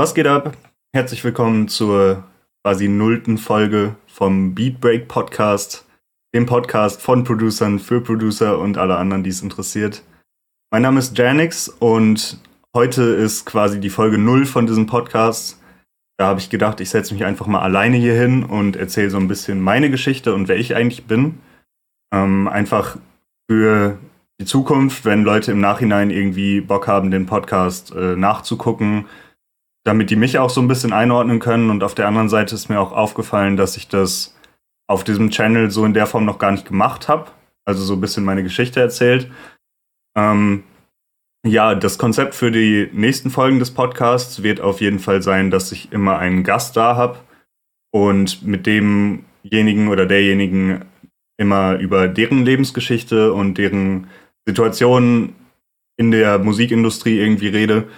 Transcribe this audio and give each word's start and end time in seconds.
Was 0.00 0.14
geht 0.14 0.26
ab? 0.26 0.56
Herzlich 0.94 1.22
willkommen 1.24 1.68
zur 1.68 2.24
quasi 2.64 2.88
nullten 2.88 3.36
Folge 3.36 3.96
vom 4.06 4.54
Beatbreak 4.54 5.08
Podcast, 5.08 5.84
dem 6.34 6.46
Podcast 6.46 7.02
von 7.02 7.22
Producern 7.22 7.78
für 7.78 8.00
Producer 8.00 8.58
und 8.58 8.78
alle 8.78 8.96
anderen, 8.96 9.24
die 9.24 9.28
es 9.28 9.42
interessiert. 9.42 10.02
Mein 10.72 10.80
Name 10.80 11.00
ist 11.00 11.18
Janix 11.18 11.68
und 11.68 12.38
heute 12.74 13.02
ist 13.02 13.44
quasi 13.44 13.78
die 13.78 13.90
Folge 13.90 14.16
null 14.16 14.46
von 14.46 14.66
diesem 14.66 14.86
Podcast. 14.86 15.60
Da 16.16 16.28
habe 16.28 16.40
ich 16.40 16.48
gedacht, 16.48 16.80
ich 16.80 16.88
setze 16.88 17.12
mich 17.12 17.26
einfach 17.26 17.46
mal 17.46 17.60
alleine 17.60 17.98
hier 17.98 18.14
hin 18.14 18.42
und 18.42 18.76
erzähle 18.76 19.10
so 19.10 19.18
ein 19.18 19.28
bisschen 19.28 19.60
meine 19.60 19.90
Geschichte 19.90 20.32
und 20.34 20.48
wer 20.48 20.56
ich 20.56 20.74
eigentlich 20.74 21.04
bin. 21.04 21.40
Ähm, 22.10 22.48
einfach 22.48 22.96
für 23.50 23.98
die 24.40 24.46
Zukunft, 24.46 25.04
wenn 25.04 25.24
Leute 25.24 25.52
im 25.52 25.60
Nachhinein 25.60 26.08
irgendwie 26.08 26.62
Bock 26.62 26.88
haben, 26.88 27.10
den 27.10 27.26
Podcast 27.26 27.94
äh, 27.94 28.16
nachzugucken, 28.16 29.04
damit 29.84 30.10
die 30.10 30.16
mich 30.16 30.38
auch 30.38 30.50
so 30.50 30.60
ein 30.60 30.68
bisschen 30.68 30.92
einordnen 30.92 31.38
können. 31.38 31.70
Und 31.70 31.82
auf 31.82 31.94
der 31.94 32.06
anderen 32.06 32.28
Seite 32.28 32.54
ist 32.54 32.68
mir 32.68 32.80
auch 32.80 32.92
aufgefallen, 32.92 33.56
dass 33.56 33.76
ich 33.76 33.88
das 33.88 34.36
auf 34.86 35.04
diesem 35.04 35.30
Channel 35.30 35.70
so 35.70 35.84
in 35.84 35.94
der 35.94 36.06
Form 36.06 36.24
noch 36.24 36.38
gar 36.38 36.50
nicht 36.50 36.66
gemacht 36.66 37.08
habe. 37.08 37.30
Also 37.64 37.82
so 37.84 37.94
ein 37.94 38.00
bisschen 38.00 38.24
meine 38.24 38.42
Geschichte 38.42 38.80
erzählt. 38.80 39.30
Ähm, 40.16 40.64
ja, 41.46 41.74
das 41.74 41.96
Konzept 41.96 42.34
für 42.34 42.50
die 42.50 42.90
nächsten 42.92 43.30
Folgen 43.30 43.58
des 43.58 43.70
Podcasts 43.70 44.42
wird 44.42 44.60
auf 44.60 44.80
jeden 44.80 44.98
Fall 44.98 45.22
sein, 45.22 45.50
dass 45.50 45.72
ich 45.72 45.92
immer 45.92 46.18
einen 46.18 46.44
Gast 46.44 46.76
da 46.76 46.96
habe 46.96 47.20
und 47.92 48.42
mit 48.42 48.66
demjenigen 48.66 49.88
oder 49.88 50.04
derjenigen 50.04 50.84
immer 51.38 51.78
über 51.78 52.08
deren 52.08 52.44
Lebensgeschichte 52.44 53.32
und 53.32 53.54
deren 53.54 54.08
Situation 54.46 55.34
in 55.96 56.10
der 56.10 56.38
Musikindustrie 56.38 57.18
irgendwie 57.18 57.48
rede. 57.48 57.88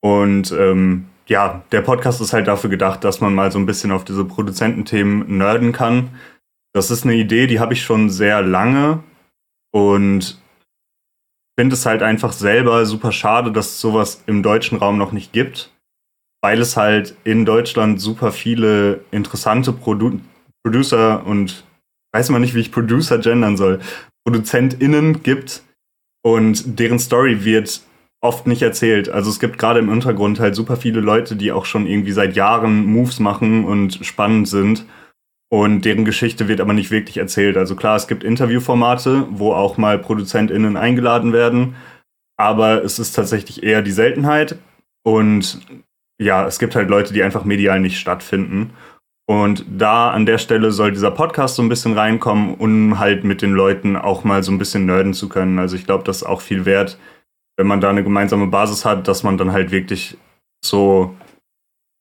Und 0.00 0.50
ähm, 0.50 1.09
ja, 1.30 1.62
der 1.70 1.80
Podcast 1.80 2.20
ist 2.20 2.32
halt 2.32 2.48
dafür 2.48 2.68
gedacht, 2.68 3.04
dass 3.04 3.20
man 3.20 3.34
mal 3.34 3.52
so 3.52 3.58
ein 3.58 3.66
bisschen 3.66 3.92
auf 3.92 4.04
diese 4.04 4.24
Produzententhemen 4.24 5.38
nerden 5.38 5.70
kann. 5.70 6.10
Das 6.74 6.90
ist 6.90 7.04
eine 7.04 7.14
Idee, 7.14 7.46
die 7.46 7.60
habe 7.60 7.72
ich 7.72 7.82
schon 7.82 8.10
sehr 8.10 8.42
lange 8.42 9.02
und 9.72 10.40
finde 11.56 11.74
es 11.74 11.86
halt 11.86 12.02
einfach 12.02 12.32
selber 12.32 12.84
super 12.84 13.12
schade, 13.12 13.52
dass 13.52 13.68
es 13.68 13.80
sowas 13.80 14.24
im 14.26 14.42
deutschen 14.42 14.78
Raum 14.78 14.98
noch 14.98 15.12
nicht 15.12 15.32
gibt, 15.32 15.72
weil 16.42 16.60
es 16.60 16.76
halt 16.76 17.14
in 17.22 17.44
Deutschland 17.44 18.00
super 18.00 18.32
viele 18.32 19.04
interessante 19.12 19.72
Produ 19.72 20.20
Producer 20.64 21.24
und 21.24 21.64
weiß 22.12 22.30
man 22.30 22.42
nicht, 22.42 22.54
wie 22.54 22.60
ich 22.60 22.72
Producer 22.72 23.18
gendern 23.18 23.56
soll, 23.56 23.80
ProduzentInnen 24.24 25.22
gibt 25.22 25.62
und 26.22 26.78
deren 26.78 26.98
Story 26.98 27.44
wird 27.44 27.82
oft 28.20 28.46
nicht 28.46 28.62
erzählt. 28.62 29.08
Also 29.08 29.30
es 29.30 29.40
gibt 29.40 29.58
gerade 29.58 29.80
im 29.80 29.88
Untergrund 29.88 30.40
halt 30.40 30.54
super 30.54 30.76
viele 30.76 31.00
Leute, 31.00 31.36
die 31.36 31.52
auch 31.52 31.64
schon 31.64 31.86
irgendwie 31.86 32.12
seit 32.12 32.36
Jahren 32.36 32.84
Moves 32.84 33.18
machen 33.18 33.64
und 33.64 34.04
spannend 34.04 34.48
sind. 34.48 34.86
Und 35.52 35.84
deren 35.84 36.04
Geschichte 36.04 36.46
wird 36.46 36.60
aber 36.60 36.74
nicht 36.74 36.90
wirklich 36.90 37.16
erzählt. 37.16 37.56
Also 37.56 37.74
klar, 37.74 37.96
es 37.96 38.06
gibt 38.06 38.22
Interviewformate, 38.22 39.26
wo 39.30 39.52
auch 39.52 39.78
mal 39.78 39.98
ProduzentInnen 39.98 40.76
eingeladen 40.76 41.32
werden. 41.32 41.74
Aber 42.36 42.84
es 42.84 42.98
ist 42.98 43.12
tatsächlich 43.14 43.62
eher 43.62 43.82
die 43.82 43.90
Seltenheit. 43.90 44.58
Und 45.02 45.60
ja, 46.20 46.46
es 46.46 46.58
gibt 46.58 46.76
halt 46.76 46.88
Leute, 46.88 47.12
die 47.12 47.22
einfach 47.22 47.44
medial 47.44 47.80
nicht 47.80 47.98
stattfinden. 47.98 48.70
Und 49.26 49.64
da 49.68 50.10
an 50.10 50.26
der 50.26 50.38
Stelle 50.38 50.70
soll 50.70 50.92
dieser 50.92 51.10
Podcast 51.10 51.56
so 51.56 51.62
ein 51.62 51.68
bisschen 51.68 51.94
reinkommen, 51.94 52.54
um 52.54 52.98
halt 52.98 53.24
mit 53.24 53.42
den 53.42 53.52
Leuten 53.52 53.96
auch 53.96 54.24
mal 54.24 54.42
so 54.42 54.52
ein 54.52 54.58
bisschen 54.58 54.86
nerden 54.86 55.14
zu 55.14 55.28
können. 55.28 55.58
Also 55.58 55.76
ich 55.76 55.86
glaube, 55.86 56.04
das 56.04 56.18
ist 56.18 56.22
auch 56.24 56.40
viel 56.40 56.64
wert, 56.64 56.98
wenn 57.60 57.66
man 57.66 57.82
da 57.82 57.90
eine 57.90 58.02
gemeinsame 58.02 58.46
Basis 58.46 58.86
hat, 58.86 59.06
dass 59.06 59.22
man 59.22 59.36
dann 59.36 59.52
halt 59.52 59.70
wirklich 59.70 60.16
so 60.64 61.14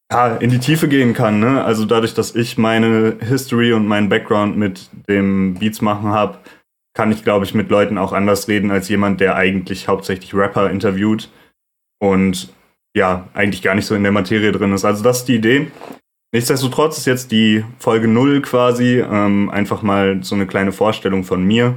ja, 0.10 0.38
in 0.38 0.52
die 0.52 0.60
Tiefe 0.60 0.88
gehen 0.88 1.14
kann. 1.14 1.42
Ne? 1.42 1.62
Also 1.66 1.84
dadurch, 1.84 2.14
dass 2.14 2.34
ich 2.34 2.58
meine 2.58 3.18
History 3.20 3.74
und 3.74 3.86
meinen 3.86 4.08
Background 4.08 4.56
mit 4.56 4.90
dem 5.10 5.56
Beats 5.56 5.82
machen 5.82 6.12
habe, 6.12 6.38
kann 6.94 7.12
ich, 7.12 7.25
glaube 7.25 7.44
ich, 7.44 7.53
mit 7.53 7.69
Leuten 7.69 7.98
auch 7.98 8.14
anders 8.14 8.48
reden 8.48 8.72
als 8.72 8.88
jemand, 8.88 9.19
der 9.19 9.36
eigentlich 9.36 9.90
hauptsächlich 9.90 10.34
Rapper 10.34 10.72
interviewt 10.72 11.30
und 12.02 12.53
ja, 12.96 13.28
eigentlich 13.34 13.62
gar 13.62 13.75
nicht 13.75 13.86
so 13.86 13.96
in 13.96 14.03
der 14.03 14.14
Materie 14.14 14.53
drin 14.53 14.72
ist. 14.72 14.86
Also 14.86 15.03
das 15.03 15.19
ist 15.19 15.28
die 15.28 15.36
Idee. 15.36 15.72
Nichtsdestotrotz 16.34 16.98
ist 16.98 17.06
jetzt 17.06 17.34
die 17.34 17.66
Folge 17.80 18.08
0 18.08 18.42
quasi 18.44 19.00
ähm, 19.00 19.50
einfach 19.50 19.81
mal 19.81 20.24
so 20.24 20.36
eine 20.36 20.48
kleine 20.48 20.72
Vorstellung 20.72 21.25
von 21.25 21.44
mir. 21.44 21.75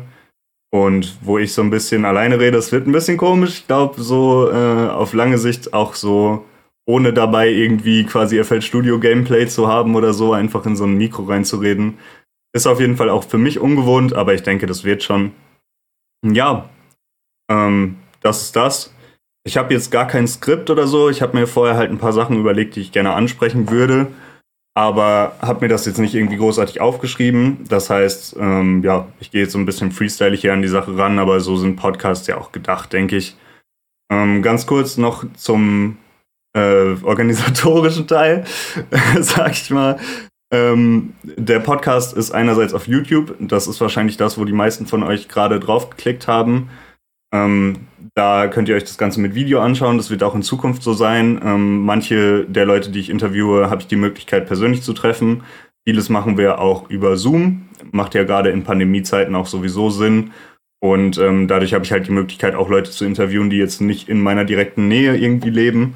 Und 0.75 1.19
wo 1.21 1.39
ich 1.39 1.53
so 1.53 1.63
ein 1.63 1.71
bisschen 1.71 2.07
alleine 2.07 2.39
rede, 2.39 2.53
das 2.53 2.73
wird 2.73 2.87
ein 2.87 2.93
bisschen 2.93 3.19
komisch. 3.19 3.59
Ich 3.59 3.67
glaube, 3.67 4.01
so 4.01 4.51
äh, 4.51 4.89
auf 4.89 5.13
lange 5.13 5.37
Sicht 5.37 5.75
auch 5.75 5.95
so, 5.95 6.47
ohne 6.87 7.13
dabei 7.13 7.51
irgendwie 7.51 8.05
quasi 8.05 8.43
FL 8.43 8.63
Studio 8.63 8.99
Gameplay 8.99 9.47
zu 9.47 9.69
haben 9.69 9.95
oder 9.95 10.15
so, 10.15 10.33
einfach 10.33 10.65
in 10.65 10.75
so 10.75 10.85
ein 10.85 10.97
Mikro 10.97 11.25
reinzureden. 11.25 11.99
Ist 12.55 12.67
auf 12.67 12.81
jeden 12.81 12.97
Fall 12.97 13.11
auch 13.11 13.25
für 13.25 13.39
mich 13.39 13.61
ungewohnt, 13.61 14.15
aber 14.15 14.33
ich 14.33 14.43
denke, 14.43 14.67
das 14.67 14.83
wird 14.83 15.03
schon. 15.03 15.33
Ja, 16.25 16.71
ähm, 17.51 17.97
das 18.23 18.43
ist 18.43 18.57
das. 18.57 18.95
Ich 19.45 19.59
habe 19.59 19.75
jetzt 19.75 19.91
gar 19.91 20.07
kein 20.07 20.27
Skript 20.27 20.71
oder 20.71 20.87
so. 20.87 21.11
Ich 21.11 21.21
habe 21.21 21.37
mir 21.37 21.47
vorher 21.47 21.77
halt 21.77 21.91
ein 21.91 21.99
paar 21.99 22.13
Sachen 22.13 22.39
überlegt, 22.39 22.77
die 22.77 22.81
ich 22.81 22.93
gerne 22.93 23.13
ansprechen 23.13 23.69
würde 23.69 24.07
aber 24.75 25.37
habe 25.41 25.65
mir 25.65 25.69
das 25.69 25.85
jetzt 25.85 25.99
nicht 25.99 26.15
irgendwie 26.15 26.37
großartig 26.37 26.81
aufgeschrieben. 26.81 27.65
Das 27.69 27.91
heißt, 27.91 28.37
ähm, 28.39 28.83
ja, 28.83 29.07
ich 29.21 29.31
gehe 29.31 29.43
jetzt 29.43 29.53
so 29.53 29.59
ein 29.59 29.67
bisschen 29.67 29.93
freestylig 29.93 30.41
hier 30.41 30.53
an 30.53 30.63
die 30.63 30.69
Sache 30.69 30.97
ran, 30.97 31.19
aber 31.19 31.41
so 31.41 31.57
sind 31.57 31.77
Podcasts 31.77 32.27
ja 32.27 32.39
auch 32.39 32.53
gedacht, 32.53 32.93
denke 32.93 33.17
ich. 33.17 33.37
Ähm, 34.11 34.43
ganz 34.43 34.67
kurz 34.67 34.97
noch 34.97 35.25
zum 35.35 35.99
äh, 36.55 36.95
organisatorischen 37.03 38.07
Teil, 38.07 38.45
sag 39.21 39.53
ich 39.53 39.71
mal. 39.71 39.99
Ähm, 40.53 41.15
der 41.23 41.61
Podcast 41.61 42.15
ist 42.15 42.31
einerseits 42.31 42.75
auf 42.75 42.87
YouTube. 42.87 43.35
Das 43.41 43.67
ist 43.67 43.81
wahrscheinlich 43.81 44.19
das, 44.19 44.39
wo 44.39 44.45
die 44.45 44.53
meisten 44.53 44.87
von 44.87 45.03
euch 45.03 45.29
gerade 45.29 45.61
drauf 45.61 45.91
geklickt 45.91 46.29
haben. 46.29 46.69
Ähm, 47.33 47.77
da 48.15 48.47
könnt 48.47 48.69
ihr 48.69 48.77
euch 48.77 48.85
das 48.85 48.99
Ganze 48.99 49.21
mit 49.21 49.35
Video 49.35 49.61
anschauen. 49.61 49.97
Das 49.97 50.11
wird 50.11 50.23
auch 50.23 50.35
in 50.35 50.43
Zukunft 50.43 50.83
so 50.83 50.93
sein. 50.93 51.41
Ähm, 51.45 51.85
manche 51.85 52.45
der 52.45 52.67
Leute, 52.67 52.91
die 52.91 53.01
ich 53.01 53.11
interviewe, 53.11 53.71
habe 53.71 53.81
ich 53.81 53.87
die 53.87 53.97
Möglichkeit, 53.97 54.47
persönlich 54.47 54.83
zu 54.83 54.93
treffen. 54.93 55.43
Vieles 55.87 56.09
machen 56.09 56.37
wir 56.37 56.61
auch 56.61 56.91
über 56.91 57.17
Zoom. 57.17 57.69
Macht 57.91 58.15
ja 58.15 58.25
gerade 58.25 58.51
in 58.51 58.65
Pandemiezeiten 58.65 59.35
auch 59.35 59.47
sowieso 59.47 59.91
Sinn. 59.91 60.33
Und 60.81 61.17
ähm, 61.19 61.49
dadurch 61.49 61.75
habe 61.75 61.85
ich 61.85 61.93
halt 61.93 62.07
die 62.07 62.13
Möglichkeit, 62.13 62.55
auch 62.55 62.69
Leute 62.69 62.91
zu 62.91 63.05
interviewen, 63.05 63.51
die 63.51 63.57
jetzt 63.57 63.81
nicht 63.81 64.09
in 64.09 64.21
meiner 64.21 64.45
direkten 64.45 64.89
Nähe 64.89 65.17
irgendwie 65.17 65.51
leben. 65.51 65.95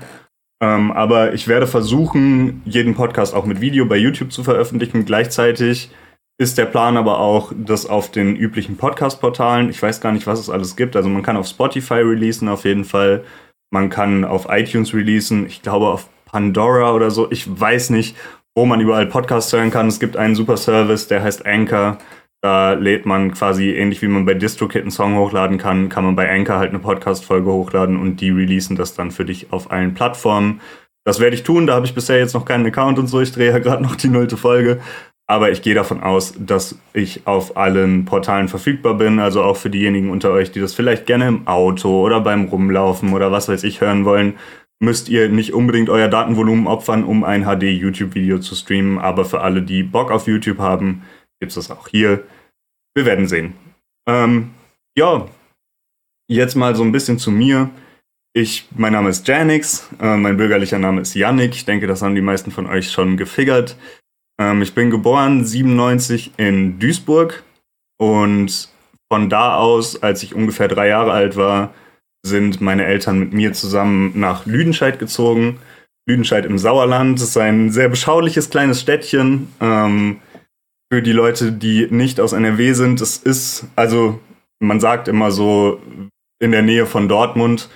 Ähm, 0.63 0.91
aber 0.93 1.35
ich 1.35 1.49
werde 1.49 1.67
versuchen, 1.67 2.63
jeden 2.65 2.95
Podcast 2.95 3.35
auch 3.35 3.47
mit 3.47 3.61
Video 3.61 3.85
bei 3.85 3.97
YouTube 3.97 4.33
zu 4.33 4.43
veröffentlichen. 4.43 5.05
Gleichzeitig 5.05 5.91
ist 6.39 6.59
der 6.59 6.67
Plan 6.67 6.97
aber 6.97 7.19
auch, 7.19 7.53
das 7.57 7.87
auf 7.87 8.11
den 8.11 8.37
üblichen 8.37 8.77
Podcast-Portalen, 8.77 9.71
ich 9.71 9.83
weiß 9.83 10.01
gar 10.01 10.13
nicht, 10.13 10.27
was 10.27 10.39
es 10.39 10.51
alles 10.51 10.77
gibt. 10.77 10.95
Also 10.97 11.09
man 11.09 11.23
kann 11.23 11.37
auf 11.37 11.47
Spotify 11.47 11.95
releasen 11.95 12.49
auf 12.49 12.65
jeden 12.65 12.85
Fall. 12.85 13.25
Man 13.71 13.89
kann 13.89 14.25
auf 14.25 14.47
iTunes 14.51 14.93
releasen. 14.93 15.47
Ich 15.47 15.63
glaube 15.63 15.89
auf 15.89 16.09
Pandora 16.27 16.93
oder 16.93 17.11
so. 17.11 17.31
Ich 17.31 17.49
weiß 17.49 17.91
nicht, 17.91 18.17
wo 18.55 18.67
man 18.67 18.81
überall 18.81 19.07
Podcasts 19.07 19.53
hören 19.53 19.71
kann. 19.71 19.89
Es 19.89 19.99
gibt 19.99 20.17
einen 20.17 20.35
super 20.35 20.57
Service, 20.57 21.09
der 21.09 21.23
heißt 21.23 21.47
Anchor. 21.47 21.99
Da 22.43 22.75
lädt 22.75 23.07
man 23.07 23.33
quasi, 23.33 23.71
ähnlich 23.71 24.03
wie 24.03 24.09
man 24.09 24.27
bei 24.27 24.35
DistroKit 24.35 24.83
einen 24.83 24.91
Song 24.91 25.17
hochladen 25.17 25.59
kann, 25.59 25.89
kann 25.89 26.05
man 26.05 26.17
bei 26.17 26.31
Anchor 26.31 26.59
halt 26.59 26.69
eine 26.69 26.79
Podcast-Folge 26.79 27.51
hochladen 27.51 27.97
und 27.97 28.21
die 28.21 28.31
releasen 28.31 28.77
das 28.77 28.95
dann 28.95 29.11
für 29.11 29.25
dich 29.25 29.53
auf 29.53 29.71
allen 29.71 29.95
Plattformen. 29.95 30.61
Das 31.05 31.19
werde 31.19 31.35
ich 31.35 31.45
tun, 31.45 31.67
da 31.67 31.75
habe 31.75 31.87
ich 31.87 31.95
bisher 31.95 32.19
jetzt 32.19 32.35
noch 32.35 32.45
keinen 32.45 32.67
Account 32.67 32.99
und 32.99 33.07
so. 33.07 33.21
Ich 33.21 33.33
drehe 33.33 33.51
ja 33.51 33.59
gerade 33.59 33.83
noch 33.83 33.97
die 33.97 34.09
nullte 34.09 34.37
Folge. 34.37 34.81
Aber 35.29 35.51
ich 35.51 35.63
gehe 35.63 35.75
davon 35.75 36.03
aus, 36.03 36.35
dass 36.39 36.79
ich 36.93 37.27
auf 37.27 37.57
allen 37.57 38.05
Portalen 38.05 38.49
verfügbar 38.49 38.95
bin. 38.95 39.19
Also 39.19 39.43
auch 39.43 39.57
für 39.57 39.71
diejenigen 39.71 40.11
unter 40.11 40.31
euch, 40.31 40.53
die 40.53 40.61
das 40.61 40.75
vielleicht 40.75 41.07
gerne 41.07 41.27
im 41.27 41.47
Auto 41.49 42.05
oder 42.05 42.21
beim 42.21 42.45
Rumlaufen 42.45 43.13
oder 43.13 43.33
was 43.33 43.49
weiß 43.49 43.65
ich 43.65 43.81
hören 43.81 44.05
wollen, 44.05 44.35
müsst 44.79 45.09
ihr 45.09 45.29
nicht 45.29 45.53
unbedingt 45.53 45.89
euer 45.89 46.09
Datenvolumen 46.09 46.69
opfern, 46.69 47.03
um 47.03 47.25
ein 47.25 47.45
HD-YouTube-Video 47.45 48.39
zu 48.39 48.55
streamen. 48.55 48.99
Aber 48.99 49.25
für 49.25 49.41
alle, 49.41 49.63
die 49.63 49.83
Bock 49.83 50.13
auf 50.13 50.29
YouTube 50.29 50.59
haben, 50.59 51.03
gibt 51.41 51.51
es 51.51 51.57
das 51.57 51.71
auch 51.71 51.89
hier. 51.89 52.23
Wir 52.95 53.05
werden 53.05 53.27
sehen. 53.27 53.55
Ähm, 54.09 54.51
ja, 54.97 55.27
jetzt 56.29 56.55
mal 56.55 56.77
so 56.77 56.85
ein 56.85 56.93
bisschen 56.93 57.19
zu 57.19 57.33
mir. 57.33 57.71
Ich, 58.33 58.69
mein 58.77 58.93
Name 58.93 59.09
ist 59.09 59.27
Janix, 59.27 59.89
äh, 60.01 60.17
mein 60.17 60.37
bürgerlicher 60.37 60.79
Name 60.79 61.01
ist 61.01 61.15
Yannick. 61.15 61.55
Ich 61.55 61.65
denke, 61.65 61.87
das 61.87 62.03
haben 62.03 62.15
die 62.15 62.21
meisten 62.21 62.51
von 62.51 62.67
euch 62.67 62.91
schon 62.91 63.17
gefigert. 63.17 63.77
Ähm, 64.39 64.63
ich 64.63 64.75
bin 64.75 64.91
geboren 64.91 65.45
97 65.45 66.33
in 66.37 66.79
Duisburg 66.79 67.43
und 67.99 68.69
von 69.11 69.29
da 69.31 69.57
aus, 69.57 70.03
als 70.03 70.23
ich 70.23 70.35
ungefähr 70.35 70.69
drei 70.69 70.89
Jahre 70.89 71.13
alt 71.13 71.37
war, 71.37 71.73
sind 72.25 72.61
meine 72.61 72.85
Eltern 72.85 73.19
mit 73.19 73.33
mir 73.33 73.53
zusammen 73.53 74.13
nach 74.19 74.47
Lüdenscheid 74.47 74.99
gezogen. 74.99 75.59
Lüdenscheid 76.09 76.45
im 76.45 76.59
Sauerland 76.59 77.21
ist 77.21 77.37
ein 77.37 77.71
sehr 77.71 77.89
beschauliches 77.89 78.51
kleines 78.51 78.81
Städtchen. 78.81 79.53
Ähm, 79.61 80.21
für 80.93 81.03
die 81.03 81.13
Leute, 81.13 81.53
die 81.53 81.89
nicht 81.91 82.21
aus 82.21 82.33
NRW 82.33 82.73
sind, 82.73 83.01
es 83.01 83.17
ist, 83.17 83.67
also 83.75 84.21
man 84.61 84.81
sagt 84.81 85.09
immer 85.09 85.31
so 85.31 85.81
in 86.39 86.53
der 86.53 86.63
Nähe 86.63 86.87
von 86.87 87.09
Dortmund, 87.09 87.69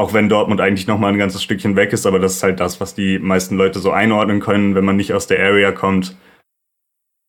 Auch 0.00 0.12
wenn 0.12 0.28
Dortmund 0.28 0.60
eigentlich 0.60 0.86
nochmal 0.86 1.12
ein 1.12 1.18
ganzes 1.18 1.42
Stückchen 1.42 1.74
weg 1.74 1.92
ist, 1.92 2.06
aber 2.06 2.20
das 2.20 2.36
ist 2.36 2.42
halt 2.42 2.60
das, 2.60 2.80
was 2.80 2.94
die 2.94 3.18
meisten 3.18 3.56
Leute 3.56 3.80
so 3.80 3.90
einordnen 3.90 4.40
können, 4.40 4.74
wenn 4.74 4.84
man 4.84 4.96
nicht 4.96 5.12
aus 5.12 5.26
der 5.26 5.40
Area 5.40 5.72
kommt. 5.72 6.16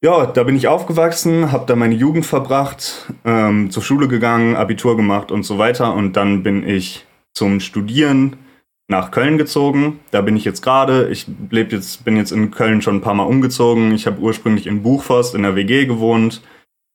Ja, 0.02 0.28
da 0.28 0.44
bin 0.44 0.56
ich 0.56 0.68
aufgewachsen, 0.68 1.52
habe 1.52 1.66
da 1.66 1.76
meine 1.76 1.96
Jugend 1.96 2.26
verbracht, 2.26 3.12
ähm, 3.26 3.70
zur 3.70 3.84
Schule 3.84 4.08
gegangen, 4.08 4.56
Abitur 4.56 4.96
gemacht 4.96 5.32
und 5.32 5.44
so 5.44 5.58
weiter. 5.58 5.94
Und 5.94 6.16
dann 6.16 6.44
bin 6.44 6.66
ich 6.66 7.06
zum 7.34 7.60
Studieren 7.60 8.38
nach 8.88 9.12
Köln 9.12 9.38
gezogen. 9.38 10.00
Da 10.12 10.22
bin 10.22 10.38
ich 10.38 10.46
jetzt 10.46 10.62
gerade. 10.62 11.10
Ich 11.10 11.28
lebe 11.50 11.76
jetzt, 11.76 12.06
bin 12.06 12.18
jetzt 12.18 12.32
in 12.32 12.52
Köln 12.52 12.82
schon 12.82 12.98
ein 12.98 13.02
paar 13.02 13.14
Mal 13.14 13.24
umgezogen. 13.24 13.94
Ich 13.94 14.08
habe 14.08 14.20
ursprünglich 14.20 14.68
in 14.68 14.84
Buchforst 14.84 15.36
in 15.36 15.44
der 15.44 15.56
WG 15.56 15.86
gewohnt. 15.86 16.42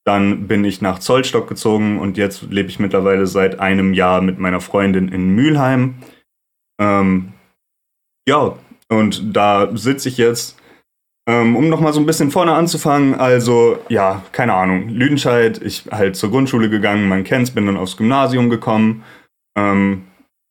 Dann 0.05 0.47
bin 0.47 0.63
ich 0.63 0.81
nach 0.81 0.99
Zollstock 0.99 1.47
gezogen 1.47 1.99
und 1.99 2.17
jetzt 2.17 2.43
lebe 2.51 2.69
ich 2.69 2.79
mittlerweile 2.79 3.25
seit 3.25 3.59
einem 3.59 3.93
Jahr 3.93 4.21
mit 4.21 4.37
meiner 4.37 4.61
Freundin 4.61 5.09
in 5.09 5.29
Mülheim. 5.29 5.95
Ähm, 6.79 7.33
ja, 8.27 8.55
und 8.89 9.35
da 9.35 9.75
sitze 9.75 10.09
ich 10.09 10.17
jetzt, 10.17 10.57
ähm, 11.27 11.55
um 11.55 11.69
nochmal 11.69 11.93
so 11.93 11.99
ein 11.99 12.05
bisschen 12.05 12.29
vorne 12.29 12.53
anzufangen. 12.53 13.15
Also, 13.15 13.79
ja, 13.89 14.21
keine 14.31 14.53
Ahnung, 14.53 14.89
Lüdenscheid, 14.89 15.59
ich 15.63 15.85
halt 15.91 16.15
zur 16.15 16.29
Grundschule 16.29 16.69
gegangen, 16.69 17.09
man 17.09 17.23
kennt's, 17.23 17.51
bin 17.51 17.65
dann 17.65 17.77
aufs 17.77 17.97
Gymnasium 17.97 18.51
gekommen. 18.51 19.03
Ähm, 19.57 20.03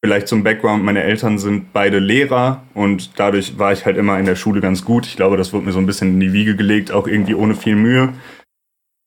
vielleicht 0.05 0.27
zum 0.27 0.43
Background, 0.43 0.85
meine 0.85 1.05
Eltern 1.05 1.39
sind 1.39 1.73
beide 1.73 2.01
Lehrer 2.01 2.65
und 2.75 3.19
dadurch 3.21 3.59
war 3.59 3.73
ich 3.73 3.87
halt 3.87 3.97
immer 3.97 4.19
in 4.19 4.27
der 4.27 4.35
Schule 4.35 4.61
ganz 4.61 4.85
gut. 4.85 5.06
Ich 5.06 5.17
glaube, 5.17 5.37
das 5.37 5.53
wurde 5.53 5.67
mir 5.67 5.73
so 5.73 5.79
ein 5.79 5.87
bisschen 5.87 6.15
in 6.15 6.21
die 6.21 6.33
Wiege 6.33 6.56
gelegt, 6.56 6.91
auch 6.91 7.06
irgendwie 7.06 7.35
ohne 7.35 7.55
viel 7.55 7.77
Mühe. 7.77 8.12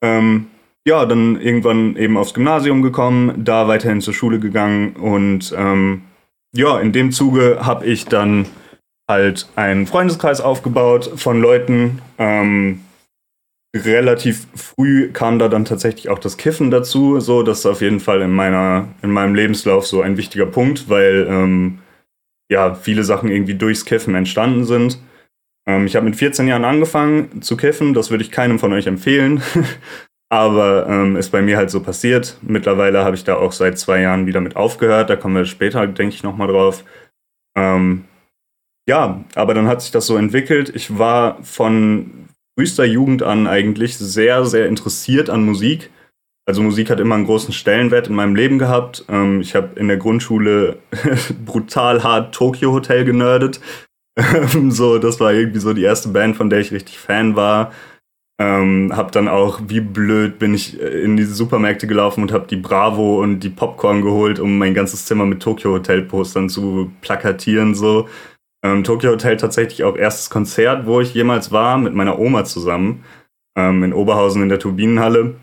Ähm, 0.02 0.48
ja, 0.86 1.06
dann 1.06 1.40
irgendwann 1.40 1.96
eben 1.98 2.18
aufs 2.18 2.34
Gymnasium 2.34 2.82
gekommen, 2.82 3.44
da 3.44 3.68
weiterhin 3.68 4.02
zur 4.02 4.14
Schule 4.14 4.40
gegangen 4.40 4.96
und 4.96 5.54
ähm, 5.58 6.04
ja, 6.56 6.80
in 6.80 6.94
dem 6.94 7.12
Zuge 7.12 7.60
habe 7.62 7.86
ich 7.86 8.06
dann 8.06 8.46
halt 9.10 9.48
einen 9.56 9.86
Freundeskreis 9.86 10.42
aufgebaut 10.42 11.12
von 11.16 11.42
Leuten. 11.42 12.02
Ähm, 12.18 12.82
relativ 13.76 14.48
früh 14.56 15.12
kam 15.12 15.40
da 15.40 15.50
dann 15.50 15.66
tatsächlich 15.66 16.10
auch 16.10 16.20
das 16.20 16.38
Kiffen 16.38 16.72
dazu. 16.72 17.20
So, 17.20 17.44
das 17.44 17.60
ist 17.60 17.66
auf 17.66 17.82
jeden 17.82 18.00
Fall 18.00 18.22
in 18.22 18.32
meiner, 18.32 18.88
in 19.02 19.12
meinem 19.12 19.36
Lebenslauf 19.36 19.86
so 19.86 20.02
ein 20.02 20.18
wichtiger 20.18 20.46
Punkt, 20.46 20.90
weil 20.90 21.28
ähm, 21.30 21.80
ja 22.50 22.76
viele 22.76 23.04
Sachen 23.04 23.30
irgendwie 23.30 23.56
durchs 23.56 23.86
Kiffen 23.86 24.16
entstanden 24.16 24.66
sind. 24.66 25.00
Ähm, 25.68 25.86
ich 25.86 25.96
habe 25.96 26.06
mit 26.06 26.16
14 26.16 26.48
Jahren 26.48 26.66
angefangen 26.66 27.42
zu 27.42 27.58
kiffen, 27.58 27.94
das 27.94 28.10
würde 28.10 28.24
ich 28.24 28.32
keinem 28.32 28.58
von 28.58 28.74
euch 28.74 28.88
empfehlen. 28.88 29.42
Aber 30.30 30.88
ähm, 30.90 31.16
ist 31.16 31.30
bei 31.30 31.42
mir 31.42 31.56
halt 31.56 31.70
so 31.70 31.82
passiert. 31.82 32.38
Mittlerweile 32.42 33.06
habe 33.06 33.16
ich 33.16 33.24
da 33.24 33.36
auch 33.36 33.54
seit 33.54 33.80
zwei 33.80 34.02
Jahren 34.02 34.26
wieder 34.26 34.42
mit 34.42 34.58
aufgehört. 34.58 35.10
Da 35.10 35.16
kommen 35.16 35.36
wir 35.36 35.46
später, 35.46 35.88
denke 35.88 36.16
ich, 36.16 36.24
nochmal 36.24 36.50
drauf. 36.50 36.84
Ähm, 37.58 38.04
ja, 38.90 39.24
aber 39.36 39.54
dann 39.54 39.68
hat 39.68 39.82
sich 39.82 39.92
das 39.92 40.06
so 40.06 40.18
entwickelt. 40.18 40.72
Ich 40.74 40.98
war 40.98 41.42
von 41.44 42.28
frühester 42.58 42.86
Jugend 42.86 43.24
an 43.24 43.48
eigentlich 43.48 43.98
sehr, 43.98 44.46
sehr 44.46 44.68
interessiert 44.68 45.30
an 45.30 45.46
Musik. 45.46 45.92
Also 46.46 46.62
Musik 46.62 46.90
hat 46.90 47.02
immer 47.02 47.16
einen 47.16 47.26
großen 47.26 47.54
Stellenwert 47.54 48.08
in 48.08 48.16
meinem 48.16 48.36
Leben 48.36 48.60
gehabt. 48.60 49.06
Ähm, 49.10 49.42
ich 49.42 49.56
habe 49.56 49.78
in 49.78 49.90
der 49.90 49.98
Grundschule 49.98 50.80
brutal 51.46 52.04
hart 52.04 52.34
Tokyo 52.34 52.72
Hotel 52.72 53.04
genördet. 53.04 53.60
So, 54.70 54.98
das 54.98 55.20
war 55.20 55.34
irgendwie 55.34 55.60
so 55.60 55.74
die 55.74 55.84
erste 55.84 56.10
Band, 56.10 56.36
von 56.36 56.50
der 56.50 56.60
ich 56.60 56.72
richtig 56.72 56.98
Fan 56.98 57.36
war. 57.36 57.72
Ähm, 58.40 58.94
hab 58.96 59.12
dann 59.12 59.28
auch, 59.28 59.62
wie 59.68 59.80
blöd, 59.80 60.38
bin 60.38 60.54
ich 60.54 60.80
äh, 60.80 61.04
in 61.04 61.18
diese 61.18 61.34
Supermärkte 61.34 61.88
gelaufen 61.88 62.22
und 62.22 62.32
hab 62.32 62.48
die 62.48 62.56
Bravo 62.56 63.22
und 63.22 63.40
die 63.40 63.50
Popcorn 63.50 64.04
geholt, 64.04 64.40
um 64.40 64.60
mein 64.60 64.76
ganzes 64.76 65.06
Zimmer 65.06 65.26
mit 65.26 65.42
Tokyo 65.42 65.72
Hotel 65.72 66.04
Postern 66.04 66.50
zu 66.50 66.92
plakatieren. 67.02 67.74
So. 67.74 68.08
Ähm, 68.64 68.84
Tokyo 68.84 69.12
Hotel 69.12 69.38
tatsächlich 69.38 69.84
auch 69.84 69.98
erstes 69.98 70.30
Konzert, 70.30 70.86
wo 70.86 71.02
ich 71.02 71.14
jemals 71.16 71.52
war, 71.52 71.78
mit 71.80 71.96
meiner 71.96 72.20
Oma 72.20 72.46
zusammen. 72.46 73.04
Ähm, 73.58 73.84
in 73.84 73.94
Oberhausen 73.94 74.44
in 74.44 74.50
der 74.50 74.60
Turbinenhalle. 74.60 75.36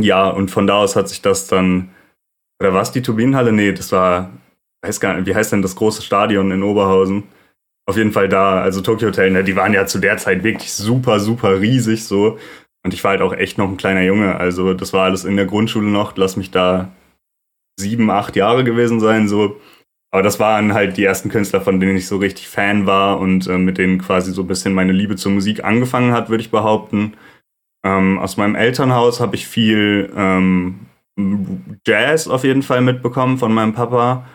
Ja, 0.00 0.28
und 0.28 0.50
von 0.50 0.66
da 0.66 0.78
aus 0.78 0.96
hat 0.96 1.08
sich 1.08 1.22
das 1.22 1.48
dann. 1.48 1.90
Oder 2.60 2.72
war 2.72 2.82
es 2.82 2.92
die 2.92 3.02
Turbinenhalle? 3.02 3.52
Nee, 3.52 3.72
das 3.72 3.92
war. 3.92 4.30
Weiß 4.82 5.00
gar 5.00 5.14
nicht, 5.14 5.26
wie 5.26 5.34
heißt 5.34 5.52
denn 5.52 5.62
das 5.62 5.76
große 5.76 6.02
Stadion 6.02 6.50
in 6.50 6.62
Oberhausen? 6.62 7.24
Auf 7.86 7.96
jeden 7.96 8.12
Fall 8.12 8.28
da. 8.28 8.60
Also 8.60 8.80
Tokyo 8.80 9.08
Hotel, 9.08 9.30
ne, 9.30 9.44
die 9.44 9.56
waren 9.56 9.72
ja 9.72 9.86
zu 9.86 9.98
der 9.98 10.16
Zeit 10.18 10.42
wirklich 10.44 10.72
super, 10.72 11.20
super 11.20 11.60
riesig 11.60 12.04
so. 12.04 12.38
Und 12.84 12.94
ich 12.94 13.02
war 13.02 13.12
halt 13.12 13.22
auch 13.22 13.32
echt 13.32 13.58
noch 13.58 13.68
ein 13.68 13.76
kleiner 13.76 14.02
Junge. 14.02 14.36
Also 14.36 14.74
das 14.74 14.92
war 14.92 15.04
alles 15.04 15.24
in 15.24 15.36
der 15.36 15.46
Grundschule 15.46 15.88
noch. 15.88 16.16
Lass 16.16 16.36
mich 16.36 16.50
da 16.50 16.92
sieben, 17.78 18.10
acht 18.10 18.36
Jahre 18.36 18.64
gewesen 18.64 19.00
sein 19.00 19.28
so. 19.28 19.60
Aber 20.12 20.22
das 20.22 20.38
waren 20.40 20.72
halt 20.72 20.96
die 20.96 21.04
ersten 21.04 21.28
Künstler, 21.28 21.60
von 21.60 21.80
denen 21.80 21.96
ich 21.96 22.06
so 22.06 22.16
richtig 22.16 22.48
Fan 22.48 22.86
war 22.86 23.18
und 23.18 23.48
äh, 23.48 23.58
mit 23.58 23.76
denen 23.76 23.98
quasi 23.98 24.32
so 24.32 24.42
ein 24.42 24.46
bisschen 24.46 24.72
meine 24.72 24.92
Liebe 24.92 25.16
zur 25.16 25.32
Musik 25.32 25.64
angefangen 25.64 26.12
hat, 26.12 26.30
würde 26.30 26.42
ich 26.42 26.50
behaupten. 26.50 27.14
Ähm, 27.84 28.18
aus 28.18 28.36
meinem 28.36 28.54
Elternhaus 28.54 29.20
habe 29.20 29.36
ich 29.36 29.46
viel 29.46 30.10
ähm, 30.16 30.86
Jazz 31.86 32.28
auf 32.28 32.44
jeden 32.44 32.62
Fall 32.62 32.80
mitbekommen 32.80 33.38
von 33.38 33.52
meinem 33.52 33.74
Papa 33.74 34.26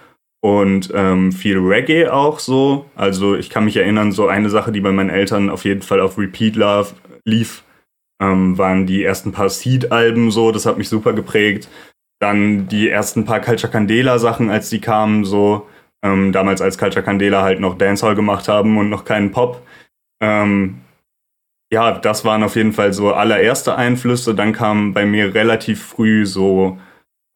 und 0.42 0.92
ähm, 0.94 1.32
viel 1.32 1.60
Reggae 1.60 2.08
auch 2.10 2.40
so. 2.40 2.86
Also 2.96 3.36
ich 3.36 3.50
kann 3.50 3.66
mich 3.66 3.78
erinnern, 3.78 4.12
so 4.12 4.28
eine 4.28 4.50
Sache, 4.50 4.72
die 4.72 4.82
bei 4.82 4.92
meinen 4.92 5.10
Eltern 5.10 5.50
auf 5.50 5.66
jeden 5.66 5.84
Fall 5.84 6.02
auf 6.02 6.18
Repeat 6.18 6.56
Love 6.56 6.94
lief, 7.26 7.64
ähm, 8.22 8.58
waren 8.58 8.86
die 8.86 9.04
ersten 9.04 9.32
paar 9.32 9.50
Seed-Alben 9.50 10.32
so. 10.32 10.52
Das 10.52 10.66
hat 10.66 10.78
mich 10.78 10.90
super 10.90 11.14
geprägt. 11.14 11.70
Dann 12.20 12.68
die 12.68 12.90
ersten 12.90 13.26
paar 13.26 13.40
Culture 13.40 13.72
Candela 13.72 14.20
Sachen, 14.20 14.50
als 14.50 14.70
die 14.70 14.82
kamen 14.82 15.26
so. 15.26 15.68
Ähm, 16.04 16.32
damals 16.32 16.62
als 16.62 16.80
Culture 16.80 17.04
Candela 17.04 17.44
halt 17.44 17.60
noch 17.60 17.78
Dancehall 17.78 18.16
gemacht 18.16 18.48
haben 18.48 18.78
und 18.78 18.90
noch 18.90 19.06
keinen 19.06 19.32
Pop. 19.32 19.62
Ähm, 20.22 20.82
ja, 21.72 21.92
das 22.00 22.26
waren 22.26 22.44
auf 22.44 22.56
jeden 22.56 22.74
Fall 22.74 22.94
so 22.94 23.14
allererste 23.14 23.76
Einflüsse. 23.76 24.36
Dann 24.36 24.54
kam 24.54 24.94
bei 24.94 25.06
mir 25.06 25.34
relativ 25.36 25.84
früh 25.84 26.26
so 26.26 26.80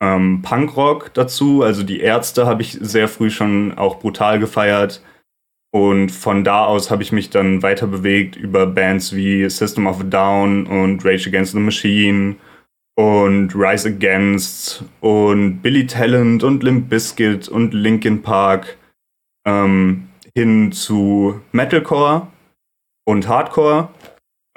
ähm, 0.02 0.42
Punkrock 0.42 1.14
dazu. 1.14 1.64
Also 1.64 1.84
die 1.84 2.00
Ärzte 2.00 2.46
habe 2.46 2.62
ich 2.62 2.74
sehr 2.74 3.08
früh 3.08 3.30
schon 3.30 3.78
auch 3.78 4.00
brutal 4.00 4.40
gefeiert. 4.40 5.02
Und 5.72 6.10
von 6.10 6.46
da 6.46 6.66
aus 6.66 6.90
habe 6.90 7.04
ich 7.04 7.12
mich 7.12 7.30
dann 7.30 7.62
weiter 7.62 7.88
bewegt 7.88 8.38
über 8.38 8.66
Bands 8.66 9.14
wie 9.14 9.50
System 9.50 9.88
of 9.88 10.00
a 10.00 10.04
Down 10.04 10.68
und 10.68 11.04
Rage 11.04 11.28
Against 11.28 11.52
the 11.52 11.60
Machine 11.60 12.38
und 12.96 13.54
Rise 13.54 13.90
Against 13.90 14.86
und 15.02 15.62
Billy 15.62 15.86
Talent 15.86 16.44
und 16.44 16.64
Limp 16.64 16.90
Bizkit 16.90 17.50
und 17.50 17.74
Linkin 17.74 18.22
Park 18.22 18.78
ähm, 19.46 20.08
hin 20.34 20.72
zu 20.72 21.42
Metalcore 21.52 22.28
und 23.06 23.28
Hardcore. 23.28 23.90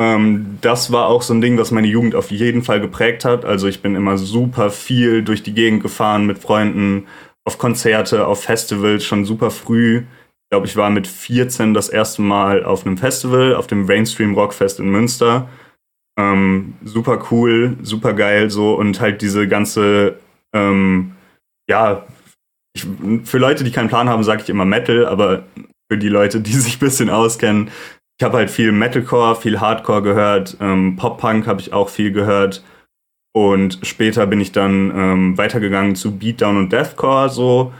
Ähm, 0.01 0.59
das 0.61 0.93
war 0.93 1.07
auch 1.07 1.23
so 1.23 1.35
ein 1.35 1.41
Ding, 1.41 1.59
was 1.59 1.71
meine 1.71 1.89
Jugend 1.89 2.15
auf 2.15 2.31
jeden 2.31 2.63
Fall 2.63 2.81
geprägt 2.81 3.25
hat. 3.25 3.45
Also 3.45 3.67
ich 3.67 3.83
bin 3.83 3.97
immer 3.97 4.17
super 4.17 4.71
viel 4.71 5.23
durch 5.23 5.43
die 5.43 5.55
Gegend 5.55 5.83
gefahren 5.83 6.27
mit 6.27 6.39
Freunden, 6.39 7.07
auf 7.45 7.59
Konzerte, 7.59 8.27
auf 8.27 8.45
Festivals, 8.45 9.05
schon 9.05 9.25
super 9.25 9.51
früh. 9.51 9.99
Ich 9.99 10.51
glaube, 10.51 10.67
ich 10.67 10.77
war 10.77 10.91
mit 10.91 11.07
14 11.07 11.75
das 11.75 11.89
erste 11.89 12.23
Mal 12.23 12.65
auf 12.65 12.87
einem 12.87 12.97
Festival, 12.97 13.55
auf 13.55 13.67
dem 13.67 13.87
Mainstream 13.87 14.35
Rockfest 14.35 14.81
in 14.81 14.91
Münster. 14.91 15.49
Ähm, 16.19 16.75
super 16.85 17.27
cool, 17.31 17.77
super 17.83 18.13
geil 18.13 18.51
so 18.51 18.75
und 18.75 19.01
halt 19.01 19.23
diese 19.23 19.49
ganze, 19.49 20.19
ähm, 20.53 21.13
ja, 21.69 22.07
ich, 22.75 22.87
für 23.25 23.39
Leute, 23.39 23.65
die 23.65 23.73
keinen 23.73 23.89
Plan 23.89 24.09
haben, 24.09 24.25
sage 24.25 24.43
ich 24.43 24.49
immer 24.49 24.65
Metal, 24.65 25.07
aber 25.07 25.45
für 25.91 25.99
die 25.99 26.09
Leute, 26.09 26.41
die 26.41 26.53
sich 26.53 26.77
ein 26.77 26.81
bisschen 26.81 27.11
auskennen, 27.11 27.71
ich 28.19 28.25
habe 28.25 28.39
halt 28.39 28.51
viel 28.51 28.73
Metalcore, 28.73 29.37
viel 29.37 29.61
Hardcore 29.61 30.03
gehört, 30.03 30.57
ähm, 30.61 30.97
Pop-Punk 30.97 31.47
habe 31.47 31.61
ich 31.61 31.73
auch 31.73 31.89
viel 31.89 32.13
gehört. 32.13 32.65
Und 33.33 33.79
später 33.83 34.27
bin 34.27 34.41
ich 34.41 34.51
dann 34.51 34.91
ähm, 34.95 35.39
weitergegangen 35.39 35.95
zu 35.95 36.19
Beatdown 36.19 36.57
und 36.57 36.73
Deathcore, 36.73 37.29
so. 37.29 37.73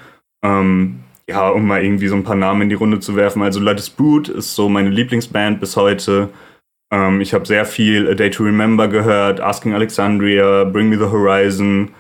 Ähm, 0.45 1.01
ja, 1.29 1.49
um 1.49 1.67
mal 1.67 1.83
irgendwie 1.83 2.07
so 2.07 2.15
ein 2.15 2.23
paar 2.23 2.37
Namen 2.37 2.63
in 2.63 2.69
die 2.69 2.77
Runde 2.77 3.01
zu 3.01 3.17
werfen. 3.17 3.43
Also 3.43 3.59
Let 3.59 3.79
Us 3.79 3.91
Boot 3.91 4.29
ist 4.29 4.55
so 4.55 4.69
meine 4.69 4.91
Lieblingsband 4.91 5.59
bis 5.59 5.77
heute. 5.77 6.31
Ähm, 6.93 7.21
ich 7.21 7.35
habe 7.35 7.45
sehr 7.45 7.65
viel 7.65 8.09
A 8.09 8.15
Day 8.15 8.31
to 8.31 8.45
Remember 8.45 8.87
gehört, 8.87 9.41
Asking 9.41 9.75
Alexandria, 9.75 10.65
Bring 10.65 10.89
Me 10.89 10.97
the 10.97 11.11
Horizon, 11.11 11.91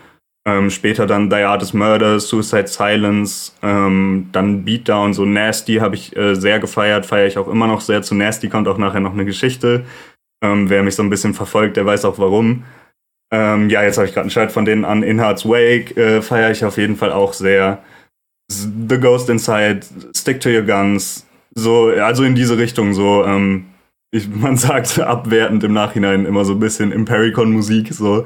ähm, 0.48 0.70
später 0.70 1.06
dann 1.06 1.28
Die 1.28 1.36
Art 1.36 1.62
is 1.62 1.74
Murder, 1.74 2.18
Suicide 2.18 2.68
Silence, 2.68 3.52
ähm, 3.62 4.30
dann 4.32 4.64
Beatdown, 4.64 5.12
so 5.12 5.26
Nasty 5.26 5.74
habe 5.74 5.94
ich 5.94 6.16
äh, 6.16 6.34
sehr 6.34 6.58
gefeiert, 6.58 7.04
feiere 7.04 7.26
ich 7.26 7.36
auch 7.36 7.48
immer 7.48 7.66
noch 7.66 7.82
sehr. 7.82 8.00
Zu 8.00 8.14
Nasty 8.14 8.48
kommt 8.48 8.66
auch 8.66 8.78
nachher 8.78 9.00
noch 9.00 9.12
eine 9.12 9.26
Geschichte. 9.26 9.84
Ähm, 10.42 10.70
wer 10.70 10.82
mich 10.82 10.94
so 10.94 11.02
ein 11.02 11.10
bisschen 11.10 11.34
verfolgt, 11.34 11.76
der 11.76 11.84
weiß 11.84 12.06
auch 12.06 12.18
warum. 12.18 12.64
Ähm, 13.30 13.68
ja, 13.68 13.82
jetzt 13.82 13.98
habe 13.98 14.08
ich 14.08 14.14
gerade 14.14 14.28
ein 14.28 14.30
Shirt 14.30 14.50
von 14.50 14.64
denen 14.64 14.86
an. 14.86 15.02
In 15.02 15.20
Heart's 15.20 15.44
Wake 15.44 15.94
äh, 15.98 16.22
feiere 16.22 16.50
ich 16.50 16.64
auf 16.64 16.78
jeden 16.78 16.96
Fall 16.96 17.12
auch 17.12 17.34
sehr. 17.34 17.82
The 18.50 18.98
Ghost 18.98 19.28
Inside, 19.28 19.80
Stick 20.16 20.40
to 20.40 20.48
Your 20.48 20.62
Guns, 20.62 21.26
so, 21.54 21.88
also 21.88 22.24
in 22.24 22.34
diese 22.34 22.56
Richtung 22.56 22.94
so. 22.94 23.22
Ähm, 23.24 23.66
ich, 24.10 24.26
man 24.34 24.56
sagt 24.56 24.98
abwertend 24.98 25.62
im 25.64 25.74
Nachhinein 25.74 26.24
immer 26.24 26.46
so 26.46 26.54
ein 26.54 26.60
bisschen 26.60 26.90
Impericon-Musik, 26.90 27.92
so. 27.92 28.24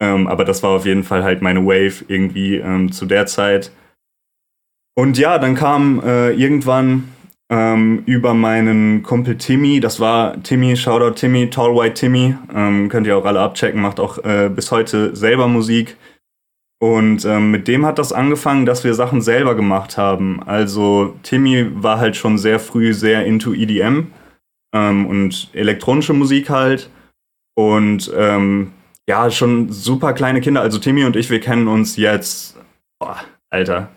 Ähm, 0.00 0.26
aber 0.26 0.44
das 0.44 0.62
war 0.62 0.70
auf 0.70 0.86
jeden 0.86 1.04
Fall 1.04 1.24
halt 1.24 1.42
meine 1.42 1.64
Wave 1.64 2.04
irgendwie 2.08 2.56
ähm, 2.56 2.92
zu 2.92 3.06
der 3.06 3.26
Zeit. 3.26 3.72
Und 4.96 5.18
ja, 5.18 5.38
dann 5.38 5.54
kam 5.54 6.00
äh, 6.04 6.30
irgendwann 6.32 7.08
ähm, 7.50 8.02
über 8.06 8.34
meinen 8.34 9.02
Kumpel 9.02 9.36
Timmy, 9.38 9.80
das 9.80 10.00
war 10.00 10.42
Timmy, 10.42 10.76
Shoutout 10.76 11.14
Timmy, 11.14 11.48
Tall 11.50 11.74
White 11.74 11.94
Timmy, 11.94 12.36
ähm, 12.54 12.88
könnt 12.88 13.06
ihr 13.06 13.16
auch 13.16 13.24
alle 13.24 13.40
abchecken, 13.40 13.80
macht 13.80 14.00
auch 14.00 14.18
äh, 14.24 14.50
bis 14.54 14.70
heute 14.70 15.16
selber 15.16 15.48
Musik. 15.48 15.96
Und 16.80 17.24
ähm, 17.24 17.50
mit 17.50 17.66
dem 17.66 17.84
hat 17.84 17.98
das 17.98 18.12
angefangen, 18.12 18.64
dass 18.64 18.84
wir 18.84 18.94
Sachen 18.94 19.20
selber 19.20 19.56
gemacht 19.56 19.96
haben. 19.96 20.42
Also 20.44 21.16
Timmy 21.24 21.66
war 21.82 21.98
halt 21.98 22.14
schon 22.14 22.38
sehr 22.38 22.60
früh 22.60 22.94
sehr 22.94 23.24
into 23.24 23.52
EDM 23.52 24.12
ähm, 24.72 25.06
und 25.06 25.50
elektronische 25.54 26.12
Musik 26.12 26.50
halt. 26.50 26.88
Und 27.56 28.12
ähm, 28.16 28.72
ja, 29.08 29.30
schon 29.30 29.72
super 29.72 30.12
kleine 30.12 30.42
Kinder. 30.42 30.60
Also 30.60 30.78
Timmy 30.78 31.04
und 31.04 31.16
ich, 31.16 31.30
wir 31.30 31.40
kennen 31.40 31.66
uns 31.66 31.96
jetzt, 31.96 32.56
boah, 33.00 33.16
Alter, 33.48 33.88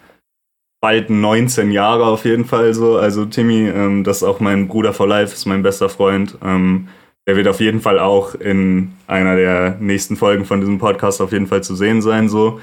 bald 0.82 1.10
19 1.10 1.70
Jahre 1.72 2.06
auf 2.06 2.24
jeden 2.24 2.46
Fall 2.46 2.74
so. 2.74 2.98
Also 2.98 3.26
Timmy, 3.26 3.68
ähm, 3.68 4.06
das 4.06 4.18
ist 4.18 4.24
auch 4.24 4.40
mein 4.40 4.70
Bruder 4.70 4.94
for 4.94 5.08
Life, 5.08 5.34
ist 5.34 5.46
mein 5.46 5.64
bester 5.64 5.90
Freund. 5.90 6.38
Ähm, 6.42 6.88
der 7.28 7.36
wird 7.36 7.50
auf 7.50 7.60
jeden 7.60 7.82
Fall 7.82 8.00
auch 8.00 8.36
in 8.36 8.94
einer 9.06 9.36
der 9.36 9.76
nächsten 9.82 10.16
Folgen 10.16 10.46
von 10.46 10.62
diesem 10.62 10.80
Podcast 10.80 11.22
auf 11.22 11.34
jeden 11.34 11.48
Fall 11.48 11.62
zu 11.62 11.76
sehen 11.76 12.02
sein 12.02 12.30
so. 12.30 12.62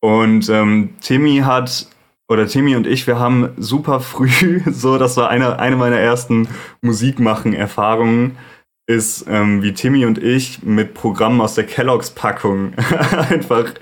Und 0.00 0.48
ähm, 0.48 0.90
Timmy 1.00 1.38
hat 1.44 1.88
oder 2.28 2.46
Timmy 2.46 2.76
und 2.76 2.86
ich, 2.86 3.08
wir 3.08 3.18
haben 3.18 3.50
super 3.56 3.98
früh 3.98 4.62
so, 4.66 4.98
das 4.98 5.16
war 5.16 5.30
eine, 5.30 5.58
eine 5.58 5.76
meiner 5.76 5.98
ersten 5.98 6.48
Musikmachen-Erfahrungen 6.80 8.38
ist, 8.86 9.26
ähm, 9.28 9.62
wie 9.62 9.72
Timmy 9.72 10.04
und 10.04 10.18
ich 10.18 10.62
mit 10.62 10.94
Programmen 10.94 11.40
aus 11.40 11.54
der 11.54 11.64
Kellogg's 11.64 12.10
Packung 12.10 12.74
einfach 13.30 13.72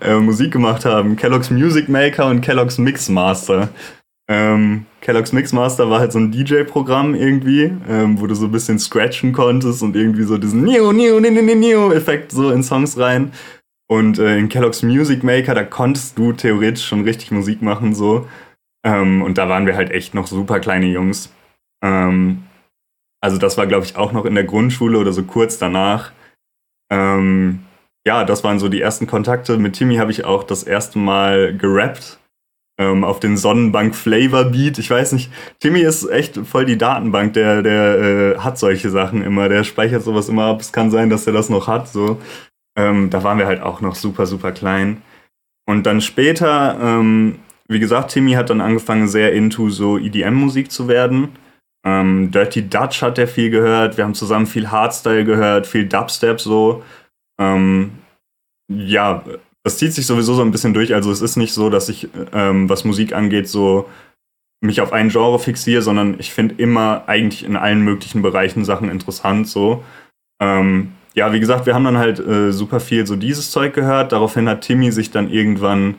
äh, 0.00 0.16
Musik 0.16 0.52
gemacht 0.52 0.84
haben. 0.84 1.16
Kellogg's 1.16 1.50
Music 1.50 1.88
Maker 1.88 2.26
und 2.26 2.40
Kellogg's 2.40 2.78
Mixmaster. 2.78 3.68
Ähm, 4.30 4.84
Kellogg's 5.00 5.32
Mixmaster 5.32 5.88
war 5.88 6.00
halt 6.00 6.12
so 6.12 6.18
ein 6.18 6.30
DJ-Programm 6.30 7.14
irgendwie, 7.14 7.72
ähm, 7.88 8.20
wo 8.20 8.26
du 8.26 8.34
so 8.34 8.46
ein 8.46 8.52
bisschen 8.52 8.78
scratchen 8.78 9.32
konntest 9.32 9.82
und 9.82 9.96
irgendwie 9.96 10.24
so 10.24 10.36
diesen 10.36 10.64
Neo, 10.64 10.92
Neo, 10.92 11.18
Neo, 11.18 11.30
Neo, 11.30 11.54
Neo 11.54 11.92
Effekt 11.92 12.32
so 12.32 12.50
in 12.50 12.62
Songs 12.62 12.98
rein. 12.98 13.32
Und 13.90 14.18
äh, 14.18 14.36
in 14.36 14.50
Kellogg's 14.50 14.82
Music 14.82 15.22
Maker, 15.22 15.54
da 15.54 15.64
konntest 15.64 16.18
du 16.18 16.32
theoretisch 16.32 16.84
schon 16.84 17.04
richtig 17.04 17.30
Musik 17.30 17.62
machen 17.62 17.94
so. 17.94 18.28
Ähm, 18.84 19.22
und 19.22 19.38
da 19.38 19.48
waren 19.48 19.64
wir 19.64 19.76
halt 19.76 19.90
echt 19.90 20.14
noch 20.14 20.26
super 20.26 20.60
kleine 20.60 20.86
Jungs. 20.86 21.32
Ähm, 21.82 22.42
also 23.20 23.38
das 23.38 23.56
war, 23.56 23.66
glaube 23.66 23.84
ich, 23.84 23.96
auch 23.96 24.12
noch 24.12 24.24
in 24.24 24.34
der 24.34 24.44
Grundschule 24.44 24.98
oder 24.98 25.12
so 25.12 25.22
kurz 25.24 25.58
danach. 25.58 26.12
Ähm, 26.90 27.60
ja, 28.06 28.24
das 28.24 28.44
waren 28.44 28.58
so 28.58 28.68
die 28.68 28.80
ersten 28.80 29.06
Kontakte. 29.06 29.58
Mit 29.58 29.74
Timmy 29.74 29.96
habe 29.96 30.10
ich 30.10 30.24
auch 30.24 30.44
das 30.44 30.62
erste 30.62 30.98
Mal 30.98 31.56
gerappt 31.56 32.18
ähm, 32.78 33.04
auf 33.04 33.20
den 33.20 33.36
Sonnenbank 33.36 33.94
Flavor 33.94 34.44
Beat. 34.44 34.78
Ich 34.78 34.88
weiß 34.88 35.12
nicht, 35.12 35.30
Timmy 35.58 35.80
ist 35.80 36.08
echt 36.08 36.36
voll 36.46 36.64
die 36.64 36.78
Datenbank, 36.78 37.34
der, 37.34 37.62
der 37.62 37.98
äh, 37.98 38.38
hat 38.38 38.58
solche 38.58 38.88
Sachen 38.90 39.22
immer, 39.22 39.48
der 39.48 39.64
speichert 39.64 40.02
sowas 40.02 40.28
immer 40.28 40.46
ab. 40.46 40.60
Es 40.60 40.72
kann 40.72 40.90
sein, 40.90 41.10
dass 41.10 41.26
er 41.26 41.32
das 41.32 41.50
noch 41.50 41.66
hat. 41.66 41.88
So. 41.88 42.18
Ähm, 42.78 43.10
da 43.10 43.24
waren 43.24 43.38
wir 43.38 43.46
halt 43.46 43.60
auch 43.60 43.80
noch 43.80 43.96
super, 43.96 44.26
super 44.26 44.52
klein. 44.52 45.02
Und 45.66 45.84
dann 45.84 46.00
später, 46.00 46.78
ähm, 46.80 47.40
wie 47.66 47.80
gesagt, 47.80 48.12
Timmy 48.12 48.32
hat 48.32 48.48
dann 48.48 48.60
angefangen, 48.60 49.08
sehr 49.08 49.32
into 49.34 49.68
so 49.68 49.98
EDM-Musik 49.98 50.70
zu 50.70 50.88
werden. 50.88 51.30
Ähm, 51.88 52.30
Dirty 52.30 52.68
Dutch 52.68 53.00
hat 53.00 53.18
er 53.18 53.26
viel 53.26 53.50
gehört. 53.50 53.96
Wir 53.96 54.04
haben 54.04 54.14
zusammen 54.14 54.46
viel 54.46 54.70
Hardstyle 54.70 55.24
gehört, 55.24 55.66
viel 55.66 55.88
Dubstep 55.88 56.38
so. 56.38 56.82
Ähm, 57.40 57.92
ja, 58.70 59.24
das 59.64 59.78
zieht 59.78 59.94
sich 59.94 60.06
sowieso 60.06 60.34
so 60.34 60.42
ein 60.42 60.50
bisschen 60.50 60.74
durch. 60.74 60.94
Also 60.94 61.10
es 61.10 61.22
ist 61.22 61.36
nicht 61.36 61.54
so, 61.54 61.70
dass 61.70 61.88
ich, 61.88 62.08
ähm, 62.32 62.68
was 62.68 62.84
Musik 62.84 63.14
angeht, 63.14 63.48
so 63.48 63.88
mich 64.60 64.80
auf 64.82 64.92
ein 64.92 65.08
Genre 65.08 65.38
fixiere, 65.38 65.80
sondern 65.80 66.16
ich 66.18 66.32
finde 66.32 66.56
immer 66.58 67.04
eigentlich 67.06 67.44
in 67.44 67.56
allen 67.56 67.80
möglichen 67.82 68.20
Bereichen 68.20 68.64
Sachen 68.64 68.90
interessant 68.90 69.48
so. 69.48 69.82
Ähm, 70.42 70.92
ja, 71.14 71.32
wie 71.32 71.40
gesagt, 71.40 71.64
wir 71.64 71.74
haben 71.74 71.84
dann 71.84 71.98
halt 71.98 72.18
äh, 72.18 72.52
super 72.52 72.80
viel 72.80 73.06
so 73.06 73.16
dieses 73.16 73.50
Zeug 73.50 73.72
gehört. 73.72 74.12
Daraufhin 74.12 74.48
hat 74.48 74.60
Timmy 74.60 74.92
sich 74.92 75.10
dann 75.10 75.30
irgendwann 75.30 75.94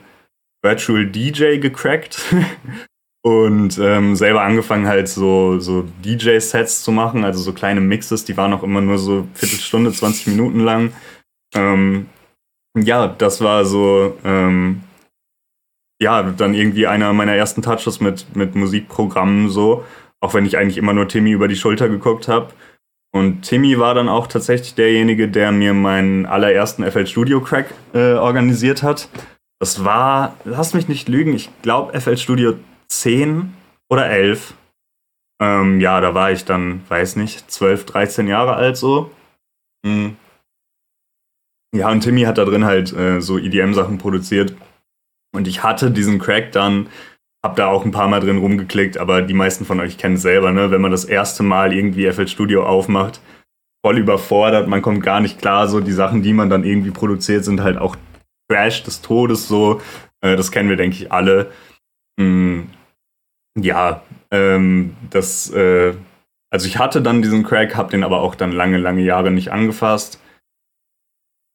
Virtual 0.62 1.06
DJ 1.06 1.58
gecrackt 1.58 2.22
und 3.22 3.78
ähm, 3.78 4.16
selber 4.16 4.42
angefangen 4.42 4.86
halt 4.86 5.08
so, 5.08 5.58
so 5.58 5.86
DJ-Sets 6.04 6.82
zu 6.82 6.90
machen, 6.90 7.24
also 7.24 7.40
so 7.40 7.52
kleine 7.52 7.80
Mixes, 7.80 8.24
die 8.24 8.36
waren 8.36 8.52
auch 8.52 8.62
immer 8.62 8.80
nur 8.80 8.98
so 8.98 9.26
Viertelstunde, 9.34 9.92
20 9.92 10.28
Minuten 10.28 10.60
lang. 10.60 10.92
Ähm, 11.54 12.06
ja, 12.76 13.08
das 13.08 13.42
war 13.42 13.64
so, 13.64 14.16
ähm, 14.24 14.82
ja, 16.00 16.22
dann 16.22 16.54
irgendwie 16.54 16.86
einer 16.86 17.12
meiner 17.12 17.34
ersten 17.34 17.60
Touches 17.60 18.00
mit, 18.00 18.34
mit 18.34 18.54
Musikprogrammen 18.54 19.50
so, 19.50 19.84
auch 20.20 20.32
wenn 20.32 20.46
ich 20.46 20.56
eigentlich 20.56 20.78
immer 20.78 20.94
nur 20.94 21.08
Timmy 21.08 21.32
über 21.32 21.48
die 21.48 21.56
Schulter 21.56 21.88
geguckt 21.88 22.28
habe. 22.28 22.52
Und 23.12 23.42
Timmy 23.42 23.78
war 23.78 23.94
dann 23.94 24.08
auch 24.08 24.28
tatsächlich 24.28 24.76
derjenige, 24.76 25.28
der 25.28 25.50
mir 25.50 25.74
meinen 25.74 26.26
allerersten 26.26 26.88
FL 26.88 27.06
Studio 27.06 27.40
Crack 27.40 27.74
äh, 27.92 28.12
organisiert 28.12 28.82
hat. 28.82 29.08
Das 29.58 29.84
war, 29.84 30.36
lass 30.44 30.72
mich 30.72 30.88
nicht 30.88 31.08
lügen, 31.08 31.34
ich 31.34 31.50
glaube 31.60 32.00
FL 32.00 32.16
Studio 32.16 32.54
10 32.90 33.54
oder 33.88 34.06
11. 34.06 34.54
Ähm, 35.40 35.80
ja, 35.80 36.00
da 36.00 36.14
war 36.14 36.30
ich 36.32 36.44
dann, 36.44 36.82
weiß 36.88 37.16
nicht, 37.16 37.50
12, 37.50 37.86
13 37.86 38.28
Jahre 38.28 38.54
alt 38.54 38.76
so. 38.76 39.10
Mhm. 39.86 40.16
Ja, 41.74 41.88
und 41.90 42.00
Timmy 42.00 42.22
hat 42.22 42.36
da 42.36 42.44
drin 42.44 42.64
halt 42.64 42.92
äh, 42.92 43.20
so 43.20 43.38
EDM-Sachen 43.38 43.98
produziert. 43.98 44.54
Und 45.32 45.46
ich 45.46 45.62
hatte 45.62 45.90
diesen 45.90 46.18
Crack 46.18 46.52
dann, 46.52 46.88
hab 47.42 47.56
da 47.56 47.68
auch 47.68 47.84
ein 47.84 47.92
paar 47.92 48.08
Mal 48.08 48.20
drin 48.20 48.38
rumgeklickt, 48.38 48.98
aber 48.98 49.22
die 49.22 49.34
meisten 49.34 49.64
von 49.64 49.80
euch 49.80 49.96
kennen 49.96 50.16
es 50.16 50.22
selber, 50.22 50.50
ne? 50.50 50.70
Wenn 50.72 50.80
man 50.80 50.90
das 50.90 51.04
erste 51.04 51.42
Mal 51.44 51.72
irgendwie 51.72 52.10
FL 52.10 52.26
Studio 52.26 52.66
aufmacht, 52.66 53.20
voll 53.86 53.98
überfordert, 53.98 54.68
man 54.68 54.82
kommt 54.82 55.02
gar 55.02 55.20
nicht 55.20 55.38
klar, 55.38 55.68
so 55.68 55.80
die 55.80 55.92
Sachen, 55.92 56.22
die 56.22 56.32
man 56.32 56.50
dann 56.50 56.64
irgendwie 56.64 56.90
produziert, 56.90 57.44
sind 57.44 57.62
halt 57.62 57.78
auch 57.78 57.96
Trash 58.50 58.82
des 58.82 59.00
Todes, 59.00 59.46
so. 59.46 59.80
Äh, 60.20 60.36
das 60.36 60.50
kennen 60.50 60.68
wir, 60.68 60.76
denke 60.76 60.96
ich, 60.96 61.12
alle. 61.12 61.52
Mhm 62.18 62.68
ja, 63.58 64.02
ähm, 64.30 64.96
das, 65.10 65.50
äh, 65.50 65.94
also 66.50 66.66
ich 66.66 66.78
hatte 66.78 67.02
dann 67.02 67.22
diesen 67.22 67.44
Crack, 67.44 67.76
hab 67.76 67.90
den 67.90 68.04
aber 68.04 68.20
auch 68.20 68.34
dann 68.34 68.52
lange, 68.52 68.78
lange 68.78 69.02
Jahre 69.02 69.30
nicht 69.30 69.52
angefasst. 69.52 70.20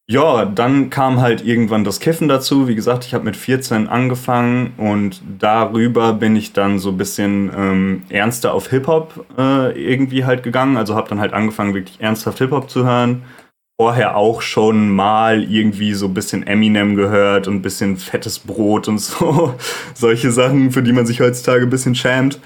Ja, 0.08 0.46
dann 0.46 0.92
kam 0.92 1.20
halt 1.20 1.44
irgendwann 1.44 1.84
das 1.84 2.00
Kiffen 2.00 2.28
dazu. 2.28 2.68
Wie 2.68 2.75
gesagt, 2.75 3.06
ich 3.06 3.16
habe 3.16 3.24
mit 3.24 3.36
14 3.36 3.88
angefangen 3.88 4.74
und 4.78 5.24
darüber 5.40 6.14
bin 6.14 6.36
ich 6.36 6.54
dann 6.54 6.78
so 6.78 6.90
ein 6.92 6.98
bisschen 6.98 7.52
ähm, 7.56 8.04
ernster 8.10 8.54
auf 8.54 8.70
Hip-Hop 8.70 9.25
äh, 9.36 9.72
irgendwie 9.72 10.24
halt 10.24 10.44
gegangen. 10.44 10.78
Also 10.78 10.94
habe 10.96 11.10
dann 11.10 11.20
halt 11.20 11.34
angefangen, 11.34 11.74
wirklich 11.74 12.00
ernsthaft 12.02 12.38
Hip-Hop 12.38 12.70
zu 12.70 12.86
hören 12.86 13.24
vorher 13.79 14.15
auch 14.15 14.41
schon 14.41 14.89
mal 14.89 15.44
irgendwie 15.44 15.94
so 15.94 16.08
ein 16.08 16.13
bisschen 16.13 16.48
Eminem 16.48 16.96
gehört 16.96 17.48
und 17.48 17.55
ein 17.55 17.62
bisschen 17.62 17.98
fettes 17.98 18.39
Brot 18.39 18.88
und 18.88 19.00
so. 19.00 19.55
Solche 19.94 20.32
Sachen, 20.32 20.72
für 20.72 20.82
die 20.82 20.94
man 20.94 21.05
sich 21.05 21.20
heutzutage 21.20 21.63
ein 21.63 21.70
bisschen 21.70 21.96
schämt. 21.96 22.39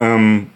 Ähm, 0.00 0.48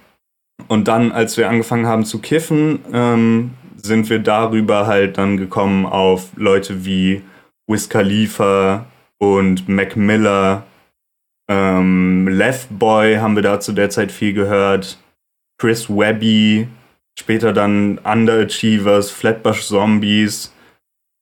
und 0.68 0.86
dann, 0.88 1.10
als 1.10 1.36
wir 1.36 1.48
angefangen 1.48 1.86
haben 1.86 2.04
zu 2.04 2.20
kiffen, 2.20 2.80
ähm, 2.92 3.50
sind 3.76 4.10
wir 4.10 4.20
darüber 4.20 4.86
halt 4.86 5.18
dann 5.18 5.36
gekommen 5.36 5.86
auf 5.86 6.30
Leute 6.36 6.84
wie 6.84 7.22
Wiz 7.66 7.88
Khalifa 7.88 8.86
und 9.18 9.68
Mac 9.68 9.96
Miller. 9.96 10.64
Ähm, 11.50 12.28
Left 12.28 12.68
Boy 12.78 13.16
haben 13.16 13.34
wir 13.34 13.42
da 13.42 13.58
zu 13.58 13.72
der 13.72 13.90
Zeit 13.90 14.12
viel 14.12 14.32
gehört. 14.32 14.98
Chris 15.58 15.90
Webby, 15.90 16.68
Später 17.18 17.52
dann 17.52 17.98
Underachievers, 17.98 19.10
Flatbush 19.10 19.66
Zombies. 19.66 20.54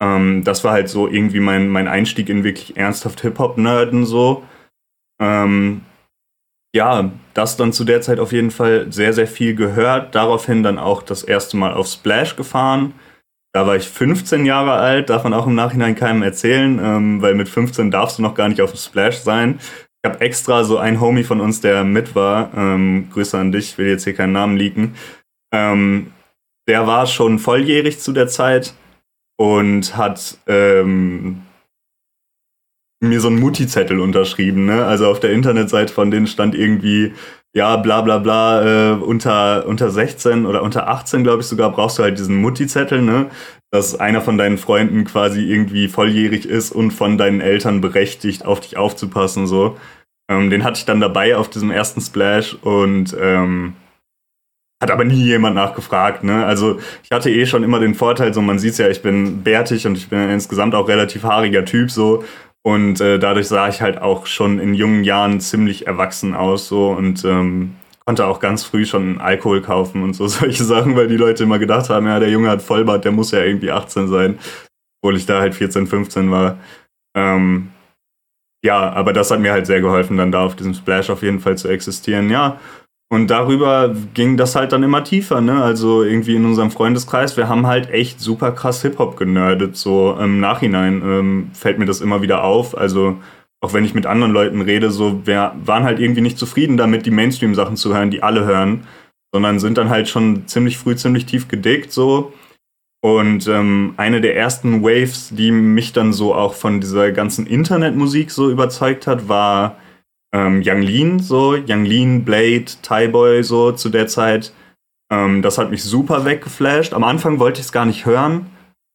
Ähm, 0.00 0.44
das 0.44 0.64
war 0.64 0.72
halt 0.72 0.88
so 0.88 1.08
irgendwie 1.08 1.40
mein, 1.40 1.68
mein 1.68 1.88
Einstieg 1.88 2.28
in 2.28 2.44
wirklich 2.44 2.76
ernsthaft 2.76 3.20
Hip-Hop-Nerden 3.20 4.06
so. 4.06 4.44
Ähm, 5.20 5.82
ja, 6.74 7.10
das 7.34 7.56
dann 7.56 7.72
zu 7.72 7.84
der 7.84 8.00
Zeit 8.00 8.20
auf 8.20 8.32
jeden 8.32 8.50
Fall 8.50 8.92
sehr, 8.92 9.12
sehr 9.12 9.26
viel 9.26 9.54
gehört. 9.54 10.14
Daraufhin 10.14 10.62
dann 10.62 10.78
auch 10.78 11.02
das 11.02 11.24
erste 11.24 11.56
Mal 11.56 11.74
auf 11.74 11.88
Splash 11.88 12.36
gefahren. 12.36 12.94
Da 13.52 13.66
war 13.66 13.74
ich 13.74 13.88
15 13.88 14.46
Jahre 14.46 14.74
alt, 14.74 15.10
darf 15.10 15.24
man 15.24 15.34
auch 15.34 15.46
im 15.46 15.56
Nachhinein 15.56 15.96
keinem 15.96 16.22
erzählen, 16.22 16.78
ähm, 16.80 17.20
weil 17.20 17.34
mit 17.34 17.48
15 17.48 17.90
darfst 17.90 18.18
du 18.18 18.22
noch 18.22 18.36
gar 18.36 18.48
nicht 18.48 18.60
auf 18.60 18.70
dem 18.70 18.78
Splash 18.78 19.18
sein. 19.18 19.58
Ich 20.02 20.08
habe 20.08 20.20
extra 20.20 20.62
so 20.62 20.78
einen 20.78 21.00
Homie 21.00 21.24
von 21.24 21.40
uns, 21.40 21.60
der 21.60 21.82
mit 21.82 22.14
war, 22.14 22.52
ähm, 22.56 23.08
Grüße 23.12 23.36
an 23.36 23.50
dich, 23.50 23.76
will 23.76 23.88
jetzt 23.88 24.04
hier 24.04 24.14
keinen 24.14 24.32
Namen 24.32 24.56
leaken, 24.56 24.94
ähm, 25.52 26.12
der 26.68 26.86
war 26.86 27.06
schon 27.06 27.38
volljährig 27.38 27.98
zu 27.98 28.12
der 28.12 28.28
Zeit 28.28 28.74
und 29.36 29.96
hat 29.96 30.38
ähm, 30.46 31.42
mir 33.02 33.20
so 33.20 33.28
einen 33.28 33.40
Mutti-Zettel 33.40 33.98
unterschrieben. 33.98 34.66
Ne? 34.66 34.84
Also 34.84 35.06
auf 35.08 35.20
der 35.20 35.32
Internetseite 35.32 35.92
von 35.92 36.10
denen 36.10 36.26
stand 36.26 36.54
irgendwie, 36.54 37.14
ja, 37.54 37.76
bla 37.76 38.02
bla 38.02 38.18
bla, 38.18 38.92
äh, 38.92 38.92
unter, 38.92 39.66
unter 39.66 39.90
16 39.90 40.46
oder 40.46 40.62
unter 40.62 40.88
18, 40.88 41.24
glaube 41.24 41.40
ich 41.40 41.46
sogar, 41.46 41.72
brauchst 41.72 41.98
du 41.98 42.02
halt 42.02 42.18
diesen 42.18 42.36
Mutti-Zettel, 42.36 43.02
ne? 43.02 43.30
dass 43.72 43.98
einer 43.98 44.20
von 44.20 44.36
deinen 44.36 44.58
Freunden 44.58 45.04
quasi 45.04 45.42
irgendwie 45.42 45.88
volljährig 45.88 46.46
ist 46.46 46.72
und 46.72 46.90
von 46.90 47.16
deinen 47.16 47.40
Eltern 47.40 47.80
berechtigt, 47.80 48.44
auf 48.44 48.60
dich 48.60 48.76
aufzupassen. 48.76 49.46
so. 49.46 49.78
Ähm, 50.30 50.50
den 50.50 50.64
hatte 50.64 50.78
ich 50.78 50.84
dann 50.84 51.00
dabei 51.00 51.36
auf 51.36 51.48
diesem 51.48 51.70
ersten 51.70 52.00
Splash 52.00 52.54
und 52.54 53.16
ähm, 53.18 53.74
hat 54.80 54.90
aber 54.90 55.04
nie 55.04 55.22
jemand 55.22 55.54
nachgefragt. 55.54 56.24
Ne? 56.24 56.44
Also 56.44 56.80
ich 57.02 57.10
hatte 57.10 57.30
eh 57.30 57.46
schon 57.46 57.62
immer 57.62 57.80
den 57.80 57.94
Vorteil, 57.94 58.32
so 58.32 58.40
man 58.40 58.58
sieht 58.58 58.78
ja, 58.78 58.88
ich 58.88 59.02
bin 59.02 59.42
bärtig 59.42 59.86
und 59.86 59.96
ich 59.96 60.08
bin 60.08 60.30
insgesamt 60.30 60.74
auch 60.74 60.88
relativ 60.88 61.22
haariger 61.22 61.64
Typ 61.64 61.90
so. 61.90 62.24
Und 62.62 63.00
äh, 63.00 63.18
dadurch 63.18 63.48
sah 63.48 63.68
ich 63.68 63.80
halt 63.80 64.00
auch 64.00 64.26
schon 64.26 64.58
in 64.58 64.74
jungen 64.74 65.04
Jahren 65.04 65.40
ziemlich 65.40 65.86
erwachsen 65.86 66.34
aus 66.34 66.68
so 66.68 66.90
und 66.90 67.24
ähm, 67.24 67.76
konnte 68.04 68.26
auch 68.26 68.40
ganz 68.40 68.64
früh 68.64 68.84
schon 68.84 69.20
Alkohol 69.20 69.62
kaufen 69.62 70.02
und 70.02 70.14
so 70.14 70.26
solche 70.28 70.64
Sachen, 70.64 70.96
weil 70.96 71.08
die 71.08 71.16
Leute 71.16 71.44
immer 71.44 71.58
gedacht 71.58 71.88
haben, 71.90 72.06
ja, 72.06 72.18
der 72.18 72.30
Junge 72.30 72.50
hat 72.50 72.62
Vollbart, 72.62 73.04
der 73.04 73.12
muss 73.12 73.30
ja 73.30 73.42
irgendwie 73.42 73.70
18 73.70 74.08
sein, 74.08 74.38
obwohl 75.00 75.16
ich 75.16 75.26
da 75.26 75.40
halt 75.40 75.54
14, 75.54 75.86
15 75.86 76.30
war. 76.30 76.58
Ähm, 77.16 77.70
ja, 78.62 78.90
aber 78.90 79.12
das 79.14 79.30
hat 79.30 79.40
mir 79.40 79.52
halt 79.52 79.66
sehr 79.66 79.80
geholfen, 79.80 80.18
dann 80.18 80.32
da 80.32 80.44
auf 80.44 80.54
diesem 80.54 80.74
Splash 80.74 81.08
auf 81.08 81.22
jeden 81.22 81.40
Fall 81.40 81.56
zu 81.56 81.68
existieren. 81.68 82.28
Ja, 82.28 82.60
und 83.12 83.28
darüber 83.28 83.92
ging 84.14 84.36
das 84.36 84.54
halt 84.54 84.70
dann 84.70 84.84
immer 84.84 85.02
tiefer, 85.02 85.40
ne? 85.40 85.60
Also 85.62 86.04
irgendwie 86.04 86.36
in 86.36 86.44
unserem 86.44 86.70
Freundeskreis, 86.70 87.36
wir 87.36 87.48
haben 87.48 87.66
halt 87.66 87.90
echt 87.90 88.20
super 88.20 88.52
krass 88.52 88.82
Hip-Hop 88.82 89.16
genördet. 89.16 89.76
So 89.76 90.16
im 90.16 90.38
Nachhinein 90.38 91.02
ähm, 91.04 91.50
fällt 91.52 91.80
mir 91.80 91.86
das 91.86 92.00
immer 92.00 92.22
wieder 92.22 92.44
auf. 92.44 92.78
Also 92.78 93.16
auch 93.60 93.72
wenn 93.74 93.84
ich 93.84 93.94
mit 93.94 94.06
anderen 94.06 94.32
Leuten 94.32 94.60
rede, 94.60 94.92
so 94.92 95.26
wir 95.26 95.56
waren 95.64 95.82
halt 95.82 95.98
irgendwie 95.98 96.20
nicht 96.20 96.38
zufrieden 96.38 96.76
damit, 96.76 97.04
die 97.04 97.10
Mainstream-Sachen 97.10 97.76
zu 97.76 97.92
hören, 97.92 98.12
die 98.12 98.22
alle 98.22 98.44
hören, 98.44 98.86
sondern 99.34 99.58
sind 99.58 99.76
dann 99.76 99.90
halt 99.90 100.08
schon 100.08 100.46
ziemlich 100.46 100.78
früh, 100.78 100.94
ziemlich 100.94 101.26
tief 101.26 101.48
gedickt 101.48 101.90
so. 101.92 102.32
Und 103.02 103.48
ähm, 103.48 103.94
eine 103.96 104.20
der 104.20 104.36
ersten 104.36 104.82
Waves, 104.84 105.30
die 105.30 105.50
mich 105.50 105.92
dann 105.92 106.12
so 106.12 106.32
auch 106.32 106.54
von 106.54 106.80
dieser 106.80 107.10
ganzen 107.10 107.46
Internetmusik 107.46 108.30
so 108.30 108.50
überzeugt 108.50 109.08
hat, 109.08 109.28
war 109.28 109.76
ähm, 110.32 110.62
Young 110.64 110.82
Lean, 110.82 111.18
so, 111.18 111.52
Young 111.52 111.84
Lean, 111.84 112.24
Blade, 112.24 112.66
Thai 112.82 113.42
so 113.42 113.72
zu 113.72 113.88
der 113.88 114.06
Zeit. 114.06 114.52
Ähm, 115.12 115.42
das 115.42 115.58
hat 115.58 115.70
mich 115.70 115.82
super 115.82 116.24
weggeflasht. 116.24 116.92
Am 116.94 117.04
Anfang 117.04 117.38
wollte 117.38 117.60
ich 117.60 117.66
es 117.66 117.72
gar 117.72 117.84
nicht 117.84 118.06
hören. 118.06 118.46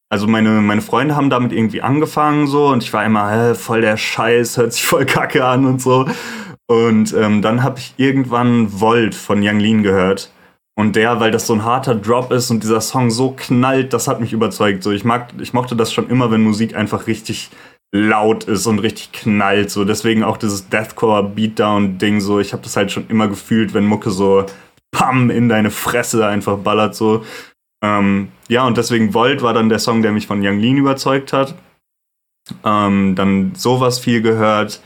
Also 0.10 0.28
meine, 0.28 0.62
meine 0.62 0.82
Freunde 0.82 1.16
haben 1.16 1.30
damit 1.30 1.52
irgendwie 1.52 1.82
angefangen 1.82 2.48
so 2.48 2.68
und 2.68 2.84
ich 2.84 2.94
war 2.94 3.04
immer, 3.04 3.30
hä, 3.32 3.56
voll 3.56 3.82
der 3.82 3.98
Scheiß, 3.98 4.58
hört 4.58 4.74
sich 4.74 4.86
voll 4.86 5.06
kacke 5.06 5.44
an 5.44 5.66
und 5.66 5.82
so. 5.82 6.08
Und 6.68 7.14
ähm, 7.14 7.42
dann 7.42 7.64
habe 7.64 7.80
ich 7.80 7.94
irgendwann 7.98 8.80
Volt 8.80 9.14
von 9.14 9.40
Young 9.42 9.60
Lean 9.60 9.84
gehört. 9.84 10.32
Und 10.78 10.96
der, 10.96 11.20
weil 11.22 11.32
das 11.32 11.48
so 11.48 11.54
ein 11.54 11.64
harter 11.64 11.96
Drop 11.96 12.32
ist 12.32 12.52
und 12.52 12.62
dieser 12.62 12.82
Song 12.82 13.10
so 13.10 13.34
knallt, 13.36 13.94
das 13.94 14.08
hat 14.08 14.20
mich 14.20 14.34
überzeugt. 14.34 14.84
So, 14.84 14.92
ich 14.92 15.06
mag, 15.06 15.34
ich 15.40 15.54
mochte 15.54 15.76
das 15.76 15.94
schon 15.94 16.10
immer, 16.10 16.32
wenn 16.32 16.42
Musik 16.42 16.76
einfach 16.76 17.08
richtig 17.08 17.50
laut 17.96 18.44
ist 18.44 18.68
und 18.68 18.80
richtig 18.80 19.14
knallt. 19.14 19.72
So 19.72 19.86
deswegen 19.86 20.24
auch 20.24 20.38
dieses 20.38 20.68
Deathcore 20.68 21.24
Beatdown 21.24 21.98
Ding. 21.98 22.20
So 22.20 22.40
ich 22.40 22.52
habe 22.52 22.64
das 22.64 22.76
halt 22.76 22.92
schon 22.92 23.08
immer 23.08 23.28
gefühlt, 23.28 23.74
wenn 23.74 23.86
Mucke 23.86 24.12
so 24.12 24.46
pam 24.92 25.30
in 25.30 25.48
deine 25.48 25.72
Fresse 25.72 26.28
einfach 26.28 26.58
ballert 26.58 26.96
so. 26.96 27.26
Ähm, 27.82 28.30
ja 28.50 28.66
und 28.66 28.78
deswegen 28.78 29.14
Volt 29.14 29.42
war 29.42 29.54
dann 29.54 29.70
der 29.70 29.80
Song, 29.80 30.02
der 30.02 30.12
mich 30.12 30.28
von 30.28 30.46
Young 30.46 30.60
Lean 30.60 30.78
überzeugt 30.78 31.32
hat. 31.32 31.56
Ähm, 32.64 33.16
dann 33.16 33.56
sowas 33.56 34.00
viel 34.00 34.22
gehört. 34.22 34.82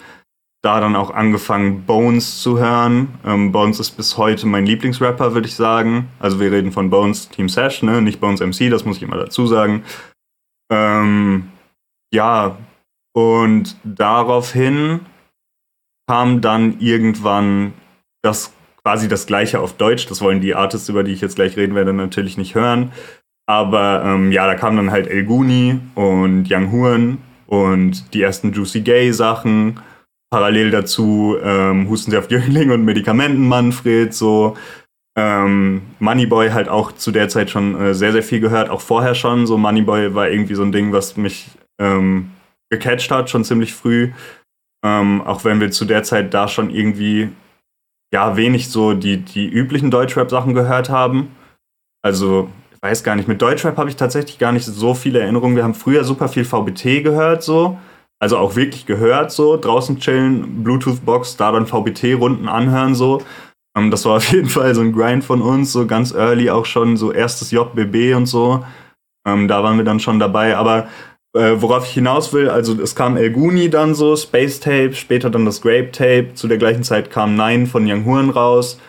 Da 0.61 0.81
dann 0.81 0.97
auch 0.97 1.11
angefangen, 1.11 1.85
Bones 1.85 2.41
zu 2.41 2.59
hören. 2.59 3.07
Ähm, 3.25 3.53
Bones 3.53 3.79
ist 3.79 3.91
bis 3.91 4.17
heute 4.17 4.45
mein 4.45 4.65
Lieblingsrapper, 4.65 5.33
würde 5.33 5.47
ich 5.47 5.55
sagen. 5.55 6.09
Also 6.19 6.39
wir 6.41 6.51
reden 6.51 6.73
von 6.73 6.89
Bones 6.89 7.29
Team 7.29 7.47
Sash, 7.47 7.81
ne? 7.81 8.01
Nicht 8.01 8.19
Bones 8.19 8.41
MC, 8.41 8.69
das 8.69 8.83
muss 8.83 8.97
ich 8.97 9.03
immer 9.03 9.15
dazu 9.15 9.47
sagen. 9.47 9.83
Ähm, 10.69 11.49
ja, 12.13 12.57
und 13.19 13.75
daraufhin 13.83 15.01
kam 16.07 16.39
dann 16.39 16.79
irgendwann 16.79 17.73
das 18.21 18.53
quasi 18.81 19.09
das 19.09 19.25
gleiche 19.25 19.59
auf 19.59 19.73
Deutsch. 19.73 20.05
Das 20.07 20.21
wollen 20.21 20.39
die 20.39 20.55
Artists, 20.55 20.87
über 20.87 21.03
die 21.03 21.11
ich 21.11 21.19
jetzt 21.19 21.35
gleich 21.35 21.57
reden 21.57 21.75
werde, 21.75 21.91
natürlich 21.91 22.37
nicht 22.37 22.55
hören. 22.55 22.93
Aber 23.45 24.03
ähm, 24.05 24.31
ja, 24.31 24.47
da 24.47 24.55
kamen 24.55 24.77
dann 24.77 24.91
halt 24.91 25.07
El 25.07 25.25
Guni 25.25 25.79
und 25.95 26.47
Young 26.49 26.71
Huren 26.71 27.17
und 27.47 28.13
die 28.13 28.21
ersten 28.21 28.53
Juicy 28.53 28.81
Gay 28.81 29.11
Sachen. 29.11 29.81
Parallel 30.29 30.71
dazu 30.71 31.35
ähm, 31.43 31.89
Husten 31.89 32.11
Sie 32.11 32.17
auf 32.17 32.31
Jüngling 32.31 32.71
und 32.71 32.85
Medikamenten 32.85 33.47
Manfred, 33.47 34.13
so. 34.13 34.55
Ähm, 35.17 35.81
Moneyboy 35.99 36.51
halt 36.51 36.69
auch 36.69 36.93
zu 36.93 37.11
der 37.11 37.27
Zeit 37.27 37.49
schon 37.49 37.75
äh, 37.79 37.93
sehr, 37.93 38.13
sehr 38.13 38.23
viel 38.23 38.39
gehört, 38.39 38.69
auch 38.69 38.79
vorher 38.79 39.15
schon. 39.15 39.45
So 39.45 39.57
Moneyboy 39.57 40.15
war 40.15 40.29
irgendwie 40.29 40.55
so 40.55 40.63
ein 40.63 40.71
Ding, 40.71 40.93
was 40.93 41.17
mich 41.17 41.49
ähm, 41.81 42.31
gecatcht 42.69 43.11
hat, 43.11 43.29
schon 43.29 43.43
ziemlich 43.43 43.73
früh. 43.73 44.11
Ähm, 44.83 45.21
auch 45.21 45.43
wenn 45.43 45.59
wir 45.59 45.71
zu 45.71 45.85
der 45.85 46.03
Zeit 46.03 46.33
da 46.33 46.47
schon 46.47 46.69
irgendwie 46.69 47.29
ja 48.13 48.35
wenig 48.37 48.69
so 48.69 48.93
die, 48.93 49.17
die 49.17 49.47
üblichen 49.47 49.91
Deutschrap-Sachen 49.91 50.53
gehört 50.53 50.89
haben. 50.89 51.35
Also, 52.01 52.49
ich 52.71 52.81
weiß 52.81 53.03
gar 53.03 53.15
nicht, 53.15 53.27
mit 53.27 53.41
Deutschrap 53.41 53.77
habe 53.77 53.89
ich 53.89 53.97
tatsächlich 53.97 54.39
gar 54.39 54.51
nicht 54.51 54.65
so 54.65 54.93
viele 54.93 55.19
Erinnerungen. 55.19 55.55
Wir 55.55 55.63
haben 55.63 55.73
früher 55.73 56.03
super 56.03 56.29
viel 56.29 56.45
VBT 56.45 57.03
gehört, 57.03 57.43
so. 57.43 57.77
Also 58.21 58.37
auch 58.37 58.55
wirklich 58.55 58.85
gehört, 58.85 59.31
so. 59.31 59.57
Draußen 59.57 59.99
chillen, 59.99 60.63
Bluetooth-Box, 60.63 61.37
da 61.37 61.51
dann 61.51 61.67
VBT-Runden 61.67 62.47
anhören, 62.47 62.95
so. 62.95 63.21
Ähm, 63.77 63.91
das 63.91 64.05
war 64.05 64.13
auf 64.17 64.31
jeden 64.31 64.49
Fall 64.49 64.73
so 64.75 64.81
ein 64.81 64.93
Grind 64.93 65.23
von 65.23 65.41
uns, 65.41 65.71
so 65.71 65.85
ganz 65.85 66.13
early 66.13 66.49
auch 66.49 66.65
schon, 66.65 66.97
so 66.97 67.11
erstes 67.11 67.51
JBB 67.51 68.15
und 68.15 68.25
so. 68.25 68.65
Ähm, 69.27 69.47
da 69.47 69.63
waren 69.63 69.77
wir 69.77 69.85
dann 69.85 69.99
schon 69.99 70.19
dabei. 70.19 70.55
Aber 70.55 70.87
äh, 71.35 71.61
worauf 71.61 71.85
ich 71.85 71.93
hinaus 71.93 72.33
will, 72.33 72.49
also 72.49 72.81
es 72.81 72.95
kam 72.95 73.17
El 73.17 73.31
Guni 73.31 73.69
dann 73.69 73.93
so, 73.93 74.15
Space 74.15 74.59
Tape, 74.59 74.93
später 74.93 75.29
dann 75.29 75.45
das 75.45 75.61
Grape 75.61 75.91
Tape, 75.91 76.33
zu 76.33 76.47
der 76.47 76.57
gleichen 76.57 76.83
Zeit 76.83 77.11
kam 77.11 77.35
Nine 77.35 77.67
von 77.67 77.89
Young 77.89 78.05
Huren 78.05 78.29
raus. 78.29 78.79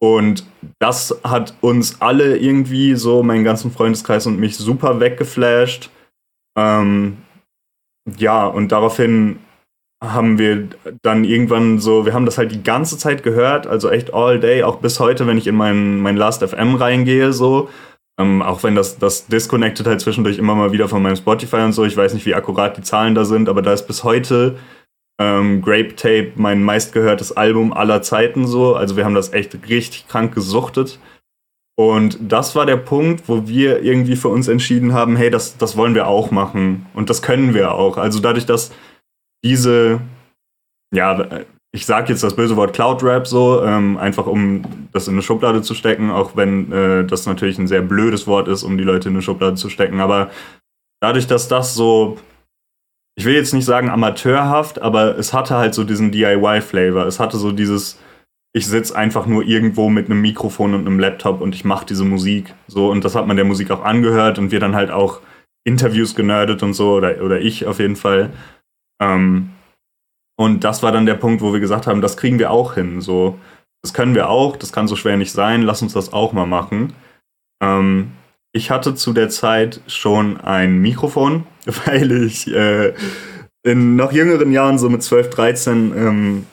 Und 0.00 0.44
das 0.80 1.20
hat 1.22 1.54
uns 1.60 2.00
alle 2.00 2.36
irgendwie 2.36 2.94
so, 2.96 3.22
meinen 3.22 3.44
ganzen 3.44 3.70
Freundeskreis 3.70 4.26
und 4.26 4.38
mich 4.38 4.56
super 4.56 4.98
weggeflasht. 5.00 5.90
Ähm, 6.58 7.18
ja, 8.16 8.46
und 8.46 8.72
daraufhin 8.72 9.38
haben 10.02 10.38
wir 10.38 10.68
dann 11.02 11.22
irgendwann 11.22 11.78
so, 11.78 12.04
wir 12.04 12.14
haben 12.14 12.26
das 12.26 12.36
halt 12.36 12.50
die 12.50 12.64
ganze 12.64 12.98
Zeit 12.98 13.22
gehört, 13.22 13.68
also 13.68 13.88
echt 13.88 14.12
all 14.12 14.40
day, 14.40 14.64
auch 14.64 14.76
bis 14.80 14.98
heute, 14.98 15.28
wenn 15.28 15.38
ich 15.38 15.46
in 15.46 15.54
mein, 15.54 15.98
mein 15.98 16.16
Last 16.16 16.42
FM 16.42 16.74
reingehe, 16.74 17.32
so, 17.32 17.68
ähm, 18.22 18.42
auch 18.42 18.62
wenn 18.62 18.74
das, 18.74 18.98
das 18.98 19.26
disconnected 19.26 19.86
halt 19.86 20.00
zwischendurch 20.00 20.38
immer 20.38 20.54
mal 20.54 20.72
wieder 20.72 20.88
von 20.88 21.02
meinem 21.02 21.16
Spotify 21.16 21.56
und 21.56 21.72
so. 21.72 21.84
Ich 21.84 21.96
weiß 21.96 22.14
nicht, 22.14 22.26
wie 22.26 22.34
akkurat 22.34 22.76
die 22.76 22.82
Zahlen 22.82 23.14
da 23.14 23.24
sind, 23.24 23.48
aber 23.48 23.62
da 23.62 23.72
ist 23.72 23.86
bis 23.86 24.04
heute 24.04 24.56
ähm, 25.20 25.62
Grape 25.62 25.94
Tape 25.96 26.32
mein 26.36 26.62
meistgehörtes 26.62 27.36
Album 27.36 27.72
aller 27.72 28.02
Zeiten 28.02 28.46
so. 28.46 28.74
Also 28.74 28.96
wir 28.96 29.04
haben 29.04 29.14
das 29.14 29.32
echt 29.32 29.56
richtig 29.68 30.08
krank 30.08 30.34
gesuchtet. 30.34 30.98
Und 31.74 32.18
das 32.20 32.54
war 32.54 32.66
der 32.66 32.76
Punkt, 32.76 33.28
wo 33.28 33.48
wir 33.48 33.82
irgendwie 33.82 34.16
für 34.16 34.28
uns 34.28 34.46
entschieden 34.46 34.92
haben, 34.92 35.16
hey, 35.16 35.30
das, 35.30 35.56
das 35.56 35.76
wollen 35.76 35.94
wir 35.94 36.06
auch 36.06 36.30
machen. 36.30 36.86
Und 36.94 37.08
das 37.08 37.22
können 37.22 37.54
wir 37.54 37.72
auch. 37.72 37.96
Also 37.96 38.20
dadurch, 38.20 38.46
dass 38.46 38.72
diese, 39.44 40.00
ja, 40.94 41.44
ich 41.74 41.86
sage 41.86 42.12
jetzt 42.12 42.22
das 42.22 42.36
böse 42.36 42.56
Wort 42.56 42.74
Cloud 42.74 43.02
Rap 43.02 43.26
so, 43.26 43.64
ähm, 43.64 43.96
einfach 43.96 44.26
um 44.26 44.62
das 44.92 45.08
in 45.08 45.14
eine 45.14 45.22
Schublade 45.22 45.62
zu 45.62 45.74
stecken, 45.74 46.10
auch 46.10 46.36
wenn 46.36 46.70
äh, 46.70 47.04
das 47.04 47.24
natürlich 47.26 47.58
ein 47.58 47.66
sehr 47.66 47.80
blödes 47.80 48.26
Wort 48.26 48.46
ist, 48.46 48.62
um 48.62 48.76
die 48.76 48.84
Leute 48.84 49.08
in 49.08 49.14
eine 49.14 49.22
Schublade 49.22 49.56
zu 49.56 49.70
stecken. 49.70 50.00
Aber 50.00 50.30
dadurch, 51.00 51.26
dass 51.26 51.48
das 51.48 51.74
so, 51.74 52.18
ich 53.16 53.24
will 53.24 53.34
jetzt 53.34 53.54
nicht 53.54 53.64
sagen 53.64 53.88
amateurhaft, 53.88 54.82
aber 54.82 55.16
es 55.16 55.32
hatte 55.32 55.56
halt 55.56 55.72
so 55.72 55.84
diesen 55.84 56.12
DIY-Flavor. 56.12 57.06
Es 57.06 57.18
hatte 57.18 57.38
so 57.38 57.52
dieses, 57.52 57.98
ich 58.54 58.66
sitze 58.66 58.94
einfach 58.94 59.24
nur 59.24 59.42
irgendwo 59.42 59.88
mit 59.88 60.06
einem 60.06 60.20
Mikrofon 60.20 60.74
und 60.74 60.86
einem 60.86 60.98
Laptop 60.98 61.40
und 61.40 61.54
ich 61.54 61.64
mache 61.64 61.86
diese 61.86 62.04
Musik. 62.04 62.54
So, 62.66 62.90
und 62.90 63.02
das 63.02 63.14
hat 63.14 63.26
man 63.26 63.36
der 63.36 63.46
Musik 63.46 63.70
auch 63.70 63.82
angehört 63.82 64.38
und 64.38 64.50
wir 64.50 64.60
dann 64.60 64.76
halt 64.76 64.90
auch 64.90 65.20
Interviews 65.64 66.14
genördet 66.14 66.62
und 66.62 66.74
so, 66.74 66.92
oder, 66.92 67.22
oder 67.22 67.40
ich 67.40 67.64
auf 67.64 67.78
jeden 67.78 67.96
Fall. 67.96 68.30
Ähm, 69.00 69.51
und 70.42 70.64
das 70.64 70.82
war 70.82 70.90
dann 70.90 71.06
der 71.06 71.14
Punkt, 71.14 71.40
wo 71.40 71.52
wir 71.52 71.60
gesagt 71.60 71.86
haben, 71.86 72.00
das 72.00 72.16
kriegen 72.16 72.40
wir 72.40 72.50
auch 72.50 72.74
hin. 72.74 73.00
So, 73.00 73.38
das 73.80 73.94
können 73.94 74.16
wir 74.16 74.28
auch, 74.28 74.56
das 74.56 74.72
kann 74.72 74.88
so 74.88 74.96
schwer 74.96 75.16
nicht 75.16 75.30
sein, 75.30 75.62
lass 75.62 75.82
uns 75.82 75.92
das 75.92 76.12
auch 76.12 76.32
mal 76.32 76.46
machen. 76.46 76.94
Ähm, 77.62 78.10
ich 78.52 78.72
hatte 78.72 78.96
zu 78.96 79.12
der 79.12 79.28
Zeit 79.28 79.80
schon 79.86 80.40
ein 80.40 80.78
Mikrofon, 80.78 81.46
weil 81.86 82.10
ich 82.10 82.52
äh, 82.52 82.92
in 83.62 83.94
noch 83.94 84.10
jüngeren 84.10 84.50
Jahren, 84.50 84.80
so 84.80 84.90
mit 84.90 85.04
12, 85.04 85.30
13, 85.30 85.92
ähm, 85.96 86.46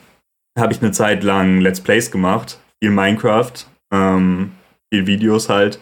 habe 0.56 0.72
ich 0.72 0.84
eine 0.84 0.92
Zeit 0.92 1.24
lang 1.24 1.60
Let's 1.60 1.82
Plays 1.82 2.12
gemacht. 2.12 2.60
Viel 2.84 2.92
Minecraft, 2.92 3.54
ähm, 3.92 4.52
viel 4.94 5.08
Videos 5.08 5.50
halt. 5.50 5.80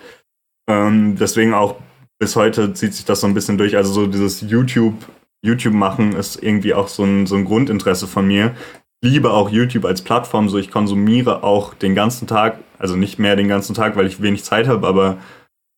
Ähm, 0.70 1.18
deswegen 1.18 1.54
auch 1.54 1.76
bis 2.20 2.38
heute 2.38 2.74
zieht 2.74 2.94
sich 2.94 3.04
das 3.04 3.20
so 3.20 3.28
ein 3.28 3.34
bisschen 3.34 3.58
durch. 3.58 3.76
Also 3.76 3.92
so 3.92 4.08
dieses 4.08 4.40
YouTube 4.40 4.96
YouTube 5.42 5.74
machen 5.74 6.14
ist 6.14 6.42
irgendwie 6.42 6.74
auch 6.74 6.88
so 6.88 7.04
ein, 7.04 7.26
so 7.26 7.36
ein 7.36 7.46
Grundinteresse 7.46 8.08
von 8.08 8.28
mir. 8.28 8.56
Ich 9.02 9.12
liebe 9.12 9.32
auch 9.32 9.50
YouTube 9.50 9.86
als 9.86 10.02
Plattform, 10.02 10.50
so 10.50 10.58
ich 10.58 10.72
konsumiere 10.72 11.44
auch 11.44 11.74
den 11.74 11.94
ganzen 11.96 12.28
Tag, 12.28 12.60
also 12.80 12.96
nicht 12.96 13.20
mehr 13.20 13.36
den 13.36 13.48
ganzen 13.48 13.76
Tag, 13.76 13.96
weil 13.96 14.08
ich 14.08 14.22
wenig 14.22 14.44
Zeit 14.44 14.68
habe, 14.68 14.88
aber 14.88 15.18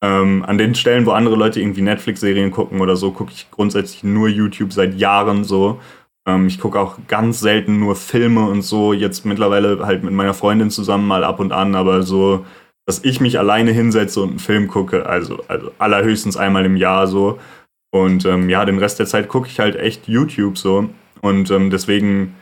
ähm, 0.01 0.45
an 0.47 0.57
den 0.57 0.75
Stellen, 0.75 1.05
wo 1.05 1.11
andere 1.11 1.35
Leute 1.35 1.59
irgendwie 1.59 1.81
Netflix-Serien 1.81 2.51
gucken 2.51 2.79
oder 2.79 2.95
so, 2.95 3.11
gucke 3.11 3.31
ich 3.33 3.51
grundsätzlich 3.51 4.03
nur 4.03 4.29
YouTube 4.29 4.71
seit 4.71 4.95
Jahren 4.95 5.43
so. 5.43 5.81
Ähm, 6.25 6.47
ich 6.47 6.59
gucke 6.59 6.79
auch 6.79 6.97
ganz 7.07 7.41
selten 7.41 7.79
nur 7.79 7.95
Filme 7.95 8.47
und 8.47 8.61
so. 8.61 8.93
Jetzt 8.93 9.25
mittlerweile 9.25 9.85
halt 9.85 10.03
mit 10.03 10.13
meiner 10.13 10.33
Freundin 10.33 10.69
zusammen 10.69 11.07
mal 11.07 11.23
ab 11.25 11.39
und 11.39 11.51
an, 11.51 11.75
aber 11.75 12.03
so, 12.03 12.45
dass 12.85 13.03
ich 13.03 13.19
mich 13.19 13.37
alleine 13.39 13.71
hinsetze 13.71 14.21
und 14.21 14.29
einen 14.29 14.39
Film 14.39 14.67
gucke, 14.69 15.05
also, 15.05 15.43
also 15.49 15.71
allerhöchstens 15.79 16.37
einmal 16.37 16.65
im 16.65 16.77
Jahr 16.77 17.07
so. 17.07 17.39
Und 17.91 18.25
ähm, 18.25 18.49
ja, 18.49 18.65
den 18.65 18.77
Rest 18.77 18.99
der 18.99 19.05
Zeit 19.05 19.27
gucke 19.27 19.47
ich 19.47 19.59
halt 19.59 19.75
echt 19.75 20.07
YouTube 20.07 20.57
so. 20.57 20.89
Und 21.21 21.49
ähm, 21.51 21.69
deswegen 21.69 22.35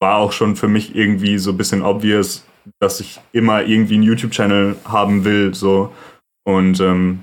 war 0.00 0.16
auch 0.16 0.32
schon 0.32 0.56
für 0.56 0.68
mich 0.68 0.94
irgendwie 0.94 1.38
so 1.38 1.50
ein 1.50 1.56
bisschen 1.56 1.82
obvious, 1.82 2.44
dass 2.80 3.00
ich 3.00 3.20
immer 3.32 3.64
irgendwie 3.64 3.94
einen 3.94 4.02
YouTube-Channel 4.02 4.76
haben 4.84 5.24
will. 5.24 5.54
So. 5.54 5.92
Und 6.44 6.80
ähm, 6.80 7.20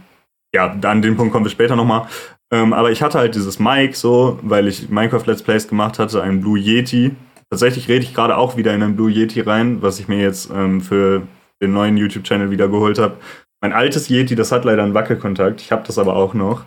ja, 0.54 0.78
an 0.84 1.02
den 1.02 1.18
Punkt 1.18 1.34
kommen 1.34 1.46
wir 1.46 1.52
später 1.52 1.76
nochmal. 1.76 2.08
Ähm, 2.52 2.72
aber 2.74 2.92
ich 2.92 3.02
hatte 3.02 3.18
halt 3.18 3.36
dieses 3.36 3.60
Mic 3.60 3.96
so, 3.96 4.40
weil 4.42 4.68
ich 4.68 4.90
Minecraft 4.90 5.26
Let's 5.26 5.44
Plays 5.44 5.68
gemacht 5.68 6.00
hatte, 6.00 6.22
ein 6.22 6.40
Blue 6.40 6.58
Yeti. 6.58 7.16
Tatsächlich 7.50 7.88
rede 7.90 8.06
ich 8.06 8.14
gerade 8.14 8.38
auch 8.38 8.58
wieder 8.58 8.74
in 8.74 8.84
einen 8.84 8.96
Blue 8.96 9.12
Yeti 9.12 9.42
rein, 9.42 9.82
was 9.82 10.00
ich 10.00 10.08
mir 10.08 10.22
jetzt 10.22 10.50
ähm, 10.54 10.82
für 10.82 11.24
den 11.62 11.74
neuen 11.74 11.98
YouTube-Channel 11.98 12.52
wieder 12.52 12.70
geholt 12.70 13.00
habe. 13.00 13.18
Mein 13.62 13.74
altes 13.74 14.08
Yeti, 14.10 14.36
das 14.36 14.52
hat 14.52 14.66
leider 14.66 14.84
einen 14.84 14.94
Wackelkontakt. 14.94 15.62
Ich 15.62 15.72
habe 15.72 15.84
das 15.86 15.98
aber 15.98 16.16
auch 16.16 16.34
noch. 16.34 16.64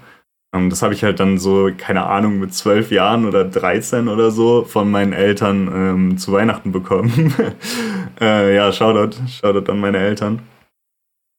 Ähm, 0.55 0.71
das 0.71 0.83
habe 0.83 0.95
ich 0.95 1.05
halt 1.05 1.21
dann 1.21 1.39
so, 1.39 1.71
keine 1.77 2.07
Ahnung, 2.07 2.39
mit 2.41 2.55
zwölf 2.55 2.91
Jahren 2.91 3.27
oder 3.27 3.45
13 3.45 4.09
oder 4.09 4.31
so 4.31 4.65
von 4.65 4.91
meinen 4.91 5.13
Eltern 5.13 5.71
ähm, 5.73 6.19
zu 6.19 6.33
Weihnachten 6.33 6.73
bekommen. 6.73 7.35
äh, 8.21 8.55
ja, 8.55 8.73
Shoutout, 8.73 9.17
Shoutout 9.29 9.71
an 9.71 9.81
meine 9.81 9.99
Eltern. 9.99 10.41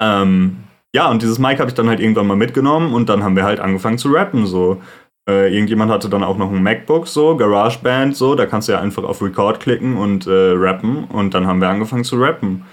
Ähm, 0.01 0.57
ja, 0.93 1.09
und 1.09 1.21
dieses 1.21 1.39
Mic 1.39 1.59
habe 1.59 1.69
ich 1.69 1.75
dann 1.75 1.87
halt 1.87 1.99
irgendwann 1.99 2.27
mal 2.27 2.35
mitgenommen 2.35 2.93
und 2.93 3.07
dann 3.09 3.23
haben 3.23 3.35
wir 3.35 3.43
halt 3.43 3.59
angefangen 3.59 3.97
zu 3.97 4.09
rappen, 4.09 4.45
so. 4.45 4.81
Äh, 5.29 5.53
irgendjemand 5.53 5.91
hatte 5.91 6.09
dann 6.09 6.23
auch 6.23 6.37
noch 6.37 6.51
ein 6.51 6.63
MacBook, 6.63 7.07
so, 7.07 7.37
GarageBand, 7.37 8.17
so, 8.17 8.35
da 8.35 8.45
kannst 8.45 8.67
du 8.67 8.73
ja 8.73 8.81
einfach 8.81 9.03
auf 9.03 9.21
Record 9.21 9.59
klicken 9.59 9.95
und 9.95 10.25
äh, 10.25 10.53
rappen 10.55 11.05
und 11.05 11.33
dann 11.33 11.47
haben 11.47 11.61
wir 11.61 11.69
angefangen 11.69 12.03
zu 12.03 12.17
rappen. 12.19 12.65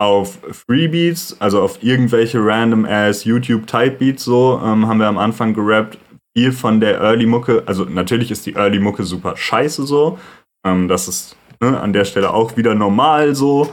Auf 0.00 0.38
Freebeats, 0.50 1.36
also 1.40 1.62
auf 1.62 1.82
irgendwelche 1.82 2.44
random 2.44 2.84
ass 2.86 3.24
YouTube 3.24 3.66
Type 3.66 3.96
Beats, 3.98 4.24
so, 4.24 4.60
ähm, 4.64 4.86
haben 4.88 4.98
wir 4.98 5.06
am 5.06 5.18
Anfang 5.18 5.52
gerappt. 5.52 5.98
Viel 6.36 6.52
von 6.52 6.80
der 6.80 7.00
Early 7.00 7.26
Mucke, 7.26 7.62
also 7.66 7.84
natürlich 7.84 8.30
ist 8.30 8.46
die 8.46 8.54
Early 8.54 8.78
Mucke 8.78 9.02
super 9.02 9.36
scheiße, 9.36 9.84
so. 9.84 10.18
Ähm, 10.64 10.88
das 10.88 11.08
ist 11.08 11.36
ne, 11.60 11.78
an 11.78 11.92
der 11.92 12.04
Stelle 12.04 12.32
auch 12.32 12.56
wieder 12.56 12.74
normal, 12.74 13.34
so. 13.34 13.72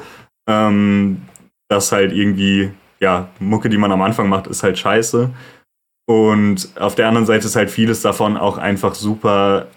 Ähm, 0.50 1.22
dass 1.70 1.92
halt 1.92 2.12
irgendwie 2.12 2.72
ja, 3.00 3.30
Mucke, 3.40 3.70
die 3.70 3.78
man 3.78 3.92
am 3.92 4.02
Anfang 4.02 4.30
macht, 4.30 4.48
ist 4.48 4.64
halt 4.64 4.78
scheiße. 4.78 5.30
Und 6.10 6.70
auf 6.80 6.96
der 6.96 7.08
anderen 7.08 7.26
Seite 7.28 7.48
ist 7.48 7.56
halt 7.56 7.70
vieles 7.70 8.02
davon 8.02 8.38
auch 8.38 8.58
einfach 8.58 8.96
super 8.96 9.68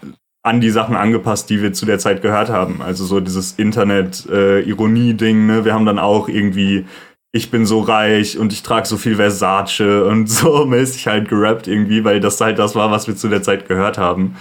an 0.43 0.61
die 0.61 0.71
Sachen 0.71 0.95
angepasst, 0.95 1.49
die 1.49 1.61
wir 1.61 1.73
zu 1.73 1.85
der 1.85 1.99
Zeit 1.99 2.21
gehört 2.21 2.49
haben. 2.49 2.81
Also 2.81 3.05
so 3.05 3.19
dieses 3.19 3.53
Internet-Ironie-Ding, 3.53 5.37
äh, 5.49 5.53
ne? 5.53 5.65
Wir 5.65 5.73
haben 5.73 5.85
dann 5.85 5.99
auch 5.99 6.27
irgendwie, 6.27 6.85
ich 7.31 7.51
bin 7.51 7.65
so 7.65 7.81
reich 7.81 8.37
und 8.37 8.51
ich 8.51 8.63
trage 8.63 8.87
so 8.87 8.97
viel 8.97 9.15
Versace 9.15 10.03
und 10.07 10.27
so 10.29 10.65
mäßig 10.65 11.07
halt 11.07 11.29
gerappt 11.29 11.67
irgendwie, 11.67 12.03
weil 12.03 12.19
das 12.19 12.41
halt 12.41 12.57
das 12.59 12.75
war, 12.75 12.91
was 12.91 13.07
wir 13.07 13.15
zu 13.15 13.29
der 13.29 13.43
Zeit 13.43 13.67
gehört 13.67 13.97
haben. 13.97 14.35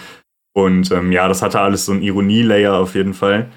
Und 0.54 0.90
ähm, 0.90 1.12
ja, 1.12 1.28
das 1.28 1.42
hatte 1.42 1.60
alles 1.60 1.84
so 1.84 1.92
ein 1.92 2.02
Ironie-Layer 2.02 2.74
auf 2.74 2.94
jeden 2.94 3.14
Fall. 3.14 3.48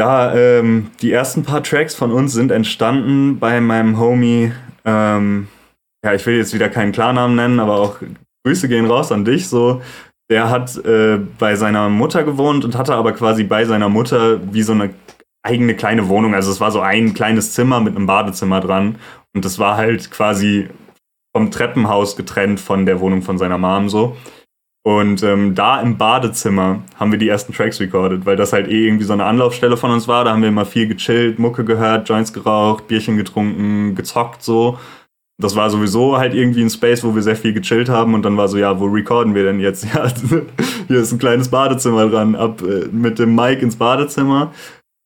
Ja, 0.00 0.32
ähm, 0.34 0.90
die 1.00 1.10
ersten 1.10 1.42
paar 1.42 1.62
Tracks 1.62 1.94
von 1.94 2.12
uns 2.12 2.32
sind 2.32 2.52
entstanden 2.52 3.38
bei 3.38 3.60
meinem 3.60 3.98
Homie. 3.98 4.52
Ähm, 4.84 5.48
ja, 6.04 6.14
ich 6.14 6.24
will 6.26 6.36
jetzt 6.36 6.54
wieder 6.54 6.68
keinen 6.68 6.92
Klarnamen 6.92 7.34
nennen, 7.34 7.58
aber 7.58 7.78
auch 7.78 7.96
Grüße 8.44 8.68
gehen 8.68 8.86
raus 8.86 9.10
an 9.10 9.24
dich. 9.24 9.48
So, 9.48 9.82
der 10.30 10.50
hat 10.50 10.76
äh, 10.84 11.18
bei 11.38 11.56
seiner 11.56 11.88
Mutter 11.88 12.22
gewohnt 12.24 12.64
und 12.64 12.76
hatte 12.76 12.94
aber 12.94 13.12
quasi 13.12 13.44
bei 13.44 13.64
seiner 13.64 13.88
Mutter 13.88 14.40
wie 14.52 14.62
so 14.62 14.72
eine 14.72 14.90
eigene 15.42 15.74
kleine 15.74 16.08
Wohnung. 16.08 16.34
Also 16.34 16.50
es 16.50 16.60
war 16.60 16.70
so 16.70 16.80
ein 16.80 17.14
kleines 17.14 17.52
Zimmer 17.52 17.80
mit 17.80 17.96
einem 17.96 18.06
Badezimmer 18.06 18.60
dran 18.60 18.96
und 19.34 19.44
das 19.44 19.58
war 19.58 19.76
halt 19.76 20.10
quasi 20.10 20.68
vom 21.34 21.50
Treppenhaus 21.50 22.16
getrennt 22.16 22.60
von 22.60 22.86
der 22.86 23.00
Wohnung 23.00 23.22
von 23.22 23.38
seiner 23.38 23.58
Mom 23.58 23.88
so. 23.88 24.16
Und 24.84 25.22
ähm, 25.22 25.54
da 25.54 25.80
im 25.80 25.98
Badezimmer 25.98 26.82
haben 26.96 27.12
wir 27.12 27.18
die 27.18 27.28
ersten 27.28 27.52
Tracks 27.52 27.78
recorded, 27.78 28.24
weil 28.24 28.36
das 28.36 28.52
halt 28.52 28.68
eh 28.68 28.86
irgendwie 28.86 29.04
so 29.04 29.12
eine 29.12 29.24
Anlaufstelle 29.24 29.76
von 29.76 29.90
uns 29.90 30.08
war. 30.08 30.24
Da 30.24 30.32
haben 30.32 30.40
wir 30.40 30.48
immer 30.48 30.64
viel 30.64 30.88
gechillt, 30.88 31.38
Mucke 31.38 31.64
gehört, 31.64 32.08
Joints 32.08 32.32
geraucht, 32.32 32.88
Bierchen 32.88 33.16
getrunken, 33.16 33.94
gezockt 33.94 34.42
so. 34.42 34.78
Das 35.40 35.54
war 35.54 35.70
sowieso 35.70 36.18
halt 36.18 36.34
irgendwie 36.34 36.62
ein 36.62 36.70
Space, 36.70 37.04
wo 37.04 37.14
wir 37.14 37.22
sehr 37.22 37.36
viel 37.36 37.52
gechillt 37.52 37.88
haben 37.88 38.14
und 38.14 38.22
dann 38.24 38.36
war 38.36 38.48
so, 38.48 38.58
ja, 38.58 38.80
wo 38.80 38.86
recorden 38.86 39.34
wir 39.34 39.44
denn 39.44 39.60
jetzt? 39.60 39.86
Ja, 39.94 40.08
hier 40.88 41.00
ist 41.00 41.12
ein 41.12 41.18
kleines 41.18 41.48
Badezimmer 41.48 42.08
dran, 42.08 42.34
ab 42.34 42.62
äh, 42.62 42.86
mit 42.90 43.18
dem 43.18 43.34
Mic 43.34 43.62
ins 43.62 43.76
Badezimmer. 43.76 44.52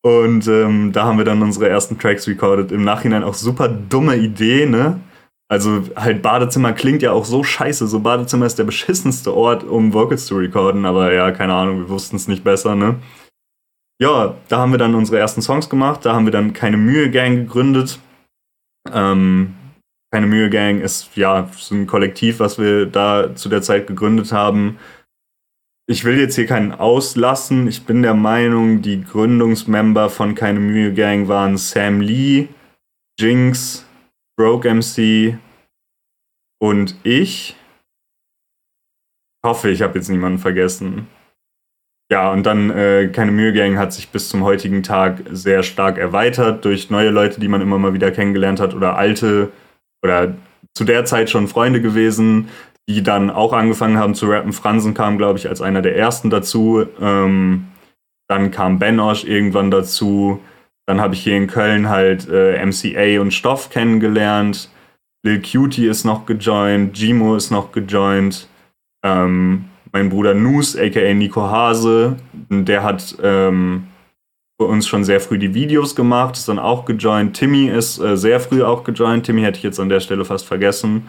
Und 0.04 0.48
ähm, 0.48 0.92
da 0.92 1.04
haben 1.04 1.18
wir 1.18 1.24
dann 1.24 1.42
unsere 1.42 1.68
ersten 1.68 1.98
Tracks 1.98 2.26
recorded. 2.26 2.72
Im 2.72 2.82
Nachhinein 2.82 3.22
auch 3.22 3.34
super 3.34 3.68
dumme 3.68 4.16
Idee, 4.16 4.66
ne? 4.66 5.00
Also 5.48 5.82
halt 5.96 6.22
Badezimmer 6.22 6.72
klingt 6.72 7.02
ja 7.02 7.12
auch 7.12 7.24
so 7.24 7.44
scheiße. 7.44 7.86
So 7.86 8.00
Badezimmer 8.00 8.46
ist 8.46 8.58
der 8.58 8.64
beschissenste 8.64 9.34
Ort, 9.34 9.64
um 9.64 9.92
Vocals 9.92 10.26
zu 10.26 10.36
recorden. 10.36 10.86
Aber 10.86 11.12
ja, 11.12 11.30
keine 11.30 11.54
Ahnung, 11.54 11.80
wir 11.80 11.88
wussten 11.88 12.16
es 12.16 12.26
nicht 12.26 12.42
besser, 12.42 12.74
ne? 12.74 12.96
Ja, 14.00 14.34
da 14.48 14.58
haben 14.58 14.72
wir 14.72 14.78
dann 14.78 14.94
unsere 14.94 15.18
ersten 15.18 15.42
Songs 15.42 15.68
gemacht. 15.68 16.04
Da 16.04 16.14
haben 16.14 16.24
wir 16.24 16.32
dann 16.32 16.52
keine 16.52 16.78
Mühe 16.78 17.10
Gang 17.10 17.36
gegründet. 17.36 18.00
Ähm, 18.90 19.54
keine 20.12 20.26
Mühe 20.26 20.50
Gang 20.50 20.82
ist 20.82 21.16
ja 21.16 21.48
so 21.56 21.74
ein 21.74 21.86
Kollektiv, 21.86 22.38
was 22.38 22.58
wir 22.58 22.84
da 22.84 23.34
zu 23.34 23.48
der 23.48 23.62
Zeit 23.62 23.86
gegründet 23.86 24.30
haben. 24.30 24.78
Ich 25.88 26.04
will 26.04 26.18
jetzt 26.18 26.34
hier 26.34 26.46
keinen 26.46 26.72
auslassen. 26.72 27.66
Ich 27.66 27.86
bin 27.86 28.02
der 28.02 28.12
Meinung, 28.14 28.82
die 28.82 29.02
Gründungsmember 29.02 30.10
von 30.10 30.34
Keine 30.34 30.60
Mühe 30.60 30.92
Gang 30.92 31.28
waren 31.28 31.56
Sam 31.56 32.02
Lee, 32.02 32.48
Jinx, 33.18 33.86
Broke 34.36 34.72
MC 34.72 35.38
und 36.60 36.94
ich. 37.04 37.56
Hoffe, 39.44 39.70
ich 39.70 39.80
habe 39.80 39.98
jetzt 39.98 40.08
niemanden 40.10 40.38
vergessen. 40.38 41.08
Ja, 42.10 42.30
und 42.30 42.44
dann 42.44 42.70
äh, 42.70 43.08
Keine 43.08 43.32
Mühe 43.32 43.54
Gang 43.54 43.78
hat 43.78 43.94
sich 43.94 44.10
bis 44.10 44.28
zum 44.28 44.44
heutigen 44.44 44.82
Tag 44.82 45.22
sehr 45.30 45.62
stark 45.62 45.96
erweitert 45.96 46.66
durch 46.66 46.90
neue 46.90 47.08
Leute, 47.08 47.40
die 47.40 47.48
man 47.48 47.62
immer 47.62 47.78
mal 47.78 47.94
wieder 47.94 48.10
kennengelernt 48.10 48.60
hat 48.60 48.74
oder 48.74 48.96
alte 48.96 49.50
oder 50.02 50.34
zu 50.74 50.84
der 50.84 51.04
Zeit 51.04 51.30
schon 51.30 51.48
Freunde 51.48 51.80
gewesen, 51.80 52.48
die 52.88 53.02
dann 53.02 53.30
auch 53.30 53.52
angefangen 53.52 53.98
haben 53.98 54.14
zu 54.14 54.26
rappen. 54.26 54.52
Fransen 54.52 54.94
kam, 54.94 55.18
glaube 55.18 55.38
ich, 55.38 55.48
als 55.48 55.60
einer 55.60 55.82
der 55.82 55.96
ersten 55.96 56.30
dazu. 56.30 56.86
Ähm, 57.00 57.66
dann 58.28 58.50
kam 58.50 58.78
Benosh 58.78 59.24
irgendwann 59.24 59.70
dazu. 59.70 60.40
Dann 60.86 61.00
habe 61.00 61.14
ich 61.14 61.22
hier 61.22 61.36
in 61.36 61.46
Köln 61.46 61.88
halt 61.88 62.28
äh, 62.28 62.64
MCA 62.64 63.20
und 63.20 63.32
Stoff 63.32 63.70
kennengelernt. 63.70 64.70
Lil 65.24 65.40
Cutie 65.40 65.86
ist 65.86 66.04
noch 66.04 66.26
gejoint, 66.26 66.94
Gimo 66.94 67.36
ist 67.36 67.50
noch 67.50 67.70
gejoint. 67.70 68.48
Ähm, 69.04 69.66
mein 69.92 70.08
Bruder 70.08 70.34
Nus, 70.34 70.76
aka 70.76 71.14
Nico 71.14 71.42
Hase, 71.42 72.16
der 72.50 72.82
hat 72.82 73.16
ähm, 73.22 73.88
für 74.62 74.68
uns 74.68 74.86
schon 74.86 75.02
sehr 75.02 75.20
früh 75.20 75.38
die 75.38 75.54
Videos 75.54 75.96
gemacht, 75.96 76.36
ist 76.36 76.48
dann 76.48 76.60
auch 76.60 76.84
gejoint. 76.84 77.36
Timmy 77.36 77.66
ist 77.66 77.98
äh, 77.98 78.16
sehr 78.16 78.38
früh 78.38 78.62
auch 78.62 78.84
gejoint. 78.84 79.26
Timmy 79.26 79.42
hätte 79.42 79.58
ich 79.58 79.64
jetzt 79.64 79.80
an 79.80 79.88
der 79.88 79.98
Stelle 79.98 80.24
fast 80.24 80.46
vergessen. 80.46 81.08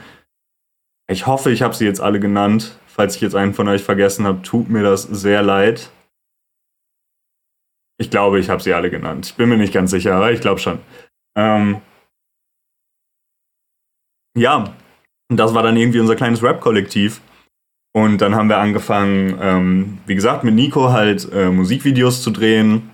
Ich 1.08 1.28
hoffe, 1.28 1.52
ich 1.52 1.62
habe 1.62 1.76
sie 1.76 1.86
jetzt 1.86 2.02
alle 2.02 2.20
genannt. 2.20 2.80
Falls 2.88 3.16
ich 3.16 3.22
jetzt 3.22 3.36
einen 3.36 3.54
von 3.54 3.68
euch 3.68 3.84
vergessen 3.84 4.26
habe, 4.26 4.42
tut 4.42 4.70
mir 4.70 4.82
das 4.82 5.04
sehr 5.04 5.44
leid. 5.44 5.92
Ich 8.00 8.10
glaube, 8.10 8.39
ich 8.39 8.50
habe 8.50 8.63
sie 8.63 8.74
alle 8.74 8.89
genannt. 8.89 9.28
Ich 9.28 9.36
bin 9.36 9.50
mir 9.50 9.58
nicht 9.58 9.74
ganz 9.74 9.92
sicher, 9.92 10.16
aber 10.16 10.32
ich 10.32 10.42
glaube 10.42 10.60
schon. 10.60 10.80
Ähm 11.38 11.80
ja, 14.36 14.74
das 15.30 15.54
war 15.54 15.62
dann 15.62 15.78
irgendwie 15.78 16.00
unser 16.00 16.16
kleines 16.16 16.42
Rap-Kollektiv. 16.42 17.22
Und 17.96 18.18
dann 18.18 18.34
haben 18.34 18.50
wir 18.50 18.58
angefangen, 18.58 19.38
ähm, 19.39 19.98
wie 20.08 20.16
gesagt, 20.16 20.44
mit 20.44 20.56
Nico 20.56 20.92
halt 20.92 21.32
äh, 21.32 21.52
Musikvideos 21.52 22.24
zu 22.24 22.32
drehen. 22.32 22.89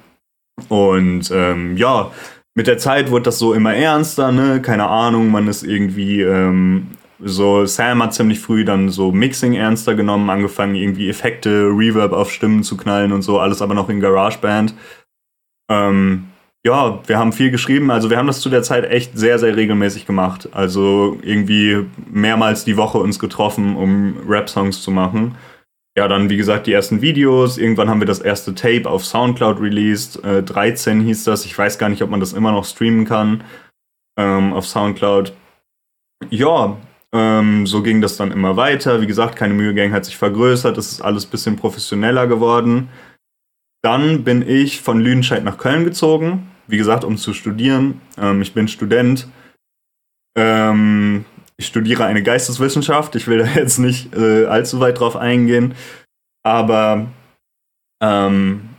Und 0.67 1.31
ähm, 1.33 1.77
ja, 1.77 2.11
mit 2.55 2.67
der 2.67 2.77
Zeit 2.77 3.11
wurde 3.11 3.23
das 3.23 3.39
so 3.39 3.53
immer 3.53 3.73
ernster, 3.73 4.31
ne? 4.31 4.61
Keine 4.61 4.87
Ahnung, 4.87 5.31
man 5.31 5.47
ist 5.47 5.63
irgendwie 5.63 6.21
ähm, 6.21 6.87
so, 7.21 7.65
Sam 7.65 8.01
hat 8.03 8.13
ziemlich 8.13 8.39
früh 8.39 8.65
dann 8.65 8.89
so 8.89 9.11
Mixing 9.11 9.53
ernster 9.53 9.95
genommen, 9.95 10.29
angefangen 10.29 10.75
irgendwie 10.75 11.09
Effekte, 11.09 11.67
Reverb 11.67 12.13
auf 12.13 12.31
Stimmen 12.31 12.63
zu 12.63 12.77
knallen 12.77 13.11
und 13.11 13.21
so, 13.21 13.39
alles 13.39 13.61
aber 13.61 13.73
noch 13.73 13.89
in 13.89 13.99
GarageBand. 13.99 14.73
Ähm, 15.69 16.25
ja, 16.65 16.99
wir 17.07 17.17
haben 17.17 17.31
viel 17.31 17.51
geschrieben, 17.51 17.91
also 17.91 18.09
wir 18.09 18.17
haben 18.17 18.27
das 18.27 18.41
zu 18.41 18.49
der 18.49 18.63
Zeit 18.63 18.89
echt 18.89 19.17
sehr, 19.17 19.39
sehr 19.39 19.55
regelmäßig 19.55 20.05
gemacht. 20.05 20.49
Also 20.51 21.17
irgendwie 21.21 21.85
mehrmals 22.11 22.65
die 22.65 22.77
Woche 22.77 22.97
uns 22.97 23.19
getroffen, 23.19 23.75
um 23.75 24.17
Rap-Songs 24.27 24.81
zu 24.81 24.91
machen. 24.91 25.35
Ja, 25.97 26.07
dann 26.07 26.29
wie 26.29 26.37
gesagt 26.37 26.67
die 26.67 26.73
ersten 26.73 27.01
Videos. 27.01 27.57
Irgendwann 27.57 27.89
haben 27.89 27.99
wir 27.99 28.07
das 28.07 28.19
erste 28.19 28.55
Tape 28.55 28.89
auf 28.89 29.05
Soundcloud 29.05 29.59
released. 29.59 30.23
Äh, 30.23 30.43
13 30.43 31.01
hieß 31.01 31.23
das. 31.25 31.45
Ich 31.45 31.57
weiß 31.57 31.77
gar 31.77 31.89
nicht, 31.89 32.01
ob 32.01 32.09
man 32.09 32.19
das 32.19 32.33
immer 32.33 32.51
noch 32.51 32.65
streamen 32.65 33.05
kann 33.05 33.43
ähm, 34.19 34.53
auf 34.53 34.67
Soundcloud. 34.67 35.33
Ja, 36.29 36.77
Ähm, 37.11 37.65
so 37.65 37.81
ging 37.81 38.01
das 38.01 38.17
dann 38.17 38.31
immer 38.31 38.55
weiter. 38.55 39.01
Wie 39.01 39.07
gesagt, 39.07 39.35
keine 39.35 39.55
Mühe 39.55 39.91
hat 39.91 40.05
sich 40.05 40.15
vergrößert, 40.15 40.77
es 40.77 40.91
ist 40.91 41.01
alles 41.01 41.25
ein 41.25 41.31
bisschen 41.31 41.55
professioneller 41.55 42.27
geworden. 42.27 42.89
Dann 43.81 44.23
bin 44.23 44.47
ich 44.47 44.81
von 44.81 44.99
Lüdenscheid 44.99 45.43
nach 45.43 45.57
Köln 45.57 45.85
gezogen, 45.85 46.51
wie 46.67 46.77
gesagt, 46.77 47.03
um 47.03 47.17
zu 47.17 47.33
studieren. 47.33 47.99
Ähm, 48.15 48.43
ich 48.43 48.53
bin 48.53 48.67
Student. 48.67 49.27
Ähm, 50.37 51.25
ich 51.59 51.67
studiere 51.67 52.05
eine 52.05 52.23
Geisteswissenschaft. 52.23 53.15
Ich 53.15 53.27
will 53.27 53.37
da 53.39 53.45
jetzt 53.45 53.79
nicht 53.79 54.15
äh, 54.15 54.45
allzu 54.45 54.79
weit 54.79 54.99
drauf 54.99 55.17
eingehen. 55.17 55.73
Aber 56.41 57.07
ähm, 58.01 58.69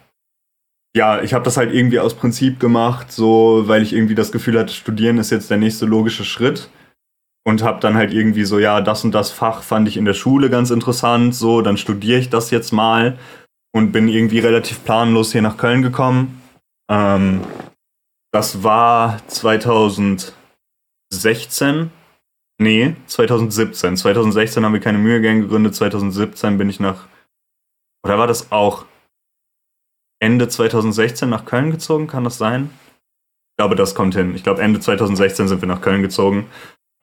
ja, 0.96 1.20
ich 1.20 1.34
habe 1.34 1.44
das 1.44 1.58
halt 1.58 1.74
irgendwie 1.74 2.00
aus 2.00 2.14
Prinzip 2.14 2.58
gemacht, 2.58 3.12
so 3.12 3.64
weil 3.66 3.82
ich 3.82 3.92
irgendwie 3.92 4.14
das 4.14 4.32
Gefühl 4.32 4.58
hatte, 4.58 4.72
studieren 4.72 5.18
ist 5.18 5.28
jetzt 5.30 5.50
der 5.50 5.58
nächste 5.58 5.84
logische 5.84 6.24
Schritt 6.24 6.70
und 7.44 7.62
habe 7.62 7.80
dann 7.80 7.96
halt 7.96 8.14
irgendwie 8.14 8.44
so, 8.44 8.58
ja, 8.58 8.80
das 8.80 9.04
und 9.04 9.12
das 9.12 9.30
Fach 9.30 9.62
fand 9.62 9.86
ich 9.86 9.98
in 9.98 10.06
der 10.06 10.14
Schule 10.14 10.48
ganz 10.48 10.70
interessant, 10.70 11.34
so, 11.34 11.60
dann 11.60 11.76
studiere 11.76 12.18
ich 12.18 12.30
das 12.30 12.50
jetzt 12.50 12.72
mal 12.72 13.18
und 13.72 13.92
bin 13.92 14.08
irgendwie 14.08 14.38
relativ 14.38 14.82
planlos 14.84 15.32
hier 15.32 15.42
nach 15.42 15.58
Köln 15.58 15.82
gekommen. 15.82 16.40
Ähm, 16.90 17.42
das 18.32 18.62
war 18.62 19.20
2016. 19.28 21.90
Nee, 22.60 22.94
2017. 23.06 23.96
2016 23.96 24.64
haben 24.64 24.72
wir 24.72 24.80
keine 24.80 24.98
Mühe 24.98 25.20
Gang 25.20 25.42
gegründet, 25.42 25.74
2017 25.74 26.58
bin 26.58 26.68
ich 26.68 26.78
nach, 26.78 27.06
oder 28.04 28.18
war 28.18 28.26
das 28.26 28.52
auch 28.52 28.84
Ende 30.20 30.48
2016 30.48 31.28
nach 31.28 31.46
Köln 31.46 31.70
gezogen, 31.70 32.06
kann 32.06 32.24
das 32.24 32.36
sein? 32.36 32.70
Ich 33.52 33.56
glaube, 33.56 33.76
das 33.76 33.94
kommt 33.94 34.14
hin. 34.14 34.34
Ich 34.34 34.42
glaube, 34.42 34.60
Ende 34.60 34.80
2016 34.80 35.48
sind 35.48 35.62
wir 35.62 35.68
nach 35.68 35.80
Köln 35.80 36.02
gezogen 36.02 36.48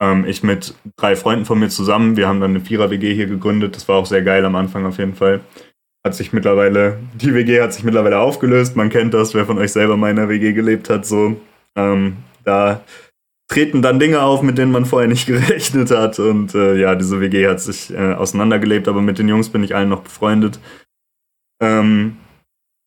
ähm, 0.00 0.24
ich 0.26 0.42
mit 0.42 0.74
drei 0.96 1.16
Freunden 1.16 1.44
von 1.44 1.58
mir 1.58 1.68
zusammen. 1.68 2.16
Wir 2.16 2.28
haben 2.28 2.40
dann 2.40 2.50
eine 2.50 2.60
Vierer-WG 2.60 3.14
hier 3.14 3.26
gegründet. 3.26 3.76
Das 3.76 3.88
war 3.88 3.96
auch 3.96 4.06
sehr 4.06 4.22
geil 4.22 4.44
am 4.44 4.56
Anfang 4.56 4.86
auf 4.86 4.98
jeden 4.98 5.14
Fall. 5.14 5.40
Hat 6.06 6.14
sich 6.14 6.32
mittlerweile, 6.32 6.98
die 7.14 7.34
WG 7.34 7.60
hat 7.60 7.72
sich 7.72 7.84
mittlerweile 7.84 8.20
aufgelöst. 8.20 8.76
Man 8.76 8.90
kennt 8.90 9.14
das, 9.14 9.34
wer 9.34 9.46
von 9.46 9.58
euch 9.58 9.72
selber 9.72 9.96
mal 9.96 10.10
in 10.10 10.18
einer 10.18 10.28
WG 10.28 10.52
gelebt 10.52 10.88
hat. 10.88 11.04
So, 11.06 11.40
ähm, 11.76 12.18
da 12.44 12.82
treten 13.48 13.82
dann 13.82 13.98
Dinge 13.98 14.22
auf, 14.22 14.42
mit 14.42 14.58
denen 14.58 14.72
man 14.72 14.84
vorher 14.84 15.08
nicht 15.08 15.26
gerechnet 15.26 15.90
hat. 15.90 16.18
Und 16.18 16.54
äh, 16.54 16.76
ja, 16.76 16.94
diese 16.94 17.20
WG 17.20 17.48
hat 17.48 17.60
sich 17.60 17.92
äh, 17.92 18.12
auseinandergelebt, 18.12 18.88
aber 18.88 19.02
mit 19.02 19.18
den 19.18 19.28
Jungs 19.28 19.48
bin 19.48 19.64
ich 19.64 19.74
allen 19.74 19.88
noch 19.88 20.02
befreundet. 20.02 20.60
Ähm, 21.60 22.16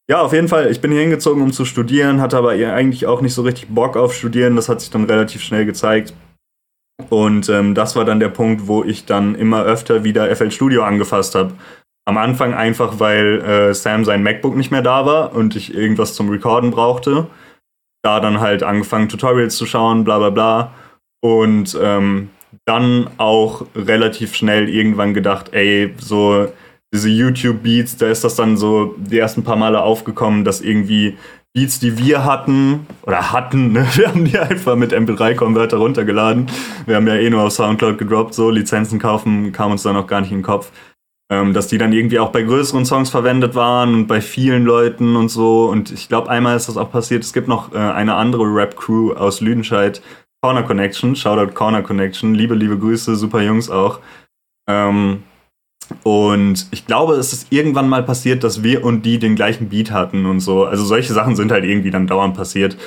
ja, 0.09 0.21
auf 0.21 0.33
jeden 0.33 0.47
Fall. 0.47 0.69
Ich 0.71 0.81
bin 0.81 0.91
hier 0.91 1.01
hingezogen, 1.01 1.41
um 1.41 1.51
zu 1.51 1.65
studieren, 1.65 2.21
hatte 2.21 2.37
aber 2.37 2.51
eigentlich 2.51 3.05
auch 3.05 3.21
nicht 3.21 3.33
so 3.33 3.43
richtig 3.43 3.69
Bock 3.69 3.97
auf 3.97 4.13
Studieren. 4.13 4.55
Das 4.55 4.69
hat 4.69 4.81
sich 4.81 4.89
dann 4.89 5.05
relativ 5.05 5.41
schnell 5.41 5.65
gezeigt. 5.65 6.13
Und 7.09 7.49
ähm, 7.49 7.73
das 7.73 7.95
war 7.95 8.05
dann 8.05 8.19
der 8.19 8.29
Punkt, 8.29 8.67
wo 8.67 8.83
ich 8.83 9.05
dann 9.05 9.35
immer 9.35 9.63
öfter 9.63 10.03
wieder 10.03 10.33
FL 10.35 10.51
Studio 10.51 10.83
angefasst 10.83 11.33
habe. 11.35 11.53
Am 12.05 12.17
Anfang 12.17 12.53
einfach, 12.53 12.99
weil 12.99 13.41
äh, 13.41 13.73
Sam 13.73 14.05
sein 14.05 14.23
MacBook 14.23 14.55
nicht 14.55 14.71
mehr 14.71 14.81
da 14.81 15.05
war 15.05 15.33
und 15.33 15.55
ich 15.55 15.73
irgendwas 15.73 16.13
zum 16.13 16.29
Recorden 16.29 16.71
brauchte. 16.71 17.27
Da 18.03 18.19
dann 18.19 18.39
halt 18.39 18.63
angefangen, 18.63 19.09
Tutorials 19.09 19.55
zu 19.55 19.65
schauen, 19.65 20.03
bla 20.03 20.17
bla 20.17 20.29
bla. 20.29 20.73
Und 21.21 21.77
ähm, 21.81 22.29
dann 22.65 23.09
auch 23.17 23.65
relativ 23.75 24.35
schnell 24.35 24.69
irgendwann 24.69 25.13
gedacht, 25.13 25.53
ey, 25.53 25.93
so 25.99 26.47
diese 26.93 27.09
YouTube-Beats, 27.09 27.97
da 27.97 28.07
ist 28.07 28.23
das 28.23 28.35
dann 28.35 28.57
so 28.57 28.95
die 28.97 29.19
ersten 29.19 29.43
paar 29.43 29.55
Male 29.55 29.81
aufgekommen, 29.81 30.43
dass 30.43 30.61
irgendwie 30.61 31.17
Beats, 31.53 31.79
die 31.79 31.97
wir 31.97 32.23
hatten, 32.23 32.87
oder 33.03 33.31
hatten, 33.31 33.73
ne? 33.73 33.85
wir 33.95 34.07
haben 34.07 34.25
die 34.25 34.37
einfach 34.37 34.75
mit 34.75 34.93
MP3-Konverter 34.93 35.77
runtergeladen. 35.77 36.47
Wir 36.85 36.95
haben 36.95 37.07
ja 37.07 37.15
eh 37.15 37.29
nur 37.29 37.43
auf 37.43 37.53
Soundcloud 37.53 37.97
gedroppt, 37.97 38.33
so 38.33 38.49
Lizenzen 38.49 38.99
kaufen 38.99 39.51
kam 39.51 39.71
uns 39.71 39.83
dann 39.83 39.97
auch 39.97 40.07
gar 40.07 40.21
nicht 40.21 40.31
in 40.31 40.39
den 40.39 40.43
Kopf. 40.43 40.71
Ähm, 41.31 41.53
dass 41.53 41.67
die 41.67 41.77
dann 41.77 41.93
irgendwie 41.93 42.19
auch 42.19 42.33
bei 42.33 42.41
größeren 42.41 42.85
Songs 42.85 43.09
verwendet 43.09 43.55
waren 43.55 43.93
und 43.93 44.07
bei 44.07 44.19
vielen 44.19 44.65
Leuten 44.65 45.15
und 45.15 45.29
so. 45.29 45.69
Und 45.69 45.89
ich 45.89 46.09
glaube, 46.09 46.29
einmal 46.29 46.57
ist 46.57 46.67
das 46.67 46.75
auch 46.75 46.91
passiert. 46.91 47.23
Es 47.23 47.31
gibt 47.31 47.47
noch 47.47 47.73
äh, 47.73 47.77
eine 47.77 48.15
andere 48.15 48.43
Rap-Crew 48.43 49.13
aus 49.13 49.39
Lüdenscheid, 49.39 50.01
Corner 50.43 50.63
Connection, 50.63 51.15
Shoutout 51.15 51.53
Corner 51.53 51.83
Connection, 51.83 52.35
liebe, 52.35 52.53
liebe 52.53 52.77
Grüße, 52.77 53.15
super 53.15 53.41
Jungs 53.41 53.69
auch. 53.69 53.99
Ähm, 54.69 55.23
und 56.03 56.67
ich 56.71 56.85
glaube, 56.85 57.13
es 57.15 57.31
ist 57.31 57.47
irgendwann 57.49 57.87
mal 57.87 58.03
passiert, 58.03 58.43
dass 58.43 58.61
wir 58.61 58.83
und 58.83 59.03
die 59.05 59.17
den 59.17 59.35
gleichen 59.35 59.69
Beat 59.69 59.91
hatten 59.91 60.25
und 60.25 60.41
so. 60.41 60.65
Also 60.65 60.83
solche 60.83 61.13
Sachen 61.13 61.37
sind 61.37 61.51
halt 61.51 61.63
irgendwie 61.63 61.91
dann 61.91 62.07
dauernd 62.07 62.35
passiert. 62.35 62.77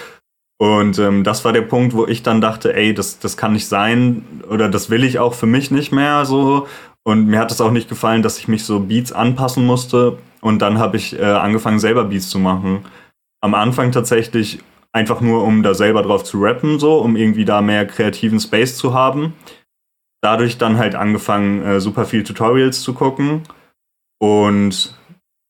Und 0.59 0.99
ähm, 0.99 1.25
das 1.25 1.45
war 1.45 1.53
der 1.53 1.63
Punkt, 1.63 1.95
wo 1.95 2.07
ich 2.07 2.23
dann 2.23 2.41
dachte, 2.41 2.75
ey, 2.75 2.93
das, 2.93 3.19
das 3.19 3.37
kann 3.37 3.55
nicht 3.55 3.69
sein 3.69 4.25
oder 4.51 4.69
das 4.69 4.91
will 4.91 5.05
ich 5.05 5.19
auch 5.19 5.35
für 5.35 5.47
mich 5.47 5.71
nicht 5.71 5.93
mehr 5.93 6.25
so. 6.27 6.67
Und 7.05 7.27
mir 7.27 7.39
hat 7.39 7.51
es 7.51 7.61
auch 7.61 7.71
nicht 7.71 7.89
gefallen, 7.89 8.23
dass 8.23 8.39
ich 8.39 8.49
mich 8.49 8.65
so 8.65 8.81
Beats 8.81 9.13
anpassen 9.13 9.67
musste. 9.67 10.19
Und 10.41 10.61
dann 10.61 10.79
habe 10.79 10.97
ich 10.97 11.19
äh, 11.19 11.23
angefangen, 11.23 11.79
selber 11.79 12.05
Beats 12.05 12.31
zu 12.31 12.39
machen. 12.39 12.85
Am 13.41 13.55
Anfang 13.55 13.93
tatsächlich 13.93 14.61
einfach 14.93 15.21
nur, 15.21 15.45
um 15.45 15.63
da 15.63 15.75
selber 15.75 16.03
drauf 16.03 16.25
zu 16.25 16.41
rappen, 16.41 16.79
so, 16.79 16.99
um 16.99 17.17
irgendwie 17.17 17.45
da 17.45 17.61
mehr 17.61 17.87
kreativen 17.87 18.41
Space 18.41 18.77
zu 18.77 18.95
haben 18.95 19.35
dadurch 20.25 20.57
dann 20.57 20.79
halt 20.79 20.95
angefangen, 20.95 21.63
äh, 21.63 21.81
super 21.81 22.07
viel 22.07 22.25
Tutorials 22.25 22.81
zu 22.81 22.95
gucken. 22.95 23.43
Und 24.19 24.97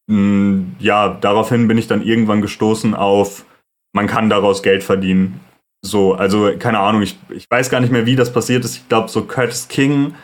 mh, 0.09 0.17
mm, 0.17 0.77
ja, 0.81 1.09
daraufhin 1.09 1.69
bin 1.69 1.79
ich 1.79 1.87
dann 1.87 2.03
irgendwann 2.03 2.43
gestoßen 2.43 2.95
auf, 2.95 3.45
man 3.93 4.09
kann 4.09 4.29
daraus 4.29 4.65
Geld 4.65 4.83
verdienen. 4.83 5.41
So, 5.81 6.15
also 6.15 6.51
keine 6.59 6.81
Ahnung, 6.81 7.03
ich, 7.03 7.17
ich 7.29 7.49
weiß 7.49 7.71
gar 7.71 7.81
nicht 7.81 7.93
mehr, 7.93 8.05
wie 8.05 8.17
das 8.17 8.33
passiert 8.33 8.65
ist. 8.65 8.77
Ich 8.77 8.89
glaube, 8.89 9.09
so 9.09 9.23
Curtis 9.25 9.69
King, 9.69 10.15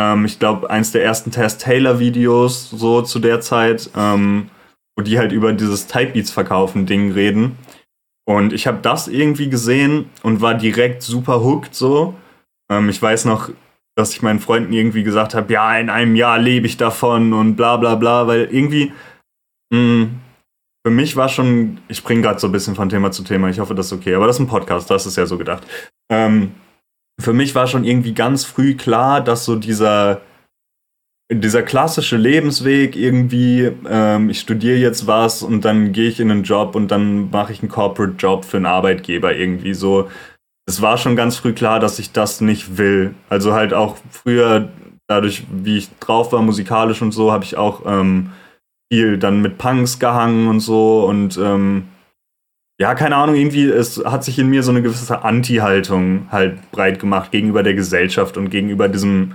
ähm, 0.00 0.24
ich 0.24 0.38
glaube, 0.38 0.70
eins 0.70 0.92
der 0.92 1.04
ersten 1.04 1.30
Test 1.30 1.60
Taylor-Videos, 1.60 2.70
so 2.70 3.02
zu 3.02 3.18
der 3.18 3.40
Zeit, 3.40 3.90
ähm, 3.94 4.48
wo 4.96 5.02
die 5.02 5.18
halt 5.18 5.32
über 5.32 5.52
dieses 5.52 5.86
Typebeats 5.86 6.30
verkaufen 6.30 6.86
Ding 6.86 7.12
reden. 7.12 7.58
Und 8.26 8.52
ich 8.52 8.66
habe 8.66 8.78
das 8.80 9.08
irgendwie 9.08 9.50
gesehen 9.50 10.08
und 10.22 10.40
war 10.40 10.54
direkt 10.54 11.02
super 11.02 11.42
hooked 11.42 11.74
so. 11.74 12.14
Ähm, 12.70 12.88
ich 12.88 13.00
weiß 13.00 13.26
noch, 13.26 13.50
dass 13.96 14.12
ich 14.12 14.22
meinen 14.22 14.40
Freunden 14.40 14.72
irgendwie 14.72 15.02
gesagt 15.02 15.34
habe, 15.34 15.52
ja, 15.52 15.78
in 15.78 15.90
einem 15.90 16.14
Jahr 16.16 16.38
lebe 16.38 16.66
ich 16.66 16.76
davon 16.76 17.32
und 17.32 17.56
bla 17.56 17.76
bla 17.76 17.96
bla, 17.96 18.26
weil 18.26 18.48
irgendwie 18.50 18.92
mh, 19.72 19.78
hm, 19.78 20.20
für 20.86 20.92
mich 20.92 21.16
war 21.16 21.28
schon, 21.28 21.78
ich 21.88 21.98
springe 21.98 22.22
gerade 22.22 22.40
so 22.40 22.48
ein 22.48 22.52
bisschen 22.52 22.74
von 22.74 22.88
Thema 22.88 23.10
zu 23.10 23.22
Thema, 23.22 23.50
ich 23.50 23.58
hoffe, 23.58 23.74
das 23.74 23.86
ist 23.86 23.92
okay, 23.92 24.14
aber 24.14 24.26
das 24.26 24.36
ist 24.36 24.40
ein 24.40 24.46
Podcast, 24.46 24.88
das 24.90 25.04
ist 25.04 25.16
ja 25.16 25.26
so 25.26 25.36
gedacht. 25.36 25.66
Ähm, 26.10 26.54
für 27.20 27.32
mich 27.32 27.54
war 27.54 27.66
schon 27.66 27.84
irgendwie 27.84 28.14
ganz 28.14 28.44
früh 28.44 28.74
klar, 28.74 29.20
dass 29.20 29.44
so 29.44 29.56
dieser, 29.56 30.20
dieser 31.32 31.62
klassische 31.62 32.16
Lebensweg 32.16 32.96
irgendwie, 32.96 33.70
ähm, 33.88 34.30
ich 34.30 34.40
studiere 34.40 34.78
jetzt 34.78 35.06
was 35.06 35.42
und 35.42 35.64
dann 35.64 35.92
gehe 35.92 36.08
ich 36.08 36.20
in 36.20 36.30
einen 36.30 36.44
Job 36.44 36.74
und 36.74 36.90
dann 36.90 37.30
mache 37.30 37.52
ich 37.52 37.60
einen 37.60 37.70
Corporate 37.70 38.14
Job 38.18 38.44
für 38.44 38.56
einen 38.56 38.66
Arbeitgeber 38.66 39.34
irgendwie 39.34 39.74
so 39.74 40.08
es 40.70 40.80
war 40.80 40.98
schon 40.98 41.16
ganz 41.16 41.36
früh 41.36 41.52
klar, 41.52 41.80
dass 41.80 41.98
ich 41.98 42.12
das 42.12 42.40
nicht 42.40 42.78
will. 42.78 43.14
Also 43.28 43.52
halt 43.54 43.74
auch 43.74 43.96
früher, 44.10 44.68
dadurch, 45.08 45.44
wie 45.50 45.78
ich 45.78 45.88
drauf 45.98 46.32
war, 46.32 46.42
musikalisch 46.42 47.02
und 47.02 47.12
so, 47.12 47.32
habe 47.32 47.44
ich 47.44 47.56
auch 47.56 47.82
ähm, 47.86 48.30
viel 48.90 49.18
dann 49.18 49.42
mit 49.42 49.58
Punks 49.58 49.98
gehangen 49.98 50.48
und 50.48 50.60
so 50.60 51.04
und 51.06 51.36
ähm, 51.38 51.88
ja, 52.80 52.94
keine 52.94 53.16
Ahnung, 53.16 53.34
irgendwie, 53.34 53.68
es 53.68 54.02
hat 54.06 54.24
sich 54.24 54.38
in 54.38 54.48
mir 54.48 54.62
so 54.62 54.70
eine 54.70 54.80
gewisse 54.80 55.22
Anti-Haltung 55.22 56.28
halt 56.30 56.70
breit 56.70 56.98
gemacht 56.98 57.30
gegenüber 57.30 57.62
der 57.62 57.74
Gesellschaft 57.74 58.38
und 58.38 58.48
gegenüber 58.48 58.88
diesem, 58.88 59.34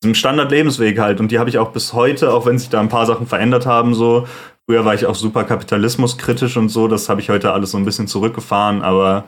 diesem 0.00 0.14
Standard-Lebensweg 0.14 1.00
halt. 1.00 1.18
Und 1.18 1.32
die 1.32 1.40
habe 1.40 1.50
ich 1.50 1.58
auch 1.58 1.72
bis 1.72 1.92
heute, 1.92 2.32
auch 2.32 2.46
wenn 2.46 2.56
sich 2.56 2.68
da 2.68 2.80
ein 2.80 2.88
paar 2.88 3.06
Sachen 3.06 3.26
verändert 3.26 3.66
haben, 3.66 3.94
so. 3.94 4.28
Früher 4.66 4.84
war 4.84 4.94
ich 4.94 5.06
auch 5.06 5.16
super 5.16 5.42
kapitalismuskritisch 5.42 6.56
und 6.56 6.68
so, 6.68 6.86
das 6.86 7.08
habe 7.08 7.20
ich 7.20 7.30
heute 7.30 7.52
alles 7.52 7.72
so 7.72 7.78
ein 7.78 7.84
bisschen 7.84 8.06
zurückgefahren, 8.06 8.82
aber 8.82 9.24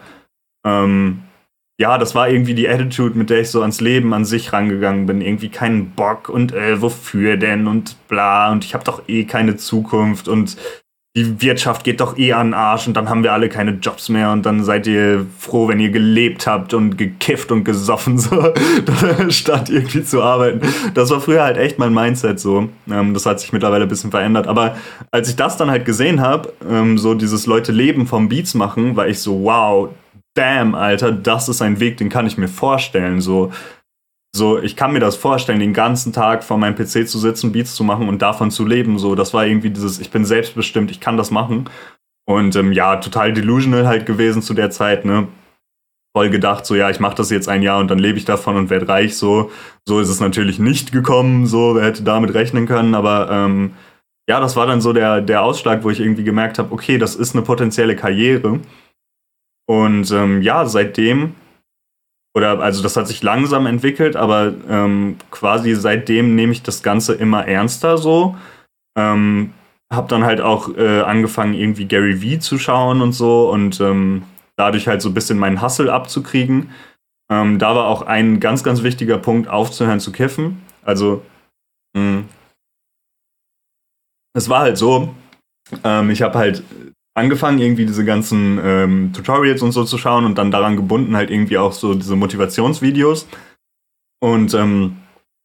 ähm, 0.64 1.22
ja, 1.79 1.98
das 1.98 2.14
war 2.14 2.29
irgendwie 2.31 2.55
die 2.55 2.68
Attitude, 2.68 3.18
mit 3.18 3.31
der 3.31 3.40
ich 3.40 3.50
so 3.50 3.62
ans 3.62 3.81
Leben 3.81 4.14
an 4.14 4.24
sich 4.24 4.52
rangegangen 4.52 5.07
bin. 5.07 5.20
Irgendwie 5.20 5.50
keinen 5.50 5.90
Bock 5.90 6.29
und 6.29 6.55
äh, 6.55 6.81
wofür 6.81 7.37
denn 7.37 7.66
und 7.66 7.96
bla 8.07 8.50
und 8.52 8.64
ich 8.64 8.74
habe 8.74 8.85
doch 8.85 9.09
eh 9.09 9.24
keine 9.24 9.57
Zukunft 9.57 10.29
und 10.29 10.57
die 11.16 11.40
Wirtschaft 11.40 11.83
geht 11.83 12.00
doch 12.00 12.18
eh 12.18 12.35
an 12.35 12.48
den 12.48 12.55
Arsch 12.55 12.87
und 12.87 12.94
dann 12.94 13.09
haben 13.09 13.22
wir 13.22 13.33
alle 13.33 13.48
keine 13.48 13.70
Jobs 13.70 14.11
mehr 14.11 14.33
und 14.33 14.44
dann 14.44 14.62
seid 14.64 14.87
ihr 14.87 15.24
froh, 15.38 15.66
wenn 15.66 15.81
ihr 15.81 15.88
gelebt 15.88 16.46
habt 16.46 16.74
und 16.74 16.98
gekifft 16.98 17.50
und 17.50 17.64
gesoffen, 17.64 18.18
so, 18.18 18.52
statt 19.31 19.70
irgendwie 19.70 20.05
zu 20.05 20.22
arbeiten. 20.22 20.61
Das 20.92 21.11
war 21.11 21.22
früher 21.22 21.42
halt 21.42 21.57
echt 21.57 21.79
mein 21.79 21.94
Mindset 21.94 22.38
so. 22.38 22.68
Ähm, 22.90 23.14
das 23.14 23.24
hat 23.24 23.40
sich 23.40 23.50
mittlerweile 23.50 23.85
ein 23.85 23.88
bisschen 23.88 24.11
verändert. 24.11 24.46
Aber 24.46 24.76
als 25.11 25.31
ich 25.31 25.37
das 25.37 25.57
dann 25.57 25.70
halt 25.70 25.87
gesehen 25.87 26.20
habe, 26.20 26.52
ähm, 26.68 26.98
so 26.98 27.14
dieses 27.14 27.46
Leute 27.46 27.72
leben 27.72 28.07
vom 28.07 28.29
Beats 28.29 28.52
machen, 28.52 28.94
war 28.94 29.09
ich 29.09 29.20
so, 29.20 29.42
wow, 29.42 29.88
damn, 30.35 30.74
Alter, 30.74 31.12
das 31.12 31.48
ist 31.48 31.62
ein 31.62 31.81
Weg, 31.81 31.96
den 31.96 32.11
kann 32.11 32.26
ich 32.26 32.37
mir 32.37 32.48
vorstellen. 32.48 33.22
So, 33.22 33.52
so, 34.37 34.59
ich 34.61 34.77
kann 34.77 34.92
mir 34.92 35.01
das 35.01 35.16
vorstellen, 35.16 35.61
den 35.61 35.72
ganzen 35.72 36.12
Tag 36.12 36.44
vor 36.44 36.59
meinem 36.59 36.75
PC 36.75 37.09
zu 37.09 37.18
sitzen, 37.18 37.53
Beats 37.53 37.75
zu 37.75 37.85
machen 37.85 38.09
und 38.09 38.22
davon 38.22 38.51
zu 38.51 38.66
leben. 38.66 38.99
So, 38.99 39.14
das 39.14 39.35
war 39.35 39.46
irgendwie 39.46 39.70
dieses, 39.70 39.99
ich 39.99 40.11
bin 40.11 40.25
selbstbestimmt, 40.25 40.90
ich 40.90 41.01
kann 41.01 41.16
das 41.16 41.31
machen. 41.31 41.68
Und 42.29 42.57
ähm, 42.57 42.72
ja, 42.72 42.96
total 42.96 43.33
delusional 43.33 43.87
halt 43.87 44.07
gewesen 44.07 44.42
zu 44.42 44.55
der 44.55 44.70
Zeit, 44.70 45.05
ne? 45.05 45.29
voll 46.16 46.31
gedacht, 46.31 46.64
so 46.64 46.75
ja, 46.75 46.88
ich 46.88 46.99
mache 46.99 47.16
das 47.16 47.29
jetzt 47.29 47.46
ein 47.46 47.61
Jahr 47.61 47.79
und 47.79 47.90
dann 47.90 47.99
lebe 47.99 48.16
ich 48.16 48.25
davon 48.25 48.57
und 48.57 48.70
werde 48.70 48.88
reich. 48.88 49.18
So, 49.18 49.51
so 49.87 50.01
ist 50.01 50.09
es 50.09 50.18
natürlich 50.18 50.59
nicht 50.59 50.90
gekommen. 50.90 51.46
So, 51.46 51.75
wer 51.75 51.85
hätte 51.85 52.05
damit 52.05 52.33
rechnen 52.33 52.64
können, 52.64 52.94
aber 52.94 53.29
ähm, 53.31 53.75
ja, 54.27 54.40
das 54.40 54.57
war 54.57 54.66
dann 54.66 54.81
so 54.81 54.94
der, 54.94 55.20
der 55.20 55.42
Ausschlag, 55.42 55.85
wo 55.85 55.90
ich 55.90 56.01
irgendwie 56.01 56.25
gemerkt 56.25 56.59
habe, 56.59 56.72
okay, 56.72 56.96
das 56.96 57.16
ist 57.16 57.35
eine 57.35 57.44
potenzielle 57.44 57.96
Karriere. 57.96 58.61
Und 59.66 60.11
ähm, 60.11 60.40
ja, 60.40 60.64
seitdem, 60.64 61.35
oder 62.37 62.61
also 62.61 62.83
das 62.83 62.99
hat 62.99 63.09
sich 63.09 63.22
langsam 63.22 63.64
entwickelt, 63.64 64.14
aber 64.14 64.53
ähm, 64.68 65.16
quasi 65.31 65.75
seitdem 65.75 66.35
nehme 66.35 66.53
ich 66.53 66.62
das 66.62 66.83
Ganze 66.83 67.14
immer 67.14 67.49
ernster 67.49 67.96
so. 67.96 68.37
Ähm, 68.94 69.55
hab 69.90 70.11
dann 70.11 70.25
halt 70.25 70.42
auch 70.42 70.77
äh, 70.77 71.01
angefangen, 71.01 71.55
irgendwie 71.55 71.87
Gary 71.87 72.20
Vee 72.20 72.38
zu 72.38 72.59
schauen 72.59 73.01
und 73.01 73.12
so 73.12 73.51
und 73.51 73.81
ähm, 73.81 74.25
dadurch 74.57 74.87
halt 74.87 75.01
so 75.01 75.09
ein 75.09 75.14
bisschen 75.14 75.38
meinen 75.38 75.62
Hustle 75.62 75.90
abzukriegen. 75.90 76.72
Ähm, 77.31 77.59
da 77.59 77.75
war 77.75 77.87
auch 77.87 78.03
ein 78.03 78.38
ganz, 78.38 78.62
ganz 78.62 78.83
wichtiger 78.83 79.16
Punkt, 79.16 79.49
aufzuhören 79.49 80.01
zu 80.01 80.12
kiffen. 80.12 80.61
Also, 80.83 81.22
mh, 81.96 82.03
hm, 82.03 82.29
es 84.35 84.51
war 84.51 84.61
halt 84.61 84.77
so, 84.77 85.14
ähm, 85.85 86.11
ich 86.11 86.20
habe 86.20 86.38
halt 86.38 86.62
angefangen, 87.16 87.59
irgendwie 87.59 87.87
diese 87.87 88.05
ganzen 88.05 88.61
ähm, 88.62 89.12
Tutorials 89.12 89.62
und 89.62 89.72
so 89.72 89.85
zu 89.85 89.96
schauen 89.96 90.26
und 90.26 90.37
dann 90.37 90.50
daran 90.50 90.76
gebunden 90.76 91.16
halt 91.16 91.31
irgendwie 91.31 91.59
auch 91.59 91.72
so 91.72 91.94
diese 91.94 92.14
Motivationsvideos. 92.14 93.26
Und 94.20 94.55
ähm, 94.55 94.96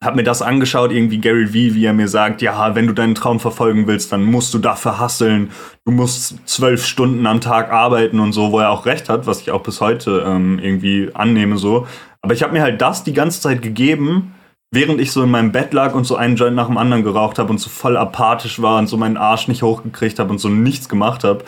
habe 0.03 0.17
mir 0.17 0.23
das 0.23 0.41
angeschaut, 0.41 0.91
irgendwie 0.91 1.19
Gary 1.19 1.53
Vee, 1.53 1.73
wie 1.73 1.85
er 1.85 1.93
mir 1.93 2.07
sagt, 2.07 2.41
ja, 2.41 2.75
wenn 2.75 2.87
du 2.87 2.93
deinen 2.93 3.15
Traum 3.15 3.39
verfolgen 3.39 3.87
willst, 3.87 4.11
dann 4.11 4.23
musst 4.23 4.53
du 4.53 4.57
dafür 4.57 4.99
hasseln, 4.99 5.51
du 5.85 5.91
musst 5.91 6.45
zwölf 6.47 6.85
Stunden 6.85 7.25
am 7.25 7.39
Tag 7.39 7.71
arbeiten 7.71 8.19
und 8.19 8.33
so, 8.33 8.51
wo 8.51 8.59
er 8.59 8.71
auch 8.71 8.85
recht 8.85 9.09
hat, 9.09 9.25
was 9.27 9.41
ich 9.41 9.51
auch 9.51 9.63
bis 9.63 9.79
heute 9.79 10.25
ähm, 10.27 10.59
irgendwie 10.59 11.11
annehme 11.13 11.57
so. 11.57 11.87
Aber 12.21 12.33
ich 12.33 12.43
habe 12.43 12.53
mir 12.53 12.63
halt 12.63 12.81
das 12.81 13.03
die 13.03 13.13
ganze 13.13 13.41
Zeit 13.41 13.61
gegeben, 13.61 14.33
während 14.71 15.01
ich 15.01 15.11
so 15.11 15.23
in 15.23 15.31
meinem 15.31 15.51
Bett 15.51 15.73
lag 15.73 15.93
und 15.93 16.05
so 16.05 16.15
einen 16.15 16.35
Joint 16.35 16.55
nach 16.55 16.67
dem 16.67 16.77
anderen 16.77 17.03
geraucht 17.03 17.39
habe 17.39 17.49
und 17.49 17.59
so 17.59 17.69
voll 17.69 17.97
apathisch 17.97 18.61
war 18.61 18.79
und 18.79 18.87
so 18.87 18.97
meinen 18.97 19.17
Arsch 19.17 19.47
nicht 19.47 19.63
hochgekriegt 19.63 20.19
habe 20.19 20.29
und 20.29 20.39
so 20.39 20.49
nichts 20.49 20.89
gemacht 20.89 21.23
habe. 21.23 21.43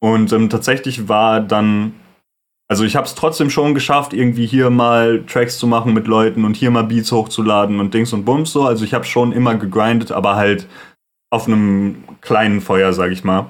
Und 0.00 0.32
ähm, 0.32 0.48
tatsächlich 0.48 1.08
war 1.08 1.40
dann 1.40 1.94
also 2.70 2.84
ich 2.84 2.96
habe 2.96 3.06
es 3.06 3.14
trotzdem 3.14 3.48
schon 3.48 3.72
geschafft, 3.72 4.12
irgendwie 4.12 4.46
hier 4.46 4.68
mal 4.68 5.24
Tracks 5.26 5.56
zu 5.58 5.66
machen 5.66 5.94
mit 5.94 6.06
Leuten 6.06 6.44
und 6.44 6.54
hier 6.54 6.70
mal 6.70 6.84
Beats 6.84 7.10
hochzuladen 7.10 7.80
und 7.80 7.94
Dings 7.94 8.12
und 8.12 8.26
Bums 8.26 8.52
so. 8.52 8.64
Also 8.64 8.84
ich 8.84 8.92
habe 8.92 9.04
schon 9.04 9.32
immer 9.32 9.54
gegrindet, 9.54 10.12
aber 10.12 10.36
halt 10.36 10.68
auf 11.30 11.46
einem 11.46 12.04
kleinen 12.20 12.60
Feuer, 12.60 12.92
sag 12.92 13.10
ich 13.10 13.24
mal. 13.24 13.46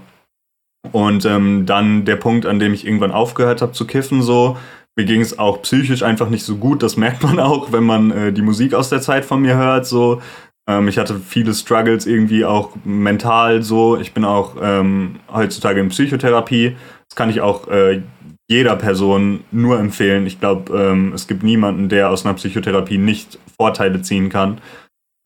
Und 0.92 1.24
ähm, 1.24 1.66
dann 1.66 2.04
der 2.04 2.14
Punkt, 2.14 2.46
an 2.46 2.60
dem 2.60 2.72
ich 2.72 2.86
irgendwann 2.86 3.10
aufgehört 3.10 3.60
habe 3.60 3.72
zu 3.72 3.88
kiffen, 3.88 4.22
so, 4.22 4.56
mir 4.98 5.04
ging 5.04 5.20
es 5.20 5.38
auch 5.38 5.62
psychisch 5.62 6.02
einfach 6.02 6.28
nicht 6.28 6.44
so 6.44 6.56
gut. 6.56 6.82
Das 6.82 6.96
merkt 6.96 7.22
man 7.22 7.38
auch, 7.38 7.72
wenn 7.72 7.84
man 7.84 8.10
äh, 8.10 8.32
die 8.32 8.42
Musik 8.42 8.74
aus 8.74 8.90
der 8.90 9.00
Zeit 9.00 9.24
von 9.24 9.40
mir 9.40 9.56
hört. 9.56 9.86
So, 9.86 10.20
ähm, 10.68 10.88
ich 10.88 10.98
hatte 10.98 11.20
viele 11.20 11.54
Struggles 11.54 12.04
irgendwie 12.04 12.44
auch 12.44 12.70
mental. 12.84 13.62
So, 13.62 13.96
ich 13.96 14.12
bin 14.12 14.24
auch 14.24 14.56
ähm, 14.60 15.20
heutzutage 15.32 15.80
in 15.80 15.88
Psychotherapie. 15.90 16.76
Das 17.08 17.14
kann 17.14 17.30
ich 17.30 17.40
auch 17.40 17.68
äh, 17.68 18.02
jeder 18.48 18.74
Person 18.74 19.44
nur 19.52 19.78
empfehlen. 19.78 20.26
Ich 20.26 20.40
glaube, 20.40 20.76
ähm, 20.76 21.12
es 21.14 21.28
gibt 21.28 21.44
niemanden, 21.44 21.88
der 21.88 22.10
aus 22.10 22.26
einer 22.26 22.34
Psychotherapie 22.34 22.98
nicht 22.98 23.38
Vorteile 23.56 24.02
ziehen 24.02 24.30
kann. 24.30 24.60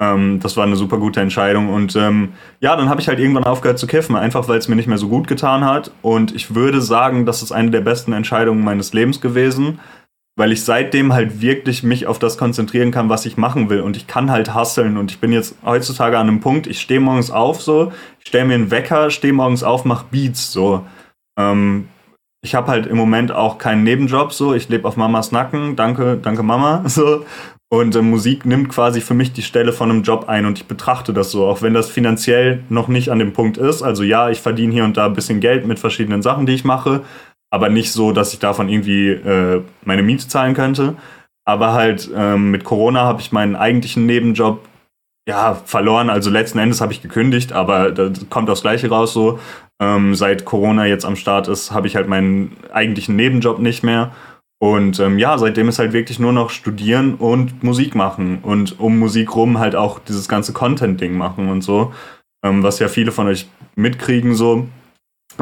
Ähm, 0.03 0.41
das 0.41 0.57
war 0.57 0.65
eine 0.65 0.75
super 0.75 0.99
gute 0.99 1.21
Entscheidung. 1.21 1.69
Und 1.69 1.95
ähm, 1.95 2.33
ja, 2.61 2.75
dann 2.75 2.89
habe 2.89 3.01
ich 3.01 3.07
halt 3.07 3.21
irgendwann 3.21 3.45
aufgehört 3.45 3.79
zu 3.79 3.87
kiffen, 3.87 4.17
einfach 4.17 4.49
weil 4.49 4.59
es 4.59 4.67
mir 4.67 4.75
nicht 4.75 4.89
mehr 4.89 4.99
so 4.99 5.09
gut 5.09 5.29
getan 5.29 5.65
hat. 5.65 5.93
Und 6.03 6.35
ich 6.35 6.57
würde 6.57 6.81
sagen, 6.81 7.25
das 7.25 7.43
ist 7.43 7.53
eine 7.53 7.71
der 7.71 7.83
besten 7.83 8.13
Entscheidungen 8.13 8.65
meines 8.65 8.93
Lebens 8.93 9.21
gewesen, 9.21 9.79
weil 10.37 10.51
ich 10.51 10.65
seitdem 10.65 11.13
halt 11.13 11.41
wirklich 11.41 11.85
mich 11.85 12.09
auf 12.09 12.19
das 12.19 12.37
konzentrieren 12.37 12.91
kann, 12.91 13.11
was 13.11 13.27
ich 13.27 13.37
machen 13.37 13.71
will. 13.71 13.81
Und 13.81 13.97
ich 13.97 14.09
kann 14.09 14.33
halt 14.33 14.53
hasseln. 14.53 14.97
Und 14.97 15.13
ich 15.13 15.21
bin 15.21 15.31
jetzt 15.31 15.55
heutzutage 15.65 16.19
an 16.19 16.29
einem 16.29 16.41
Punkt, 16.41 16.67
ich 16.67 16.81
stehe 16.81 17.01
morgens 17.01 17.31
auf 17.31 17.63
so, 17.63 17.93
ich 18.19 18.27
stelle 18.27 18.47
mir 18.47 18.55
einen 18.55 18.73
Wecker, 18.73 19.11
stehe 19.11 19.33
morgens 19.33 19.63
auf, 19.63 19.85
mache 19.85 20.07
Beats 20.11 20.51
so. 20.53 20.85
Ähm, 21.39 21.87
ich 22.45 22.57
habe 22.57 22.67
halt 22.73 22.89
im 22.89 22.97
Moment 22.97 23.31
auch 23.31 23.59
keinen 23.59 23.85
Nebenjob, 23.85 24.33
so 24.33 24.53
ich 24.53 24.69
lebe 24.69 24.89
auf 24.89 24.97
Mamas 24.97 25.31
Nacken, 25.31 25.77
danke, 25.77 26.19
danke 26.21 26.43
Mama, 26.43 26.83
so. 26.89 27.25
Und 27.73 27.97
äh, 27.97 28.03
Musik 28.03 28.45
nimmt 28.45 28.69
quasi 28.69 29.01
für 29.01 29.15
mich 29.15 29.33
die 29.33 29.41
Stelle 29.41 29.73
von 29.73 29.91
einem 29.91 30.03
Job 30.03 30.29
ein 30.29 30.45
und 30.45 30.59
ich 30.59 30.67
betrachte 30.67 31.15
das 31.15 31.31
so, 31.31 31.47
auch 31.47 31.63
wenn 31.63 31.73
das 31.73 31.89
finanziell 31.89 32.63
noch 32.69 32.87
nicht 32.87 33.09
an 33.09 33.19
dem 33.19 33.33
Punkt 33.33 33.57
ist. 33.57 33.81
Also 33.81 34.03
ja, 34.03 34.29
ich 34.29 34.43
verdiene 34.43 34.75
hier 34.75 34.85
und 34.85 34.99
da 34.99 35.07
ein 35.07 35.15
bisschen 35.15 35.41
Geld 35.41 35.67
mit 35.67 35.79
verschiedenen 35.79 36.21
Sachen, 36.21 36.45
die 36.45 36.53
ich 36.53 36.65
mache, 36.65 37.01
aber 37.51 37.71
nicht 37.71 37.91
so, 37.91 38.13
dass 38.13 38.35
ich 38.35 38.41
davon 38.41 38.69
irgendwie 38.69 39.13
äh, 39.13 39.63
meine 39.87 40.03
Miete 40.03 40.29
zahlen 40.29 40.53
könnte. 40.53 40.97
Aber 41.47 41.73
halt 41.73 42.11
ähm, 42.15 42.51
mit 42.51 42.65
Corona 42.65 43.05
habe 43.05 43.23
ich 43.23 43.33
meinen 43.33 43.57
eigentlichen 43.57 44.05
Nebenjob 44.05 44.61
ja, 45.27 45.55
verloren. 45.55 46.11
Also 46.11 46.29
letzten 46.29 46.59
Endes 46.59 46.83
habe 46.83 46.93
ich 46.93 47.01
gekündigt, 47.01 47.55
aber 47.55 47.91
da 47.91 48.11
kommt 48.29 48.51
das 48.51 48.61
Gleiche 48.61 48.91
raus 48.91 49.15
so. 49.15 49.39
Ähm, 49.81 50.15
seit 50.15 50.45
Corona 50.45 50.85
jetzt 50.85 51.07
am 51.07 51.17
Start 51.17 51.49
ist, 51.49 51.71
habe 51.71 51.87
ich 51.87 51.97
halt 51.97 52.07
meinen 52.07 52.55
eigentlichen 52.71 53.17
Nebenjob 53.17 53.61
nicht 53.61 53.83
mehr. 53.83 54.13
Und 54.63 55.01
ähm, 55.01 55.19
ja, 55.19 55.39
seitdem 55.39 55.69
ist 55.69 55.81
halt 55.81 55.93
wirklich 55.93 56.21
nur 56.21 56.33
noch 56.33 56.51
studieren 56.51 57.17
und 57.17 57.65
Musik 57.65 57.97
machen 57.97 58.39
und 58.43 58.79
um 58.79 58.97
Musik 58.97 59.35
rum 59.35 59.59
halt 59.59 59.75
auch 59.75 59.99
dieses 59.99 60.29
ganze 60.29 60.53
Content-Ding 60.53 61.19
machen 61.19 61.49
und 61.49 61.63
so, 61.63 61.93
ähm, 62.45 62.63
was 62.63 62.79
ja 62.79 62.87
viele 62.87 63.11
von 63.11 63.27
euch 63.27 63.49
mitkriegen 63.75 64.37
so. 64.37 64.69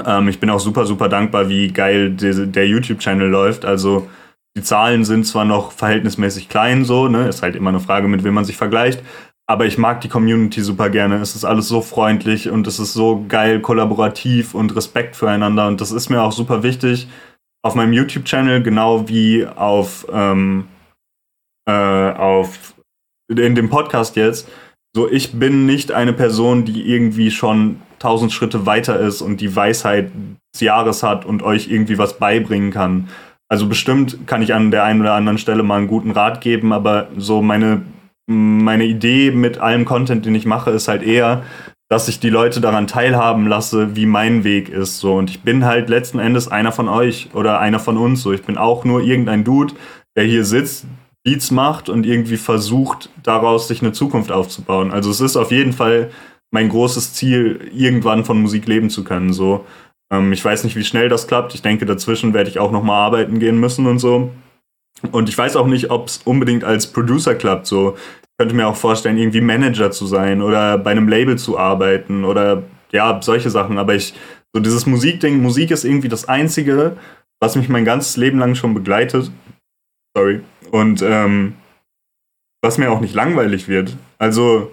Ähm, 0.07 0.29
ich 0.29 0.41
bin 0.41 0.49
auch 0.49 0.59
super, 0.59 0.87
super 0.87 1.11
dankbar, 1.11 1.51
wie 1.51 1.69
geil 1.69 2.13
die, 2.13 2.47
der 2.51 2.67
YouTube-Channel 2.67 3.29
läuft. 3.29 3.67
Also 3.67 4.09
die 4.57 4.63
Zahlen 4.63 5.05
sind 5.05 5.27
zwar 5.27 5.45
noch 5.45 5.73
verhältnismäßig 5.73 6.49
klein 6.49 6.87
so, 6.87 7.09
ne, 7.09 7.29
ist 7.29 7.43
halt 7.43 7.57
immer 7.57 7.69
eine 7.69 7.81
Frage, 7.81 8.09
mit 8.09 8.25
wem 8.25 8.33
man 8.33 8.47
sich 8.47 8.57
vergleicht, 8.57 9.03
aber 9.47 9.67
ich 9.67 9.77
mag 9.77 10.01
die 10.01 10.09
Community 10.09 10.63
super 10.63 10.89
gerne. 10.89 11.17
Es 11.17 11.35
ist 11.35 11.45
alles 11.45 11.69
so 11.69 11.83
freundlich 11.83 12.49
und 12.49 12.67
es 12.67 12.79
ist 12.79 12.95
so 12.95 13.23
geil 13.29 13.61
kollaborativ 13.61 14.55
und 14.55 14.75
Respekt 14.75 15.15
füreinander. 15.15 15.69
Und 15.69 15.83
das 15.83 15.93
ist 15.93 16.09
mir 16.09 16.23
auch 16.23 16.33
super 16.33 16.63
wichtig 16.63 17.07
auf 17.63 17.75
meinem 17.75 17.93
YouTube-Channel, 17.93 18.63
genau 18.63 19.09
wie 19.09 19.47
auf, 19.47 20.07
ähm, 20.13 20.69
äh, 21.69 21.73
auf 21.73 22.75
in 23.29 23.55
dem 23.55 23.71
Podcast 23.71 24.17
jetzt. 24.17 24.49
So, 24.95 25.09
ich 25.09 25.39
bin 25.39 25.67
nicht 25.67 25.93
eine 25.93 26.13
Person, 26.13 26.65
die 26.65 26.91
irgendwie 26.91 27.31
schon 27.31 27.81
tausend 28.01 28.33
Schritte 28.33 28.67
weiter 28.67 28.99
ist 28.99 29.23
und 29.23 29.41
die 29.41 29.55
Weisheit 29.55 30.11
des 30.53 30.63
Jahres 30.63 31.03
hat 31.03 31.25
und 31.25 31.43
euch 31.43 31.69
irgendwie 31.71 31.99
was 31.99 32.19
beibringen 32.19 32.73
kann. 32.73 33.09
Also 33.49 33.69
bestimmt 33.69 34.27
kann 34.27 34.43
ich 34.43 34.55
an 34.55 34.71
der 34.71 34.85
einen 34.85 35.01
oder 35.01 35.15
anderen 35.15 35.39
Stelle 35.39 35.63
mal 35.63 35.79
einen 35.79 35.87
guten 35.87 36.11
Rat 36.11 36.41
geben, 36.41 36.73
aber 36.73 37.09
so 37.17 37.43
meine 37.43 37.83
meine 38.31 38.85
Idee 38.85 39.33
mit 39.33 39.59
allem 39.59 39.85
Content, 39.85 40.25
den 40.25 40.37
ich 40.37 40.47
mache, 40.47 40.71
ist 40.71 40.87
halt 40.87 41.03
eher, 41.03 41.43
dass 41.91 42.07
ich 42.07 42.21
die 42.21 42.31
Leute 42.31 42.61
daran 42.61 42.87
teilhaben 42.87 43.49
lasse, 43.49 43.97
wie 43.97 44.07
mein 44.07 44.45
Weg 44.45 44.69
ist. 44.69 45.01
So. 45.01 45.17
Und 45.17 45.29
ich 45.29 45.43
bin 45.43 45.65
halt 45.65 45.91
letzten 45.91 46.21
Endes 46.21 46.47
einer 46.47 46.71
von 46.71 46.89
euch 46.89 47.31
oder 47.35 47.59
einer 47.59 47.81
von 47.81 47.99
uns. 47.99 48.23
So. 48.23 48.33
Ich 48.33 48.45
bin 48.45 48.57
auch 48.57 48.85
nur 48.85 49.03
irgendein 49.03 49.43
Dude, 49.43 49.75
der 50.17 50.25
hier 50.25 50.45
sitzt, 50.45 50.87
Beats 51.25 51.51
macht 51.51 51.89
und 51.89 52.07
irgendwie 52.07 52.37
versucht, 52.37 53.11
daraus 53.25 53.67
sich 53.67 53.83
eine 53.83 53.91
Zukunft 53.91 54.31
aufzubauen. 54.31 54.93
Also 54.93 55.11
es 55.11 55.21
ist 55.21 55.37
auf 55.37 55.51
jeden 55.51 55.73
Fall 55.73 56.11
mein 56.53 56.69
großes 56.69 57.13
Ziel, 57.15 57.69
irgendwann 57.75 58.25
von 58.25 58.41
Musik 58.41 58.69
leben 58.69 58.89
zu 58.89 59.03
können. 59.03 59.33
So. 59.33 59.67
Ähm, 60.13 60.33
ich 60.33 60.45
weiß 60.45 60.63
nicht, 60.63 60.77
wie 60.77 60.85
schnell 60.85 61.09
das 61.09 61.27
klappt. 61.27 61.55
Ich 61.55 61.63
denke, 61.63 61.87
dazwischen 61.87 62.35
werde 62.35 62.51
ich 62.51 62.61
auch 62.61 62.71
nochmal 62.71 63.05
arbeiten 63.05 63.41
gehen 63.41 63.59
müssen 63.59 63.87
und 63.89 63.99
so. 63.99 64.31
Und 65.11 65.29
ich 65.29 65.37
weiß 65.37 65.57
auch 65.57 65.67
nicht, 65.67 65.91
ob 65.91 66.07
es 66.07 66.19
unbedingt 66.19 66.63
als 66.63 66.87
Producer 66.87 67.35
klappt. 67.35 67.67
So, 67.67 67.97
könnte 68.41 68.55
mir 68.55 68.67
auch 68.69 68.77
vorstellen, 68.77 69.19
irgendwie 69.19 69.43
Manager 69.43 69.91
zu 69.91 70.07
sein 70.07 70.41
oder 70.41 70.79
bei 70.79 70.93
einem 70.93 71.09
Label 71.09 71.37
zu 71.37 71.59
arbeiten 71.59 72.25
oder 72.25 72.63
ja, 72.91 73.21
solche 73.21 73.51
Sachen. 73.51 73.77
Aber 73.77 73.95
ich, 73.95 74.15
so 74.55 74.63
dieses 74.63 74.87
Musikding, 74.87 75.43
Musik 75.43 75.71
ist 75.71 75.85
irgendwie 75.85 76.09
das 76.09 76.27
Einzige, 76.27 76.97
was 77.39 77.55
mich 77.55 77.69
mein 77.69 77.85
ganzes 77.85 78.17
Leben 78.17 78.39
lang 78.39 78.55
schon 78.55 78.73
begleitet. 78.73 79.31
Sorry. 80.17 80.41
Und 80.71 81.03
ähm, 81.03 81.57
was 82.63 82.79
mir 82.79 82.91
auch 82.91 83.01
nicht 83.01 83.15
langweilig 83.15 83.69
wird. 83.69 83.95
Also, 84.17 84.73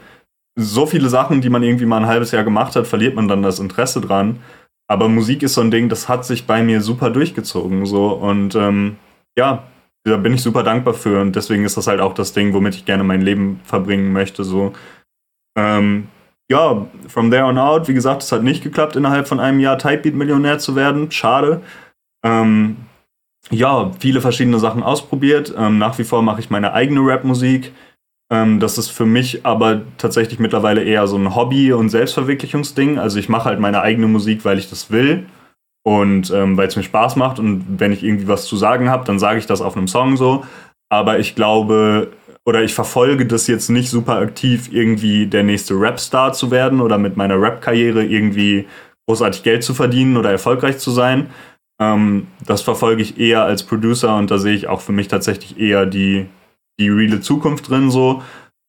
so 0.57 0.85
viele 0.85 1.09
Sachen, 1.09 1.41
die 1.41 1.49
man 1.49 1.61
irgendwie 1.61 1.85
mal 1.85 1.97
ein 1.97 2.07
halbes 2.07 2.31
Jahr 2.31 2.45
gemacht 2.45 2.73
hat, 2.77 2.87
verliert 2.87 3.15
man 3.15 3.27
dann 3.27 3.43
das 3.43 3.59
Interesse 3.59 3.99
dran. 3.99 4.39
Aber 4.89 5.09
Musik 5.09 5.43
ist 5.43 5.55
so 5.55 5.61
ein 5.61 5.71
Ding, 5.71 5.89
das 5.89 6.07
hat 6.07 6.23
sich 6.23 6.47
bei 6.47 6.63
mir 6.63 6.79
super 6.79 7.09
durchgezogen. 7.09 7.85
So. 7.85 8.13
Und 8.13 8.55
ähm, 8.55 8.95
ja, 9.37 9.65
da 10.09 10.17
bin 10.17 10.33
ich 10.33 10.41
super 10.41 10.63
dankbar 10.63 10.93
für 10.93 11.21
und 11.21 11.35
deswegen 11.35 11.65
ist 11.65 11.77
das 11.77 11.87
halt 11.87 11.99
auch 11.99 12.13
das 12.13 12.33
Ding, 12.33 12.53
womit 12.53 12.75
ich 12.75 12.85
gerne 12.85 13.03
mein 13.03 13.21
Leben 13.21 13.59
verbringen 13.63 14.13
möchte. 14.13 14.43
So. 14.43 14.73
Ähm, 15.57 16.07
ja, 16.49 16.87
from 17.07 17.31
there 17.31 17.45
on 17.45 17.57
out, 17.57 17.87
wie 17.87 17.93
gesagt, 17.93 18.23
es 18.23 18.31
hat 18.31 18.43
nicht 18.43 18.63
geklappt, 18.63 18.95
innerhalb 18.95 19.27
von 19.27 19.39
einem 19.39 19.59
Jahr 19.59 19.77
Typebeat-Millionär 19.77 20.59
zu 20.59 20.75
werden. 20.75 21.11
Schade. 21.11 21.61
Ähm, 22.23 22.77
ja, 23.49 23.91
viele 23.99 24.21
verschiedene 24.21 24.59
Sachen 24.59 24.83
ausprobiert. 24.83 25.53
Ähm, 25.57 25.77
nach 25.77 25.97
wie 25.97 26.03
vor 26.03 26.21
mache 26.21 26.39
ich 26.39 26.49
meine 26.49 26.73
eigene 26.73 27.01
Rap-Musik. 27.01 27.73
Ähm, 28.29 28.59
das 28.59 28.77
ist 28.77 28.89
für 28.89 29.05
mich 29.05 29.45
aber 29.45 29.81
tatsächlich 29.97 30.39
mittlerweile 30.39 30.83
eher 30.83 31.07
so 31.07 31.17
ein 31.17 31.35
Hobby- 31.35 31.73
und 31.73 31.89
Selbstverwirklichungsding. 31.89 32.99
Also 32.99 33.19
ich 33.19 33.29
mache 33.29 33.45
halt 33.45 33.59
meine 33.59 33.81
eigene 33.81 34.07
Musik, 34.07 34.45
weil 34.45 34.57
ich 34.59 34.69
das 34.69 34.91
will 34.91 35.25
Und 35.87 36.31
ähm, 36.31 36.57
weil 36.57 36.67
es 36.67 36.75
mir 36.75 36.83
Spaß 36.83 37.15
macht 37.15 37.39
und 37.39 37.63
wenn 37.79 37.93
ich 37.93 38.03
irgendwie 38.03 38.27
was 38.27 38.43
zu 38.43 38.57
sagen 38.57 38.89
habe, 38.89 39.05
dann 39.05 39.19
sage 39.19 39.39
ich 39.39 39.45
das 39.45 39.61
auf 39.61 39.77
einem 39.77 39.87
Song 39.87 40.17
so. 40.17 40.43
Aber 40.89 41.17
ich 41.17 41.33
glaube, 41.33 42.11
oder 42.45 42.61
ich 42.61 42.73
verfolge 42.73 43.25
das 43.25 43.47
jetzt 43.47 43.69
nicht 43.69 43.89
super 43.89 44.17
aktiv, 44.17 44.67
irgendwie 44.69 45.27
der 45.27 45.43
nächste 45.43 45.79
Rap-Star 45.79 46.33
zu 46.33 46.51
werden 46.51 46.81
oder 46.81 46.97
mit 46.97 47.15
meiner 47.15 47.41
Rap-Karriere 47.41 48.03
irgendwie 48.03 48.67
großartig 49.07 49.43
Geld 49.43 49.63
zu 49.63 49.73
verdienen 49.73 50.17
oder 50.17 50.29
erfolgreich 50.29 50.77
zu 50.77 50.91
sein. 50.91 51.27
Ähm, 51.79 52.27
das 52.45 52.61
verfolge 52.63 53.01
ich 53.01 53.17
eher 53.17 53.43
als 53.43 53.63
Producer 53.63 54.17
und 54.17 54.29
da 54.29 54.39
sehe 54.39 54.55
ich 54.55 54.67
auch 54.67 54.81
für 54.81 54.91
mich 54.91 55.07
tatsächlich 55.07 55.57
eher 55.57 55.85
die, 55.85 56.25
die 56.81 56.89
reale 56.89 57.21
Zukunft 57.21 57.69
drin 57.69 57.91
so. 57.91 58.21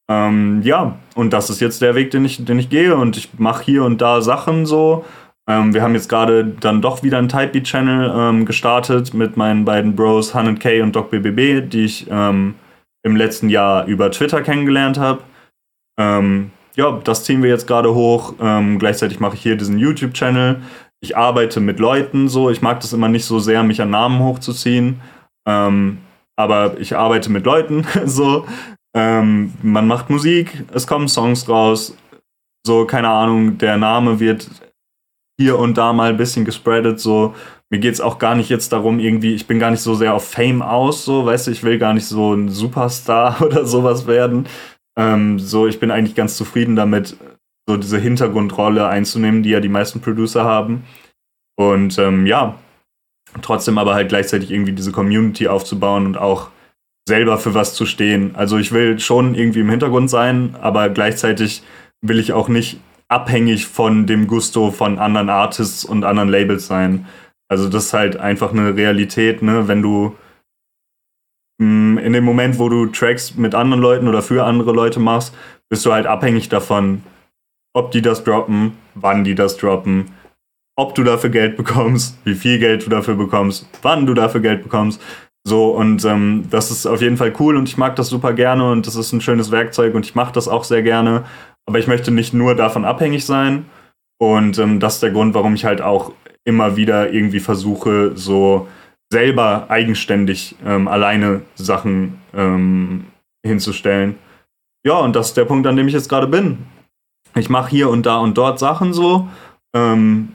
Ähm, 0.08 0.62
ja, 0.62 0.96
und 1.16 1.32
das 1.32 1.50
ist 1.50 1.60
jetzt 1.60 1.82
der 1.82 1.96
Weg, 1.96 2.12
den 2.12 2.24
ich, 2.24 2.44
den 2.44 2.60
ich 2.60 2.68
gehe 2.68 2.94
und 2.94 3.16
ich 3.16 3.30
mache 3.38 3.64
hier 3.64 3.82
und 3.82 4.00
da 4.00 4.20
Sachen 4.20 4.66
so. 4.66 5.04
Ähm, 5.48 5.72
wir 5.72 5.82
haben 5.82 5.94
jetzt 5.94 6.10
gerade 6.10 6.44
dann 6.44 6.82
doch 6.82 7.02
wieder 7.02 7.16
einen 7.16 7.30
Typebeat-Channel 7.30 8.12
ähm, 8.14 8.44
gestartet 8.44 9.14
mit 9.14 9.38
meinen 9.38 9.64
beiden 9.64 9.96
Bros, 9.96 10.34
Han 10.34 10.58
K 10.58 10.82
und 10.82 10.94
Doc 10.94 11.10
BBB, 11.10 11.68
die 11.68 11.86
ich 11.86 12.06
ähm, 12.10 12.54
im 13.02 13.16
letzten 13.16 13.48
Jahr 13.48 13.86
über 13.86 14.10
Twitter 14.10 14.42
kennengelernt 14.42 14.98
habe. 14.98 15.22
Ähm, 15.98 16.50
ja, 16.76 17.00
das 17.02 17.24
ziehen 17.24 17.42
wir 17.42 17.48
jetzt 17.48 17.66
gerade 17.66 17.94
hoch. 17.94 18.34
Ähm, 18.40 18.78
gleichzeitig 18.78 19.20
mache 19.20 19.36
ich 19.36 19.42
hier 19.42 19.56
diesen 19.56 19.78
YouTube-Channel. 19.78 20.60
Ich 21.00 21.16
arbeite 21.16 21.60
mit 21.60 21.78
Leuten 21.78 22.28
so. 22.28 22.50
Ich 22.50 22.60
mag 22.60 22.80
das 22.80 22.92
immer 22.92 23.08
nicht 23.08 23.24
so 23.24 23.38
sehr, 23.38 23.62
mich 23.62 23.80
an 23.80 23.90
Namen 23.90 24.20
hochzuziehen. 24.20 25.00
Ähm, 25.46 25.98
aber 26.36 26.78
ich 26.78 26.94
arbeite 26.94 27.30
mit 27.30 27.46
Leuten 27.46 27.86
so. 28.04 28.46
man 28.94 29.86
macht 29.86 30.10
Musik, 30.10 30.64
es 30.72 30.86
kommen 30.86 31.08
Songs 31.08 31.48
raus. 31.48 31.96
So, 32.66 32.84
keine 32.84 33.08
Ahnung, 33.08 33.58
der 33.58 33.76
Name 33.76 34.18
wird 34.18 34.48
hier 35.38 35.58
und 35.58 35.78
da 35.78 35.92
mal 35.92 36.10
ein 36.10 36.16
bisschen 36.16 36.44
gespreadet. 36.44 37.00
So, 37.00 37.34
mir 37.70 37.80
geht 37.80 37.94
es 37.94 38.00
auch 38.00 38.18
gar 38.18 38.34
nicht 38.34 38.48
jetzt 38.48 38.72
darum, 38.72 38.98
irgendwie, 38.98 39.34
ich 39.34 39.46
bin 39.46 39.58
gar 39.58 39.70
nicht 39.70 39.82
so 39.82 39.94
sehr 39.94 40.14
auf 40.14 40.28
Fame 40.28 40.62
aus, 40.62 41.04
so, 41.04 41.24
weißt 41.26 41.46
du, 41.46 41.50
ich 41.50 41.62
will 41.62 41.78
gar 41.78 41.94
nicht 41.94 42.06
so 42.06 42.34
ein 42.34 42.48
Superstar 42.48 43.40
oder 43.42 43.64
sowas 43.64 44.06
werden. 44.06 44.46
Ähm, 44.98 45.38
so, 45.38 45.66
ich 45.66 45.78
bin 45.78 45.90
eigentlich 45.90 46.14
ganz 46.16 46.36
zufrieden 46.36 46.76
damit, 46.76 47.16
so 47.68 47.76
diese 47.76 47.98
Hintergrundrolle 47.98 48.88
einzunehmen, 48.88 49.42
die 49.42 49.50
ja 49.50 49.60
die 49.60 49.68
meisten 49.68 50.00
Producer 50.00 50.44
haben. 50.44 50.84
Und 51.56 51.98
ähm, 51.98 52.26
ja, 52.26 52.58
trotzdem 53.42 53.78
aber 53.78 53.94
halt 53.94 54.08
gleichzeitig 54.08 54.50
irgendwie 54.50 54.72
diese 54.72 54.92
Community 54.92 55.48
aufzubauen 55.48 56.06
und 56.06 56.16
auch 56.16 56.48
selber 57.06 57.38
für 57.38 57.54
was 57.54 57.74
zu 57.74 57.84
stehen. 57.86 58.34
Also 58.36 58.58
ich 58.58 58.72
will 58.72 58.98
schon 58.98 59.34
irgendwie 59.34 59.60
im 59.60 59.70
Hintergrund 59.70 60.08
sein, 60.10 60.56
aber 60.60 60.88
gleichzeitig 60.88 61.62
will 62.00 62.18
ich 62.18 62.32
auch 62.32 62.48
nicht 62.48 62.80
abhängig 63.08 63.66
von 63.66 64.06
dem 64.06 64.26
Gusto 64.26 64.70
von 64.70 64.98
anderen 64.98 65.30
Artists 65.30 65.84
und 65.84 66.04
anderen 66.04 66.28
Labels 66.28 66.66
sein. 66.66 67.06
Also 67.48 67.68
das 67.68 67.86
ist 67.86 67.92
halt 67.94 68.16
einfach 68.18 68.52
eine 68.52 68.76
Realität, 68.76 69.42
ne? 69.42 69.68
Wenn 69.68 69.82
du 69.82 70.14
mh, 71.58 71.66
mm, 71.66 71.98
in 71.98 72.12
dem 72.12 72.24
Moment, 72.24 72.58
wo 72.58 72.68
du 72.68 72.86
Tracks 72.86 73.34
mit 73.36 73.54
anderen 73.54 73.82
Leuten 73.82 74.08
oder 74.08 74.22
für 74.22 74.44
andere 74.44 74.72
Leute 74.72 75.00
machst, 75.00 75.34
bist 75.70 75.84
du 75.86 75.92
halt 75.92 76.06
abhängig 76.06 76.48
davon, 76.48 77.02
ob 77.74 77.90
die 77.90 78.02
das 78.02 78.24
droppen, 78.24 78.72
wann 78.94 79.24
die 79.24 79.34
das 79.34 79.56
droppen, 79.56 80.10
ob 80.76 80.94
du 80.94 81.02
dafür 81.04 81.30
Geld 81.30 81.56
bekommst, 81.56 82.18
wie 82.24 82.34
viel 82.34 82.58
Geld 82.58 82.84
du 82.84 82.90
dafür 82.90 83.14
bekommst, 83.14 83.68
wann 83.82 84.06
du 84.06 84.14
dafür 84.14 84.40
Geld 84.40 84.62
bekommst. 84.62 85.02
So, 85.46 85.70
und 85.70 86.04
ähm, 86.04 86.44
das 86.50 86.70
ist 86.70 86.86
auf 86.86 87.00
jeden 87.00 87.16
Fall 87.16 87.32
cool 87.40 87.56
und 87.56 87.68
ich 87.68 87.78
mag 87.78 87.96
das 87.96 88.08
super 88.08 88.34
gerne 88.34 88.70
und 88.70 88.86
das 88.86 88.96
ist 88.96 89.12
ein 89.12 89.22
schönes 89.22 89.50
Werkzeug 89.50 89.94
und 89.94 90.04
ich 90.04 90.14
mache 90.14 90.32
das 90.32 90.46
auch 90.46 90.64
sehr 90.64 90.82
gerne. 90.82 91.24
Aber 91.68 91.78
ich 91.78 91.86
möchte 91.86 92.10
nicht 92.10 92.32
nur 92.32 92.54
davon 92.54 92.86
abhängig 92.86 93.26
sein. 93.26 93.66
Und 94.18 94.58
ähm, 94.58 94.80
das 94.80 94.94
ist 94.94 95.02
der 95.02 95.10
Grund, 95.10 95.34
warum 95.34 95.54
ich 95.54 95.66
halt 95.66 95.82
auch 95.82 96.12
immer 96.44 96.76
wieder 96.76 97.12
irgendwie 97.12 97.40
versuche, 97.40 98.12
so 98.16 98.68
selber 99.12 99.66
eigenständig 99.68 100.56
ähm, 100.64 100.88
alleine 100.88 101.42
Sachen 101.56 102.22
ähm, 102.32 103.04
hinzustellen. 103.44 104.14
Ja, 104.86 104.94
und 104.94 105.14
das 105.14 105.28
ist 105.28 105.36
der 105.36 105.44
Punkt, 105.44 105.66
an 105.66 105.76
dem 105.76 105.88
ich 105.88 105.92
jetzt 105.92 106.08
gerade 106.08 106.26
bin. 106.26 106.64
Ich 107.36 107.50
mache 107.50 107.68
hier 107.68 107.90
und 107.90 108.06
da 108.06 108.16
und 108.16 108.38
dort 108.38 108.58
Sachen 108.58 108.94
so. 108.94 109.28
Ähm, 109.76 110.30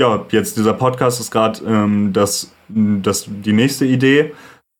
ja, 0.00 0.24
jetzt 0.30 0.56
dieser 0.56 0.72
Podcast 0.72 1.20
ist 1.20 1.30
gerade 1.30 1.62
ähm, 1.66 2.14
das, 2.14 2.54
das, 2.68 3.26
die 3.28 3.52
nächste 3.52 3.84
Idee. 3.84 4.32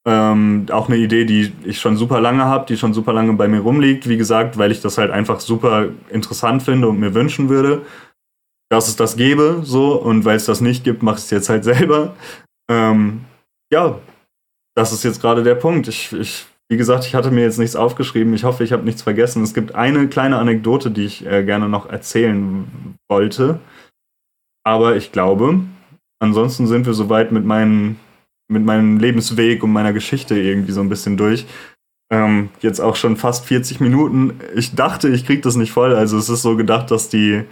Ähm, 0.05 0.67
auch 0.73 0.89
eine 0.89 0.97
Idee, 0.97 1.25
die 1.25 1.53
ich 1.65 1.81
schon 1.81 1.97
super 1.97 2.21
lange 2.21 2.45
habe, 2.45 2.67
die 2.67 2.77
schon 2.77 2.93
super 2.93 3.13
lange 3.13 3.35
bei 3.35 3.47
mir 3.47 3.61
rumliegt. 3.61 4.09
Wie 4.09 4.17
gesagt, 4.17 4.59
weil 4.59 4.73
ich 4.73 4.81
das 4.81 4.99
halt 4.99 5.13
einfach 5.13 5.39
super 5.39 5.89
interessant 6.11 6.63
finde 6.63 6.89
und 6.89 6.99
mir 6.99 7.15
wünschen 7.15 7.49
würde, 7.49 7.83
dass 8.69 8.89
es 8.89 8.97
das 8.97 9.17
gäbe. 9.17 9.61
So 9.63 9.95
und 9.95 10.25
weil 10.25 10.37
es 10.37 10.47
das 10.47 10.61
nicht 10.61 10.83
gibt, 10.83 11.03
mache 11.03 11.19
ich 11.19 11.25
es 11.25 11.31
jetzt 11.31 11.49
halt 11.49 11.63
selber. 11.65 12.17
Ähm, 12.69 13.25
ja, 13.73 14.01
das 14.75 14.93
ist 14.93 15.05
jetzt 15.05 15.21
gerade 15.21 15.45
der 15.45 15.55
Punkt. 15.55 15.87
Ich, 15.87 16.13
ich, 16.13 16.47
wie 16.69 16.77
gesagt, 16.77 17.07
ich 17.07 17.15
hatte 17.15 17.31
mir 17.31 17.43
jetzt 17.43 17.59
nichts 17.59 17.77
aufgeschrieben. 17.77 18.35
Ich 18.35 18.43
hoffe, 18.43 18.65
ich 18.65 18.73
habe 18.73 18.85
nichts 18.85 19.03
vergessen. 19.03 19.43
Es 19.45 19.55
gibt 19.55 19.75
eine 19.75 20.09
kleine 20.09 20.39
Anekdote, 20.39 20.91
die 20.91 21.05
ich 21.05 21.27
äh, 21.27 21.45
gerne 21.45 21.69
noch 21.69 21.89
erzählen 21.89 22.97
wollte. 23.09 23.61
Aber 24.65 24.97
ich 24.97 25.13
glaube, 25.13 25.61
ansonsten 26.19 26.67
sind 26.67 26.87
wir 26.87 26.95
soweit 26.95 27.31
mit 27.31 27.45
meinen 27.45 28.01
mit 28.53 28.65
meinem 28.65 28.99
Lebensweg 28.99 29.63
und 29.63 29.73
meiner 29.73 29.93
Geschichte 29.93 30.39
irgendwie 30.39 30.73
so 30.73 30.81
ein 30.81 30.89
bisschen 30.89 31.17
durch. 31.17 31.47
Ähm, 32.13 32.51
jetzt 32.61 32.81
auch 32.81 32.97
schon 32.97 33.17
fast 33.17 33.47
40 33.47 33.81
Minuten. 33.81 34.35
Ich 34.55 34.75
dachte, 34.75 35.09
ich 35.09 35.25
kriege 35.25 35.41
das 35.41 35.57
nicht 35.57 35.73
voll. 35.73 35.95
Also 35.95 36.19
es 36.19 36.29
ist 36.29 36.43
so 36.43 36.57
gedacht, 36.57 36.91
dass 36.91 37.09
die 37.09 37.45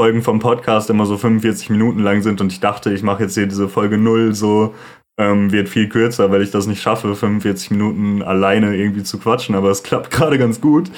Folgen 0.00 0.22
vom 0.22 0.40
Podcast 0.40 0.90
immer 0.90 1.06
so 1.06 1.16
45 1.16 1.70
Minuten 1.70 2.00
lang 2.00 2.22
sind 2.22 2.40
und 2.40 2.50
ich 2.52 2.58
dachte, 2.58 2.92
ich 2.92 3.04
mache 3.04 3.22
jetzt 3.22 3.34
hier 3.34 3.46
diese 3.46 3.68
Folge 3.68 3.96
0 3.96 4.34
so, 4.34 4.74
ähm, 5.18 5.52
wird 5.52 5.68
viel 5.68 5.88
kürzer, 5.88 6.32
weil 6.32 6.42
ich 6.42 6.50
das 6.50 6.66
nicht 6.66 6.82
schaffe, 6.82 7.14
45 7.14 7.70
Minuten 7.70 8.22
alleine 8.22 8.74
irgendwie 8.74 9.04
zu 9.04 9.18
quatschen, 9.18 9.54
aber 9.54 9.70
es 9.70 9.84
klappt 9.84 10.10
gerade 10.10 10.38
ganz 10.38 10.60
gut. 10.60 10.90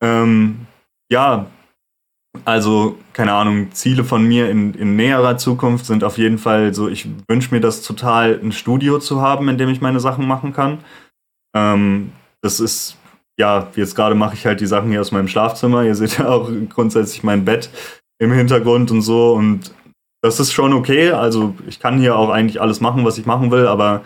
Ähm, 0.00 0.66
ja, 1.10 1.46
also, 2.44 2.96
keine 3.12 3.32
Ahnung, 3.32 3.72
Ziele 3.72 4.04
von 4.04 4.24
mir 4.26 4.50
in, 4.50 4.74
in 4.74 4.96
näherer 4.96 5.36
Zukunft 5.36 5.86
sind 5.86 6.04
auf 6.04 6.16
jeden 6.16 6.38
Fall 6.38 6.72
so, 6.74 6.88
ich 6.88 7.08
wünsche 7.28 7.52
mir 7.52 7.60
das 7.60 7.82
total, 7.82 8.38
ein 8.42 8.52
Studio 8.52 8.98
zu 8.98 9.20
haben, 9.20 9.48
in 9.48 9.58
dem 9.58 9.68
ich 9.68 9.80
meine 9.80 10.00
Sachen 10.00 10.26
machen 10.26 10.52
kann. 10.52 10.78
Ähm, 11.56 12.12
das 12.40 12.60
ist, 12.60 12.96
ja, 13.38 13.68
jetzt 13.74 13.96
gerade 13.96 14.14
mache 14.14 14.34
ich 14.34 14.46
halt 14.46 14.60
die 14.60 14.66
Sachen 14.66 14.90
hier 14.90 15.00
aus 15.00 15.12
meinem 15.12 15.28
Schlafzimmer. 15.28 15.84
Ihr 15.84 15.94
seht 15.96 16.18
ja 16.18 16.28
auch 16.28 16.48
grundsätzlich 16.68 17.22
mein 17.24 17.44
Bett 17.44 17.68
im 18.18 18.32
Hintergrund 18.32 18.90
und 18.90 19.02
so. 19.02 19.32
Und 19.32 19.74
das 20.22 20.38
ist 20.38 20.52
schon 20.52 20.72
okay. 20.72 21.10
Also, 21.10 21.54
ich 21.66 21.80
kann 21.80 21.98
hier 21.98 22.16
auch 22.16 22.30
eigentlich 22.30 22.60
alles 22.60 22.80
machen, 22.80 23.04
was 23.04 23.18
ich 23.18 23.26
machen 23.26 23.50
will, 23.50 23.66
aber 23.66 24.02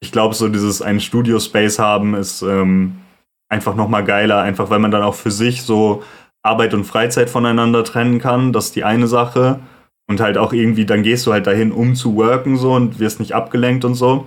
ich 0.00 0.12
glaube, 0.12 0.34
so 0.34 0.48
dieses 0.48 0.80
ein 0.80 1.00
Studio-Space 1.00 1.78
haben 1.78 2.14
ist 2.14 2.42
ähm, 2.42 2.98
einfach 3.48 3.74
nochmal 3.74 4.04
geiler, 4.04 4.42
einfach 4.42 4.70
weil 4.70 4.78
man 4.78 4.90
dann 4.90 5.02
auch 5.02 5.14
für 5.14 5.30
sich 5.30 5.62
so 5.62 6.02
Arbeit 6.44 6.74
und 6.74 6.84
Freizeit 6.84 7.30
voneinander 7.30 7.82
trennen 7.82 8.20
kann. 8.20 8.52
Das 8.52 8.66
ist 8.66 8.76
die 8.76 8.84
eine 8.84 9.08
Sache. 9.08 9.60
Und 10.06 10.20
halt 10.20 10.36
auch 10.36 10.52
irgendwie, 10.52 10.84
dann 10.84 11.02
gehst 11.02 11.26
du 11.26 11.32
halt 11.32 11.46
dahin, 11.46 11.72
um 11.72 11.94
zu 11.94 12.14
worken 12.14 12.58
so 12.58 12.74
und 12.74 12.98
wirst 13.00 13.20
nicht 13.20 13.32
abgelenkt 13.32 13.84
und 13.84 13.94
so. 13.94 14.26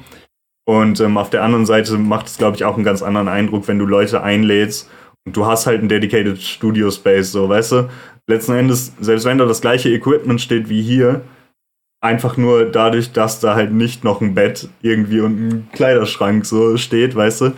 Und 0.65 0.99
ähm, 0.99 1.17
auf 1.17 1.29
der 1.29 1.43
anderen 1.43 1.65
Seite 1.65 1.97
macht 1.97 2.25
es, 2.27 2.37
glaube 2.37 2.57
ich, 2.57 2.65
auch 2.65 2.75
einen 2.75 2.83
ganz 2.83 3.03
anderen 3.03 3.27
Eindruck, 3.27 3.67
wenn 3.67 3.79
du 3.79 3.85
Leute 3.85 4.23
einlädst 4.23 4.89
und 5.25 5.37
du 5.37 5.45
hast 5.45 5.67
halt 5.67 5.79
einen 5.79 5.89
dedicated 5.89 6.41
Studio 6.41 6.89
Space, 6.89 7.31
so, 7.31 7.47
weißt 7.47 7.71
du? 7.73 7.89
Letzten 8.27 8.53
Endes, 8.53 8.93
selbst 8.99 9.25
wenn 9.25 9.37
da 9.37 9.45
das 9.45 9.61
gleiche 9.61 9.89
Equipment 9.89 10.41
steht 10.41 10.67
wie 10.67 10.81
hier, 10.81 11.21
einfach 12.01 12.37
nur 12.37 12.65
dadurch, 12.65 13.11
dass 13.11 13.39
da 13.39 13.55
halt 13.55 13.71
nicht 13.71 14.03
noch 14.03 14.21
ein 14.21 14.35
Bett 14.35 14.69
irgendwie 14.81 15.19
und 15.19 15.39
ein 15.39 15.69
Kleiderschrank 15.73 16.45
so 16.45 16.77
steht, 16.77 17.15
weißt 17.15 17.41
du, 17.41 17.53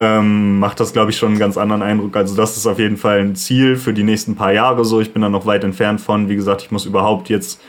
ähm, 0.00 0.60
macht 0.60 0.78
das, 0.80 0.92
glaube 0.92 1.10
ich, 1.10 1.16
schon 1.16 1.30
einen 1.30 1.38
ganz 1.38 1.56
anderen 1.56 1.82
Eindruck. 1.82 2.16
Also 2.16 2.36
das 2.36 2.56
ist 2.56 2.66
auf 2.66 2.78
jeden 2.78 2.96
Fall 2.96 3.20
ein 3.20 3.34
Ziel 3.34 3.76
für 3.76 3.92
die 3.92 4.04
nächsten 4.04 4.36
paar 4.36 4.52
Jahre 4.52 4.84
so. 4.84 5.00
Ich 5.00 5.12
bin 5.12 5.22
da 5.22 5.28
noch 5.28 5.46
weit 5.46 5.64
entfernt 5.64 6.00
von. 6.00 6.28
Wie 6.28 6.36
gesagt, 6.36 6.62
ich 6.62 6.70
muss 6.70 6.86
überhaupt 6.86 7.28
jetzt, 7.28 7.60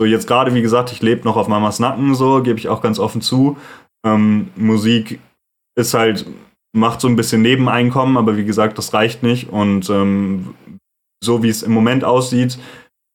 so 0.00 0.06
jetzt 0.06 0.26
gerade, 0.26 0.54
wie 0.54 0.62
gesagt, 0.62 0.92
ich 0.92 1.02
lebe 1.02 1.24
noch 1.24 1.36
auf 1.36 1.48
Mamas 1.48 1.80
Nacken, 1.80 2.14
so, 2.14 2.42
gebe 2.42 2.58
ich 2.58 2.68
auch 2.68 2.80
ganz 2.80 2.98
offen 2.98 3.20
zu. 3.20 3.58
Ähm, 4.04 4.48
Musik 4.56 5.20
ist 5.76 5.92
halt, 5.94 6.26
macht 6.72 7.00
so 7.00 7.08
ein 7.08 7.16
bisschen 7.16 7.42
Nebeneinkommen, 7.42 8.16
aber 8.16 8.36
wie 8.36 8.44
gesagt, 8.44 8.78
das 8.78 8.94
reicht 8.94 9.22
nicht. 9.22 9.50
Und 9.50 9.90
ähm, 9.90 10.54
so 11.22 11.42
wie 11.42 11.48
es 11.48 11.62
im 11.62 11.72
Moment 11.72 12.04
aussieht, 12.04 12.58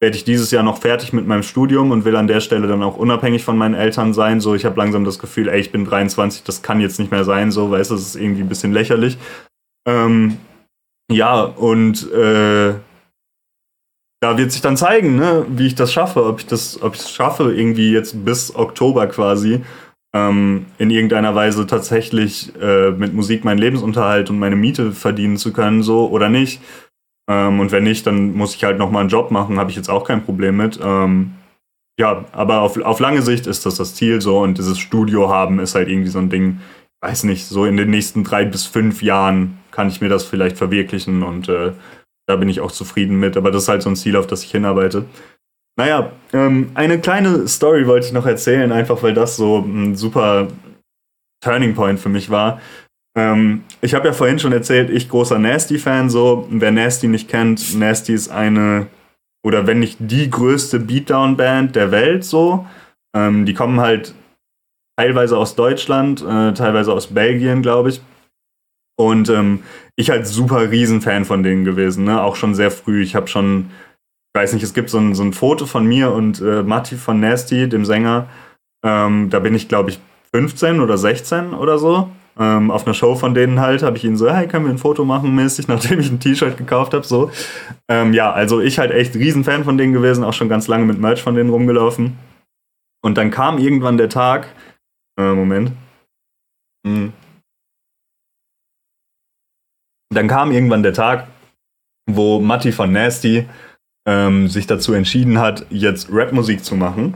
werde 0.02 0.16
ich 0.16 0.24
dieses 0.24 0.52
Jahr 0.52 0.64
noch 0.64 0.80
fertig 0.80 1.12
mit 1.12 1.28
meinem 1.28 1.44
Studium 1.44 1.92
und 1.92 2.06
will 2.06 2.16
an 2.16 2.28
der 2.28 2.40
Stelle 2.40 2.68
dann 2.68 2.84
auch 2.84 2.96
unabhängig 2.96 3.44
von 3.44 3.58
meinen 3.58 3.76
Eltern 3.76 4.14
sein. 4.14 4.40
So, 4.40 4.56
ich 4.56 4.66
habe 4.66 4.80
langsam 4.80 5.04
das 5.04 5.20
Gefühl, 5.20 5.50
ey, 5.50 5.60
ich 5.60 5.72
bin 5.72 5.86
23, 5.86 6.44
das 6.44 6.62
kann 6.62 6.80
jetzt 6.80 7.00
nicht 7.00 7.12
mehr 7.12 7.26
sein, 7.26 7.52
so, 7.52 7.72
weißt 7.72 7.92
du, 7.92 7.96
das 7.96 8.04
ist 8.04 8.16
irgendwie 8.16 8.42
ein 8.42 8.50
bisschen 8.50 8.72
lächerlich. 8.72 9.18
Ähm, 9.88 10.38
ja, 11.12 11.42
und 11.42 12.10
äh, 12.12 12.76
da 14.22 14.38
wird 14.38 14.52
sich 14.52 14.62
dann 14.62 14.78
zeigen, 14.78 15.16
ne, 15.16 15.46
wie 15.50 15.68
ich 15.68 15.76
das 15.76 15.92
schaffe, 15.92 16.26
ob 16.26 16.40
ich 16.40 16.46
das, 16.46 16.82
ob 16.82 16.96
ich 16.96 17.02
es 17.02 17.12
schaffe, 17.12 17.54
irgendwie 17.54 17.92
jetzt 17.92 18.26
bis 18.26 18.56
Oktober 18.56 19.08
quasi 19.08 19.62
ähm, 20.14 20.66
in 20.78 20.92
irgendeiner 20.92 21.36
Weise 21.36 21.68
tatsächlich 21.68 22.54
äh, 22.62 22.92
mit 22.92 23.14
Musik 23.14 23.44
meinen 23.44 23.60
Lebensunterhalt 23.60 24.30
und 24.30 24.40
meine 24.40 24.56
Miete 24.56 24.92
verdienen 24.92 25.38
zu 25.38 25.54
können, 25.54 25.84
so 25.84 26.10
oder 26.10 26.30
nicht. 26.30 26.62
Ähm, 27.30 27.60
und 27.60 27.72
wenn 27.72 27.84
nicht, 27.84 28.08
dann 28.08 28.34
muss 28.34 28.56
ich 28.56 28.64
halt 28.64 28.80
nochmal 28.80 29.02
einen 29.02 29.10
Job 29.10 29.30
machen, 29.32 29.60
habe 29.60 29.70
ich 29.70 29.78
jetzt 29.78 29.90
auch 29.90 30.04
kein 30.04 30.26
Problem 30.26 30.58
mit. 30.58 30.80
Ähm, 30.82 31.36
ja, 32.00 32.26
aber 32.32 32.62
auf, 32.62 32.82
auf 32.82 33.00
lange 33.00 33.22
Sicht 33.22 33.46
ist 33.46 33.66
das 33.66 33.76
das 33.76 33.94
Ziel 33.94 34.20
so 34.22 34.40
und 34.40 34.58
dieses 34.58 34.80
Studio 34.80 35.30
haben 35.30 35.60
ist 35.60 35.76
halt 35.76 35.90
irgendwie 35.90 36.10
so 36.10 36.20
ein 36.20 36.30
Ding, 36.30 36.60
weiß 37.02 37.26
nicht, 37.26 37.46
so 37.46 37.66
in 37.66 37.78
den 37.78 37.90
nächsten 37.90 38.24
drei 38.24 38.46
bis 38.46 38.66
fünf 38.66 39.04
Jahren 39.04 39.60
kann 39.72 39.90
ich 39.90 40.02
mir 40.02 40.10
das 40.10 40.24
vielleicht 40.24 40.58
verwirklichen 40.58 41.24
und 41.24 41.50
äh, 41.50 41.74
da 42.26 42.36
bin 42.36 42.50
ich 42.50 42.62
auch 42.62 42.72
zufrieden 42.72 43.20
mit, 43.20 43.38
aber 43.38 43.52
das 43.52 43.64
ist 43.64 43.70
halt 43.70 43.82
so 43.82 43.90
ein 43.90 43.96
Ziel, 43.96 44.16
auf 44.16 44.28
das 44.28 44.44
ich 44.44 44.52
hinarbeite. 44.52 45.06
Naja, 45.78 46.12
ähm, 46.34 46.72
eine 46.74 47.00
kleine 47.00 47.48
Story 47.48 47.86
wollte 47.86 48.08
ich 48.08 48.14
noch 48.14 48.26
erzählen, 48.26 48.72
einfach 48.72 49.04
weil 49.04 49.14
das 49.14 49.36
so 49.36 49.60
ein 49.60 49.96
super 49.96 50.48
Turning 51.44 51.76
Point 51.76 52.00
für 52.00 52.10
mich 52.10 52.30
war. 52.30 52.62
Ähm, 53.20 53.64
ich 53.82 53.94
habe 53.94 54.08
ja 54.08 54.14
vorhin 54.14 54.40
schon 54.40 54.54
erzählt, 54.54 54.90
ich 54.90 55.10
großer 55.10 55.38
Nasty-Fan, 55.40 56.10
so, 56.10 56.48
wer 56.50 56.72
Nasty 56.72 57.10
nicht 57.10 57.28
kennt, 57.28 57.78
Nasty 57.78 58.14
ist 58.14 58.30
eine, 58.30 58.88
oder 59.46 59.68
wenn 59.68 59.80
nicht 59.80 59.98
die 60.00 60.30
größte 60.30 60.80
Beatdown-Band 60.80 61.76
der 61.76 61.92
Welt, 61.92 62.24
so. 62.24 62.66
Ähm, 63.14 63.46
die 63.46 63.54
kommen 63.54 63.82
halt 63.82 64.14
teilweise 64.98 65.38
aus 65.38 65.56
Deutschland, 65.56 66.22
äh, 66.22 66.54
teilweise 66.54 66.94
aus 66.94 67.08
Belgien, 67.08 67.62
glaube 67.62 67.90
ich. 67.90 68.02
Und 68.98 69.30
ähm, 69.30 69.64
ich 69.98 70.10
halt 70.12 70.26
super 70.26 70.72
Riesenfan 70.72 71.26
von 71.26 71.44
denen 71.44 71.66
gewesen, 71.66 72.06
ne? 72.06 72.22
Auch 72.22 72.36
schon 72.36 72.56
sehr 72.56 72.72
früh. 72.72 73.02
Ich 73.02 73.16
habe 73.16 73.28
schon, 73.28 73.70
ich 74.34 74.42
weiß 74.42 74.54
nicht, 74.54 74.64
es 74.64 74.74
gibt 74.74 74.90
so 74.90 74.98
ein, 74.98 75.16
so 75.16 75.24
ein 75.24 75.34
Foto 75.34 75.66
von 75.66 75.86
mir 75.86 76.12
und 76.12 76.42
äh, 76.42 76.64
Matti 76.64 76.96
von 76.96 77.20
Nasty, 77.20 77.68
dem 77.68 77.86
Sänger. 77.86 78.28
Ähm, 78.86 79.30
da 79.30 79.40
bin 79.40 79.56
ich, 79.56 79.68
glaube 79.68 79.90
ich, 79.90 80.00
15 80.34 80.80
oder 80.80 80.98
16 80.98 81.54
oder 81.54 81.80
so. 81.80 82.10
Ähm, 82.38 82.72
auf 82.72 82.86
einer 82.86 82.94
Show 82.94 83.16
von 83.16 83.34
denen 83.34 83.60
halt, 83.60 83.84
habe 83.84 83.98
ich 83.98 84.06
ihnen 84.06 84.18
so, 84.18 84.32
hey, 84.32 84.48
können 84.48 84.66
wir 84.66 84.72
ein 84.72 84.78
Foto 84.78 85.04
machen, 85.06 85.36
mäßig, 85.36 85.68
nachdem 85.70 86.00
ich 86.00 86.10
ein 86.10 86.20
T-Shirt 86.20 86.58
gekauft 86.58 86.94
habe, 86.94 87.06
so. 87.06 87.32
Ähm, 87.90 88.14
ja, 88.14 88.32
also 88.32 88.62
ich 88.62 88.80
halt 88.80 88.92
echt 88.92 89.16
Riesenfan 89.16 89.64
von 89.64 89.78
denen 89.78 89.94
gewesen, 89.94 90.24
auch 90.24 90.34
schon 90.34 90.50
ganz 90.50 90.68
lange 90.68 90.86
mit 90.86 91.00
Merch 91.00 91.22
von 91.22 91.36
denen 91.36 91.50
rumgelaufen. 91.50 92.18
Und 93.02 93.18
dann 93.18 93.32
kam 93.32 93.58
irgendwann 93.58 93.98
der 93.98 94.10
Tag, 94.10 94.48
äh, 95.20 95.34
Moment. 95.34 95.72
Hm. 96.86 97.14
Dann 100.14 100.28
kam 100.28 100.52
irgendwann 100.52 100.84
der 100.84 100.94
Tag, 100.94 101.28
wo 102.10 102.40
Matti 102.40 102.72
von 102.72 102.92
Nasty 102.92 103.48
ähm, 104.08 104.48
sich 104.48 104.66
dazu 104.66 104.94
entschieden 104.94 105.40
hat, 105.40 105.66
jetzt 105.70 106.10
Rapmusik 106.12 106.66
zu 106.66 106.76
machen. 106.76 107.16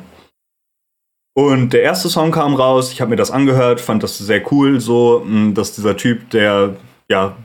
Und 1.36 1.74
der 1.74 1.82
erste 1.82 2.10
Song 2.10 2.32
kam 2.32 2.54
raus, 2.54 2.92
ich 2.92 3.02
habe 3.02 3.10
mir 3.10 3.16
das 3.16 3.32
angehört, 3.32 3.82
fand 3.82 4.04
das 4.04 4.18
sehr 4.18 4.52
cool, 4.52 4.80
so, 4.80 5.24
hm, 5.24 5.54
dass 5.56 5.74
dieser 5.74 5.98
Typ, 5.98 6.30
der, 6.30 6.76
ja, 7.10 7.36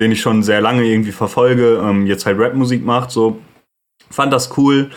den 0.00 0.12
ich 0.12 0.20
schon 0.20 0.42
sehr 0.42 0.60
lange 0.60 0.84
irgendwie 0.84 1.12
verfolge, 1.12 1.80
ähm, 1.82 2.06
jetzt 2.06 2.26
halt 2.26 2.38
Rapmusik 2.38 2.84
macht, 2.84 3.10
so, 3.10 3.38
fand 4.10 4.32
das 4.32 4.56
cool. 4.58 4.90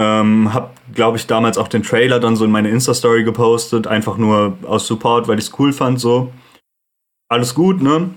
Ähm, 0.00 0.52
hab, 0.52 0.74
glaube 0.94 1.16
ich, 1.16 1.26
damals 1.26 1.58
auch 1.58 1.68
den 1.68 1.82
Trailer 1.82 2.18
dann 2.18 2.34
so 2.34 2.44
in 2.44 2.50
meine 2.50 2.70
Insta-Story 2.70 3.24
gepostet, 3.24 3.86
einfach 3.86 4.16
nur 4.16 4.58
aus 4.64 4.86
Support, 4.86 5.28
weil 5.28 5.38
ich 5.38 5.46
es 5.46 5.58
cool 5.58 5.72
fand, 5.72 6.00
so. 6.00 6.32
Alles 7.28 7.54
gut, 7.54 7.80
ne? 7.82 8.10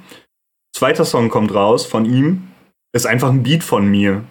Zweiter 0.75 1.05
Song 1.05 1.29
kommt 1.29 1.53
raus 1.53 1.85
von 1.85 2.05
ihm, 2.05 2.47
ist 2.93 3.05
einfach 3.05 3.29
ein 3.29 3.43
Beat 3.43 3.63
von 3.63 3.87
mir. 3.87 4.23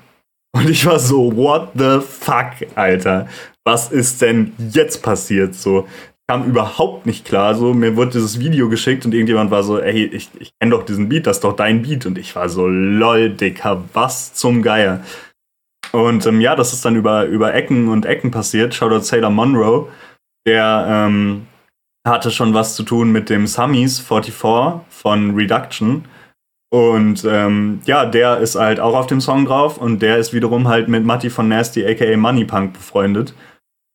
Und 0.55 0.70
ich 0.70 0.86
war 0.86 1.00
so, 1.00 1.36
what 1.36 1.70
the 1.74 1.98
fuck, 2.00 2.52
Alter? 2.76 3.26
Was 3.64 3.90
ist 3.90 4.22
denn 4.22 4.52
jetzt 4.59 5.02
passiert? 5.02 5.55
So, 5.55 5.88
kam 6.28 6.44
überhaupt 6.44 7.07
nicht 7.07 7.24
klar. 7.24 7.57
So, 7.57 7.74
mir 7.74 7.96
wurde 7.96 8.12
dieses 8.12 8.38
Video 8.38 8.68
geschickt 8.68 9.05
und 9.05 9.14
irgendjemand 9.14 9.50
war 9.50 9.64
so, 9.64 9.80
ey, 9.80 10.05
ich, 10.05 10.30
ich 10.38 10.52
kenne 10.61 10.70
doch 10.70 10.84
diesen 10.84 11.09
Beat, 11.09 11.26
das 11.26 11.38
ist 11.38 11.44
doch 11.44 11.57
dein 11.57 11.82
Beat. 11.82 12.07
Und 12.07 12.18
ich 12.18 12.36
war 12.36 12.48
so, 12.48 12.68
lol, 12.68 13.30
Dicker, 13.30 13.82
was 13.92 14.34
zum 14.34 14.62
Geier. 14.62 15.05
Und 15.90 16.24
ähm, 16.26 16.40
ja, 16.40 16.55
das 16.55 16.72
ist 16.72 16.84
dann 16.84 16.94
über, 16.94 17.24
über 17.24 17.52
Ecken 17.52 17.88
und 17.88 18.07
Ecken 18.07 18.30
passiert. 18.30 18.74
Shoutout 18.74 19.02
Sailor 19.02 19.30
Monroe, 19.30 19.88
der 20.46 20.86
ähm, 20.88 21.46
hatte 22.07 22.30
schon 22.30 22.55
was 22.55 22.76
zu 22.76 22.84
tun 22.84 23.11
mit 23.11 23.28
dem 23.28 23.48
Summies 23.48 23.98
44 23.98 24.84
von 24.88 25.34
Reduction. 25.34 26.05
Und 26.74 27.24
ähm, 27.24 27.82
ja, 27.86 28.04
der 28.04 28.38
ist 28.38 28.56
halt 28.56 28.80
auch 28.80 28.96
auf 28.96 29.06
dem 29.06 29.20
Song 29.20 29.46
drauf 29.46 29.78
und 29.78 30.02
der 30.02 30.18
ist 30.18 30.32
wiederum 30.32 30.66
halt 30.66 30.88
mit 30.88 31.04
Matti 31.04 31.30
von 31.30 31.46
Nasty 31.46 31.86
aka 31.86 32.16
Moneypunk 32.16 32.72
befreundet. 32.72 33.32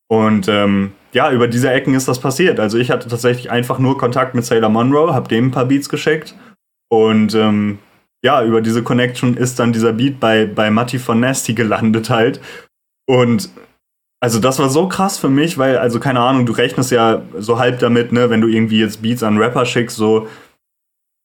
Und 0.08 0.48
ähm, 0.48 0.92
ja, 1.12 1.30
über 1.30 1.46
diese 1.46 1.70
Ecken 1.70 1.92
ist 1.92 2.08
das 2.08 2.20
passiert. 2.20 2.58
Also 2.58 2.78
ich 2.78 2.90
hatte 2.90 3.06
tatsächlich 3.06 3.50
einfach 3.50 3.78
nur 3.78 3.98
Kontakt 3.98 4.34
mit 4.34 4.46
Sailor 4.46 4.70
Monroe, 4.70 5.12
hab 5.12 5.28
dem 5.28 5.48
ein 5.48 5.50
paar 5.50 5.66
Beats 5.66 5.90
geschickt 5.90 6.34
und 6.88 7.34
ähm, 7.34 7.80
ja, 8.24 8.42
über 8.42 8.62
diese 8.62 8.82
Connection 8.82 9.36
ist 9.36 9.58
dann 9.58 9.74
dieser 9.74 9.92
Beat 9.92 10.18
bei, 10.18 10.46
bei 10.46 10.70
Matti 10.70 10.98
von 10.98 11.20
Nasty 11.20 11.52
gelandet 11.52 12.08
halt. 12.08 12.40
Und 13.06 13.50
also 14.20 14.40
das 14.40 14.58
war 14.58 14.70
so 14.70 14.88
krass 14.88 15.18
für 15.18 15.28
mich, 15.28 15.58
weil, 15.58 15.76
also 15.76 16.00
keine 16.00 16.20
Ahnung, 16.20 16.46
du 16.46 16.54
rechnest 16.54 16.92
ja 16.92 17.20
so 17.36 17.58
halb 17.58 17.78
damit, 17.80 18.10
ne, 18.10 18.30
wenn 18.30 18.40
du 18.40 18.48
irgendwie 18.48 18.80
jetzt 18.80 19.02
Beats 19.02 19.22
an 19.22 19.36
Rapper 19.36 19.66
schickst, 19.66 19.98
so 19.98 20.28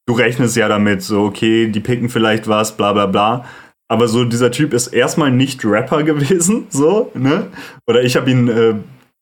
du 0.07 0.13
rechnest 0.13 0.55
ja 0.55 0.67
damit, 0.67 1.01
so, 1.01 1.23
okay, 1.23 1.67
die 1.67 1.79
picken 1.79 2.09
vielleicht 2.09 2.47
was, 2.47 2.77
bla 2.77 2.93
bla 2.93 3.05
bla. 3.05 3.45
Aber 3.87 4.07
so, 4.07 4.25
dieser 4.25 4.51
Typ 4.51 4.73
ist 4.73 4.87
erstmal 4.87 5.31
nicht 5.31 5.63
Rapper 5.63 6.03
gewesen, 6.03 6.67
so, 6.69 7.11
ne? 7.13 7.47
Oder 7.87 8.03
ich 8.03 8.15
habe 8.15 8.31
ihn 8.31 8.47
äh, 8.47 8.75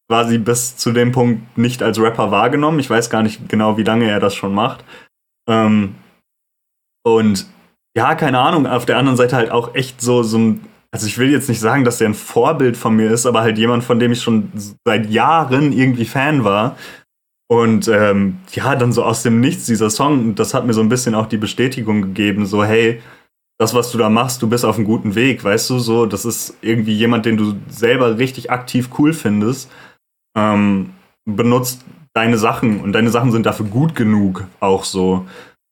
quasi 0.09 0.37
bis 0.37 0.77
zu 0.77 0.91
dem 0.91 1.11
Punkt 1.11 1.57
nicht 1.57 1.83
als 1.83 1.99
Rapper 1.99 2.31
wahrgenommen. 2.31 2.79
Ich 2.79 2.89
weiß 2.89 3.09
gar 3.09 3.23
nicht 3.23 3.49
genau, 3.49 3.77
wie 3.77 3.83
lange 3.83 4.09
er 4.09 4.19
das 4.19 4.35
schon 4.35 4.53
macht. 4.53 4.83
Ähm, 5.49 5.95
und 7.05 7.45
ja, 7.95 8.15
keine 8.15 8.39
Ahnung, 8.39 8.65
auf 8.65 8.85
der 8.85 8.97
anderen 8.97 9.17
Seite 9.17 9.35
halt 9.35 9.51
auch 9.51 9.75
echt 9.75 10.01
so, 10.01 10.23
so 10.23 10.37
ein, 10.37 10.61
also 10.91 11.07
ich 11.07 11.17
will 11.17 11.29
jetzt 11.29 11.49
nicht 11.49 11.59
sagen, 11.59 11.83
dass 11.83 11.97
der 11.97 12.09
ein 12.09 12.13
Vorbild 12.13 12.77
von 12.77 12.95
mir 12.95 13.11
ist, 13.11 13.25
aber 13.25 13.41
halt 13.41 13.57
jemand, 13.57 13.83
von 13.83 13.99
dem 13.99 14.11
ich 14.11 14.21
schon 14.21 14.51
seit 14.85 15.09
Jahren 15.09 15.71
irgendwie 15.71 16.05
Fan 16.05 16.43
war 16.43 16.77
und 17.61 17.87
ähm, 17.87 18.37
ja, 18.51 18.75
dann 18.75 18.93
so 18.93 19.03
aus 19.03 19.23
dem 19.23 19.39
Nichts 19.39 19.65
dieser 19.65 19.89
Song, 19.89 20.35
das 20.35 20.53
hat 20.53 20.65
mir 20.65 20.73
so 20.73 20.81
ein 20.81 20.89
bisschen 20.89 21.15
auch 21.15 21.27
die 21.27 21.37
Bestätigung 21.37 22.01
gegeben, 22.01 22.45
so 22.45 22.63
hey, 22.63 23.01
das, 23.59 23.73
was 23.73 23.91
du 23.91 23.97
da 23.97 24.09
machst, 24.09 24.41
du 24.41 24.49
bist 24.49 24.65
auf 24.65 24.77
einem 24.77 24.85
guten 24.85 25.15
Weg, 25.15 25.43
weißt 25.43 25.69
du, 25.69 25.79
so, 25.79 26.05
das 26.05 26.25
ist 26.25 26.57
irgendwie 26.61 26.93
jemand, 26.93 27.25
den 27.25 27.37
du 27.37 27.55
selber 27.69 28.17
richtig 28.17 28.51
aktiv 28.51 28.89
cool 28.97 29.13
findest, 29.13 29.71
ähm, 30.37 30.91
benutzt 31.25 31.85
deine 32.13 32.37
Sachen 32.37 32.81
und 32.81 32.93
deine 32.93 33.09
Sachen 33.09 33.31
sind 33.31 33.45
dafür 33.45 33.65
gut 33.65 33.95
genug, 33.95 34.45
auch 34.59 34.83
so. 34.83 35.25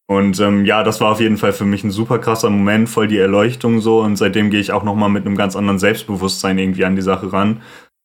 Und 0.07 0.39
ähm, 0.39 0.65
ja, 0.65 0.83
das 0.83 0.99
war 0.99 1.11
auf 1.11 1.21
jeden 1.21 1.37
Fall 1.37 1.53
für 1.53 1.65
mich 1.65 1.83
ein 1.83 1.91
super 1.91 2.19
krasser 2.19 2.49
Moment, 2.49 2.89
voll 2.89 3.07
die 3.07 3.17
Erleuchtung 3.17 3.79
so 3.79 4.01
und 4.01 4.17
seitdem 4.17 4.49
gehe 4.49 4.59
ich 4.59 4.73
auch 4.73 4.83
nochmal 4.83 5.09
mit 5.09 5.25
einem 5.25 5.37
ganz 5.37 5.55
anderen 5.55 5.79
Selbstbewusstsein 5.79 6.57
irgendwie 6.57 6.85
an 6.85 6.95
die 6.95 7.01
Sache 7.01 7.31
ran. 7.31 7.61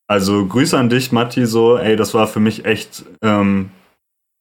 Also 0.09 0.47
Grüße 0.47 0.79
an 0.79 0.89
dich, 0.89 1.11
Matti, 1.11 1.47
so, 1.47 1.77
ey, 1.77 1.97
das 1.97 2.15
war 2.15 2.27
für 2.29 2.41
mich 2.41 2.65
echt 2.65 3.05
ähm, 3.23 3.71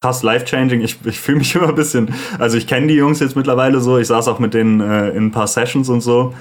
krass 0.01 0.21
life-changing. 0.21 0.81
Ich, 0.81 0.97
ich 1.05 1.19
fühle 1.19 1.39
mich 1.39 1.55
immer 1.55 1.69
ein 1.69 1.75
bisschen, 1.75 2.13
also 2.37 2.57
ich 2.57 2.67
kenne 2.67 2.87
die 2.87 2.95
Jungs 2.95 3.19
jetzt 3.19 3.35
mittlerweile 3.35 3.81
so, 3.81 3.97
ich 3.97 4.07
saß 4.07 4.27
auch 4.27 4.39
mit 4.39 4.53
denen 4.53 4.81
äh, 4.81 5.09
in 5.09 5.27
ein 5.27 5.31
paar 5.31 5.47
Sessions 5.47 5.89
und 5.89 6.01
so. 6.01 6.33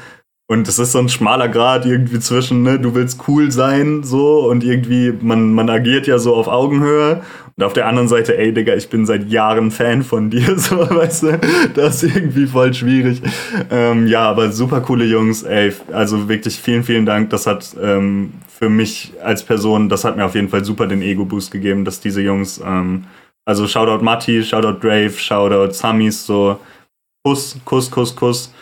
Und 0.47 0.69
es 0.69 0.79
ist 0.79 0.93
so 0.93 0.99
ein 0.99 1.09
schmaler 1.09 1.49
Grad 1.49 1.87
irgendwie 1.87 2.21
zwischen, 2.21 2.63
ne, 2.63 2.79
du 2.79 2.95
willst 2.95 3.27
cool 3.29 3.51
sein, 3.51 4.03
so, 4.03 4.47
und 4.51 4.63
irgendwie, 4.63 5.11
man, 5.23 5.55
man 5.55 5.71
agiert 5.71 6.07
ja 6.07 6.19
so 6.19 6.35
auf 6.35 6.49
Augenhöhe. 6.49 7.23
Und 7.57 7.65
auf 7.65 7.73
der 7.73 7.87
anderen 7.87 8.09
Seite, 8.09 8.37
ey, 8.37 8.53
Digga, 8.53 8.75
ich 8.75 8.91
bin 8.91 9.07
seit 9.07 9.31
Jahren 9.31 9.71
Fan 9.71 10.03
von 10.03 10.29
dir, 10.29 10.59
so, 10.59 10.77
weißt 10.79 11.23
du, 11.23 11.41
das 11.75 12.03
ist 12.03 12.15
irgendwie 12.15 12.47
voll 12.47 12.75
schwierig. 12.75 13.23
Ähm, 13.71 14.07
ja, 14.07 14.29
aber 14.29 14.53
super 14.53 14.83
coole 14.83 15.07
Jungs, 15.07 15.45
ey, 15.45 15.73
also 15.93 16.29
wirklich 16.29 16.57
vielen, 16.57 16.85
vielen 16.85 17.07
Dank. 17.07 17.31
Das 17.31 17.47
hat 17.47 17.75
ähm, 17.81 18.35
für 18.59 18.69
mich 18.69 19.13
als 19.23 19.43
Person, 19.45 19.89
das 19.89 20.05
hat 20.05 20.17
mir 20.17 20.25
auf 20.25 20.35
jeden 20.35 20.49
Fall 20.49 20.65
super 20.65 20.87
den 20.87 21.03
Ego-Boost 21.03 21.51
gegeben, 21.51 21.85
dass 21.85 22.01
diese 22.01 22.23
Jungs, 22.23 22.63
ähm, 22.65 23.05
also 23.45 23.67
Shoutout 23.67 24.05
Matti, 24.05 24.45
Shoutout 24.45 24.79
Drave, 24.81 25.11
Shoutout 25.11 25.73
Samis, 25.73 26.25
so, 26.25 26.61
Kuss, 27.25 27.59
Kuss, 27.65 27.91
Kuss, 27.91 28.15
Kuss. 28.15 28.55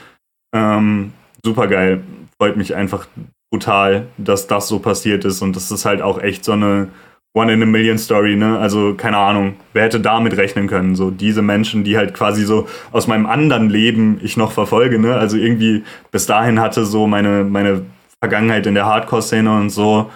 Ähm, 0.54 1.12
super 1.44 1.66
geil. 1.66 2.02
Freut 2.38 2.56
mich 2.56 2.74
einfach 2.74 3.06
brutal, 3.50 4.06
dass 4.16 4.46
das 4.46 4.68
so 4.68 4.78
passiert 4.78 5.24
ist 5.26 5.42
und 5.42 5.54
das 5.54 5.70
ist 5.70 5.84
halt 5.84 6.00
auch 6.00 6.18
echt 6.20 6.44
so 6.44 6.52
eine 6.52 6.88
One 7.34 7.52
in 7.52 7.62
a 7.62 7.66
Million 7.66 7.98
Story, 7.98 8.36
ne? 8.36 8.58
Also 8.58 8.94
keine 8.94 9.18
Ahnung, 9.18 9.56
wer 9.72 9.84
hätte 9.84 10.00
damit 10.00 10.36
rechnen 10.36 10.68
können? 10.68 10.96
So 10.96 11.10
diese 11.10 11.42
Menschen, 11.42 11.84
die 11.84 11.96
halt 11.96 12.14
quasi 12.14 12.44
so 12.44 12.66
aus 12.92 13.06
meinem 13.06 13.26
anderen 13.26 13.68
Leben 13.68 14.20
ich 14.22 14.36
noch 14.36 14.52
verfolge, 14.52 14.98
ne? 14.98 15.16
Also 15.16 15.36
irgendwie 15.36 15.84
bis 16.10 16.26
dahin 16.26 16.60
hatte 16.60 16.84
so 16.84 17.06
meine 17.06 17.44
meine 17.44 17.82
Vergangenheit 18.22 18.66
in 18.66 18.74
der 18.74 18.86
Hardcore-Szene 18.86 19.52
und 19.52 19.70
so 19.70 20.10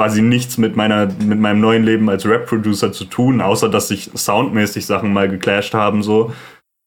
quasi 0.00 0.22
nichts 0.22 0.58
mit 0.58 0.76
meiner 0.76 1.06
mit 1.06 1.40
meinem 1.40 1.60
neuen 1.60 1.82
Leben 1.82 2.08
als 2.08 2.24
Rap-Producer 2.24 2.92
zu 2.92 3.04
tun, 3.04 3.40
außer 3.40 3.68
dass 3.68 3.88
sich 3.88 4.10
soundmäßig 4.14 4.86
Sachen 4.86 5.12
mal 5.12 5.28
geclasht 5.28 5.74
haben 5.74 6.02
so. 6.02 6.32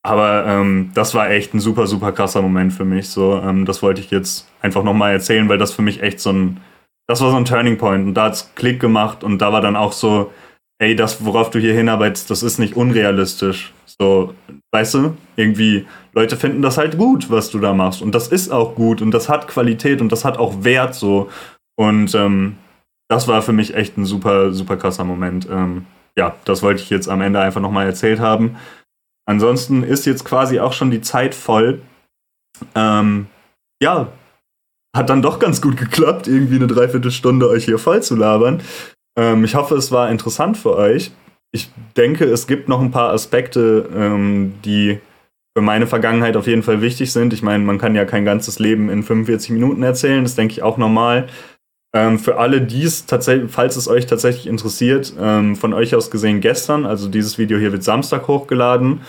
Aber 0.04 0.46
ähm, 0.48 0.92
das 0.96 1.14
war 1.14 1.30
echt 1.30 1.54
ein 1.54 1.60
super, 1.60 1.88
super 1.88 2.12
krasser 2.12 2.42
Moment 2.42 2.74
für 2.74 2.86
mich. 2.86 3.10
So, 3.10 3.40
ähm, 3.44 3.66
das 3.66 3.84
wollte 3.84 4.02
ich 4.02 4.10
jetzt 4.12 4.48
einfach 4.62 4.84
nochmal 4.84 5.12
erzählen, 5.12 5.48
weil 5.50 5.60
das 5.60 5.74
für 5.74 5.84
mich 5.84 6.02
echt 6.02 6.20
so 6.20 6.32
ein, 6.32 6.62
das 7.08 7.22
war 7.22 7.32
so 7.32 7.38
ein 7.38 7.46
Turning 7.46 7.78
Point. 7.78 8.08
Und 8.08 8.14
da 8.16 8.26
hat's 8.26 8.52
Klick 8.56 8.80
gemacht 8.80 9.24
und 9.24 9.40
da 9.40 9.54
war 9.54 9.62
dann 9.62 9.76
auch 9.76 9.92
so, 9.92 10.32
ey, 10.80 10.96
das, 10.96 11.24
worauf 11.24 11.52
du 11.52 11.60
hier 11.60 11.74
hinarbeitest, 11.76 12.32
das 12.32 12.42
ist 12.42 12.58
nicht 12.58 12.76
unrealistisch. 12.76 13.74
So, 13.86 14.34
weißt 14.72 14.96
du, 14.96 15.18
irgendwie, 15.36 15.86
Leute 16.14 16.38
finden 16.38 16.62
das 16.62 16.78
halt 16.78 16.98
gut, 16.98 17.30
was 17.30 17.50
du 17.50 17.60
da 17.60 17.74
machst. 17.74 18.02
Und 18.02 18.14
das 18.14 18.28
ist 18.28 18.52
auch 18.52 18.76
gut 18.76 19.02
und 19.02 19.12
das 19.12 19.30
hat 19.30 19.48
Qualität 19.48 20.02
und 20.02 20.12
das 20.12 20.26
hat 20.26 20.38
auch 20.38 20.64
Wert 20.64 20.96
so. 20.96 21.30
Und 21.78 22.14
ähm, 22.16 22.58
das 23.10 23.28
war 23.28 23.42
für 23.42 23.54
mich 23.54 23.76
echt 23.76 23.98
ein 23.98 24.06
super, 24.06 24.54
super 24.54 24.78
krasser 24.78 25.04
Moment. 25.04 25.48
Ähm, 25.50 25.86
ja, 26.18 26.36
das 26.46 26.62
wollte 26.62 26.82
ich 26.82 26.90
jetzt 26.90 27.08
am 27.08 27.22
Ende 27.22 27.40
einfach 27.40 27.62
nochmal 27.62 27.86
erzählt 27.86 28.20
haben. 28.20 28.58
Ansonsten 29.26 29.84
ist 29.84 30.06
jetzt 30.06 30.26
quasi 30.26 30.60
auch 30.60 30.74
schon 30.74 30.92
die 30.92 31.02
Zeit 31.02 31.34
voll. 31.36 31.82
Ähm, 32.76 33.28
ja, 33.82 34.10
hat 34.96 35.10
dann 35.10 35.22
doch 35.22 35.40
ganz 35.40 35.62
gut 35.62 35.78
geklappt, 35.78 36.28
irgendwie 36.28 36.56
eine 36.56 36.68
Dreiviertelstunde 36.68 37.48
euch 37.48 37.66
hier 37.66 37.80
voll 37.80 38.04
zu 38.04 38.16
labern. 38.16 38.62
Ähm, 39.18 39.44
ich 39.44 39.56
hoffe, 39.56 39.76
es 39.76 39.92
war 39.92 40.10
interessant 40.10 40.58
für 40.58 40.76
euch. 40.76 41.12
Ich 41.54 41.72
denke, 41.98 42.26
es 42.26 42.48
gibt 42.48 42.70
noch 42.70 42.82
ein 42.82 42.92
paar 42.92 43.12
Aspekte, 43.12 43.90
ähm, 43.94 44.54
die 44.64 45.00
für 45.56 45.62
meine 45.62 45.88
Vergangenheit 45.88 46.38
auf 46.38 46.48
jeden 46.48 46.64
Fall 46.64 46.82
wichtig 46.82 47.12
sind. 47.12 47.34
Ich 47.34 47.44
meine, 47.44 47.64
man 47.64 47.78
kann 47.78 47.96
ja 47.96 48.06
kein 48.06 48.26
ganzes 48.26 48.60
Leben 48.60 48.90
in 48.90 49.04
45 49.04 49.52
Minuten 49.52 49.84
erzählen, 49.84 50.24
das 50.24 50.36
denke 50.36 50.54
ich 50.54 50.64
auch 50.64 50.78
normal. 50.78 51.28
Ähm, 51.94 52.20
für 52.20 52.38
alle, 52.38 52.62
die 52.62 52.84
es 52.84 53.06
tatsächlich, 53.06 53.52
falls 53.52 53.76
es 53.76 53.90
euch 53.90 54.06
tatsächlich 54.06 54.48
interessiert, 54.48 55.14
ähm, 55.20 55.58
von 55.58 55.74
euch 55.74 55.94
aus 55.94 56.10
gesehen 56.10 56.40
gestern, 56.40 56.86
also 56.86 57.10
dieses 57.10 57.38
Video 57.38 57.58
hier 57.58 57.74
wird 57.74 57.84
Samstag 57.84 58.30
hochgeladen 58.30 59.02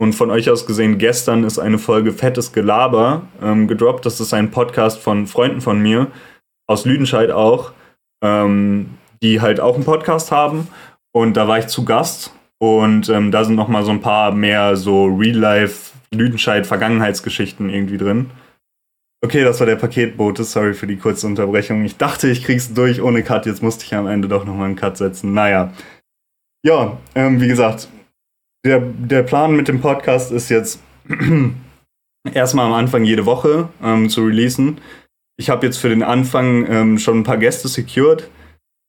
und 0.00 0.14
von 0.14 0.30
euch 0.30 0.48
aus 0.48 0.64
gesehen 0.64 0.98
gestern 0.98 1.42
ist 1.42 1.58
eine 1.58 1.78
Folge 1.78 2.12
Fettes 2.12 2.52
Gelaber 2.52 3.22
ähm, 3.42 3.66
gedroppt. 3.66 4.06
Das 4.06 4.20
ist 4.20 4.32
ein 4.32 4.52
Podcast 4.52 5.00
von 5.00 5.26
Freunden 5.26 5.60
von 5.60 5.80
mir, 5.80 6.06
aus 6.68 6.84
Lüdenscheid 6.84 7.32
auch, 7.32 7.72
ähm, 8.22 8.90
die 9.20 9.40
halt 9.40 9.58
auch 9.58 9.74
einen 9.74 9.84
Podcast 9.84 10.30
haben 10.30 10.68
und 11.10 11.36
da 11.36 11.48
war 11.48 11.58
ich 11.58 11.66
zu 11.66 11.84
Gast 11.84 12.32
und 12.58 13.08
ähm, 13.08 13.30
da 13.30 13.44
sind 13.44 13.54
noch 13.54 13.68
mal 13.68 13.84
so 13.84 13.90
ein 13.90 14.00
paar 14.00 14.32
mehr 14.32 14.76
so 14.76 15.06
Real-Life 15.06 15.92
Lüdenscheid-Vergangenheitsgeschichten 16.12 17.68
irgendwie 17.68 17.98
drin. 17.98 18.30
Okay, 19.24 19.42
das 19.42 19.58
war 19.60 19.66
der 19.66 19.76
Paketbote. 19.76 20.44
Sorry 20.44 20.74
für 20.74 20.86
die 20.86 20.96
kurze 20.96 21.26
Unterbrechung. 21.26 21.84
Ich 21.84 21.96
dachte, 21.96 22.28
ich 22.28 22.44
krieg's 22.44 22.72
durch 22.72 23.02
ohne 23.02 23.22
Cut. 23.22 23.46
Jetzt 23.46 23.62
musste 23.62 23.84
ich 23.84 23.94
am 23.94 24.06
Ende 24.06 24.28
doch 24.28 24.44
nochmal 24.44 24.66
einen 24.66 24.76
Cut 24.76 24.96
setzen. 24.96 25.34
Naja. 25.34 25.72
Ja, 26.64 26.98
ähm, 27.14 27.40
wie 27.40 27.48
gesagt, 27.48 27.88
der, 28.64 28.80
der 28.80 29.22
Plan 29.22 29.56
mit 29.56 29.68
dem 29.68 29.80
Podcast 29.80 30.32
ist 30.32 30.48
jetzt 30.48 30.80
erstmal 32.32 32.66
am 32.66 32.72
Anfang 32.72 33.04
jede 33.04 33.26
Woche 33.26 33.68
ähm, 33.82 34.08
zu 34.08 34.24
releasen. 34.24 34.80
Ich 35.36 35.50
habe 35.50 35.66
jetzt 35.66 35.78
für 35.78 35.88
den 35.88 36.02
Anfang 36.02 36.66
ähm, 36.68 36.98
schon 36.98 37.20
ein 37.20 37.24
paar 37.24 37.38
Gäste 37.38 37.68
secured. 37.68 38.28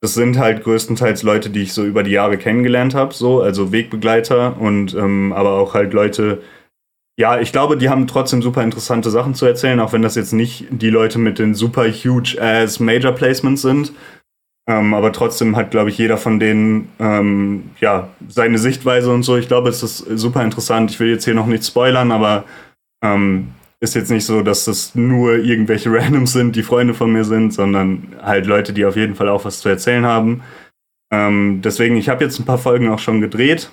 Das 0.02 0.14
sind 0.14 0.38
halt 0.38 0.64
größtenteils 0.64 1.24
Leute, 1.24 1.50
die 1.50 1.64
ich 1.64 1.74
so 1.74 1.84
über 1.84 2.04
die 2.04 2.12
Jahre 2.12 2.38
kennengelernt 2.38 2.96
habe, 2.96 3.14
so, 3.14 3.42
also 3.42 3.72
Wegbegleiter 3.72 4.60
und 4.60 4.94
ähm, 4.96 5.34
aber 5.34 5.54
auch 5.60 5.74
halt 5.74 5.94
Leute, 5.94 6.42
ja, 7.20 7.40
ich 7.42 7.52
glaube, 7.52 7.76
die 7.76 7.90
haben 7.90 8.08
trotzdem 8.08 8.42
super 8.42 8.64
interessante 8.64 9.10
Sachen 9.10 9.36
zu 9.36 9.46
erzählen, 9.46 9.82
auch 9.82 9.92
wenn 9.92 10.02
das 10.02 10.16
jetzt 10.16 10.32
nicht 10.32 10.68
die 10.70 10.90
Leute 10.90 11.20
mit 11.20 11.38
den 11.38 11.54
super 11.54 11.84
huge 11.90 12.38
ass 12.42 12.80
Major 12.80 13.12
Placements 13.12 13.62
sind. 13.62 13.92
Ähm, 14.70 14.94
aber 14.94 15.12
trotzdem 15.12 15.56
hat, 15.56 15.72
glaube 15.72 15.90
ich, 15.90 15.98
jeder 15.98 16.18
von 16.18 16.40
denen 16.40 16.90
ähm, 17.00 17.72
ja 17.82 18.10
seine 18.30 18.60
Sichtweise 18.60 19.12
und 19.12 19.24
so. 19.24 19.36
Ich 19.36 19.48
glaube, 19.48 19.68
es 19.68 19.82
ist 19.82 19.98
super 19.98 20.44
interessant. 20.44 20.92
Ich 20.92 21.00
will 21.00 21.10
jetzt 21.10 21.26
hier 21.26 21.34
noch 21.34 21.48
nicht 21.48 21.66
spoilern, 21.66 22.12
aber 22.12 22.46
ähm, 23.04 23.50
ist 23.82 23.96
jetzt 23.96 24.12
nicht 24.12 24.26
so, 24.26 24.42
dass 24.42 24.66
das 24.66 24.96
nur 24.96 25.38
irgendwelche 25.38 25.92
Randoms 25.94 26.34
sind, 26.34 26.56
die 26.56 26.64
Freunde 26.64 26.94
von 26.94 27.12
mir 27.12 27.26
sind, 27.26 27.54
sondern 27.54 28.16
halt 28.22 28.46
Leute, 28.46 28.74
die 28.74 28.86
auf 28.86 28.96
jeden 28.96 29.16
Fall 29.16 29.30
auch 29.30 29.46
was 29.46 29.62
zu 29.62 29.70
erzählen 29.70 30.06
haben. 30.06 30.42
Ähm, 31.12 31.62
deswegen, 31.64 31.96
ich 31.96 32.10
habe 32.10 32.24
jetzt 32.24 32.40
ein 32.40 32.46
paar 32.46 32.58
Folgen 32.58 32.90
auch 32.90 33.00
schon 33.00 33.22
gedreht. 33.22 33.72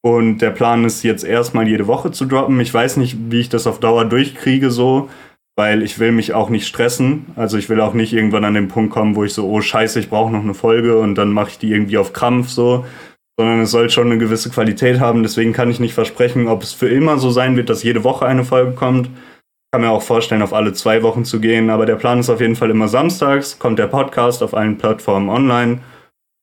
Und 0.00 0.38
der 0.38 0.50
Plan 0.50 0.84
ist 0.84 1.02
jetzt 1.02 1.24
erstmal 1.24 1.66
jede 1.66 1.86
Woche 1.86 2.12
zu 2.12 2.24
droppen. 2.24 2.60
Ich 2.60 2.72
weiß 2.72 2.96
nicht, 2.98 3.16
wie 3.30 3.40
ich 3.40 3.48
das 3.48 3.66
auf 3.66 3.80
Dauer 3.80 4.04
durchkriege, 4.04 4.70
so, 4.70 5.10
weil 5.56 5.82
ich 5.82 5.98
will 5.98 6.12
mich 6.12 6.34
auch 6.34 6.50
nicht 6.50 6.68
stressen. 6.68 7.26
Also 7.34 7.58
ich 7.58 7.68
will 7.68 7.80
auch 7.80 7.94
nicht 7.94 8.12
irgendwann 8.12 8.44
an 8.44 8.54
den 8.54 8.68
Punkt 8.68 8.92
kommen, 8.92 9.16
wo 9.16 9.24
ich 9.24 9.34
so, 9.34 9.48
oh 9.48 9.60
scheiße, 9.60 9.98
ich 9.98 10.08
brauche 10.08 10.32
noch 10.32 10.42
eine 10.42 10.54
Folge 10.54 10.98
und 10.98 11.16
dann 11.16 11.32
mache 11.32 11.50
ich 11.50 11.58
die 11.58 11.72
irgendwie 11.72 11.98
auf 11.98 12.12
Krampf 12.12 12.48
so. 12.48 12.86
Sondern 13.38 13.60
es 13.60 13.70
soll 13.70 13.88
schon 13.88 14.06
eine 14.06 14.18
gewisse 14.18 14.50
Qualität 14.50 14.98
haben. 15.00 15.22
Deswegen 15.22 15.52
kann 15.52 15.70
ich 15.70 15.80
nicht 15.80 15.94
versprechen, 15.94 16.48
ob 16.48 16.62
es 16.62 16.72
für 16.72 16.88
immer 16.88 17.18
so 17.18 17.30
sein 17.30 17.56
wird, 17.56 17.70
dass 17.70 17.82
jede 17.82 18.02
Woche 18.04 18.26
eine 18.26 18.44
Folge 18.44 18.72
kommt. 18.72 19.06
Ich 19.06 19.72
kann 19.72 19.82
mir 19.82 19.90
auch 19.90 20.02
vorstellen, 20.02 20.42
auf 20.42 20.52
alle 20.52 20.72
zwei 20.72 21.02
Wochen 21.02 21.24
zu 21.24 21.40
gehen. 21.40 21.70
Aber 21.70 21.86
der 21.86 21.96
Plan 21.96 22.18
ist 22.18 22.30
auf 22.30 22.40
jeden 22.40 22.56
Fall 22.56 22.70
immer 22.70 22.88
samstags, 22.88 23.58
kommt 23.58 23.78
der 23.78 23.86
Podcast 23.86 24.42
auf 24.42 24.54
allen 24.54 24.76
Plattformen 24.76 25.28
online. 25.28 25.80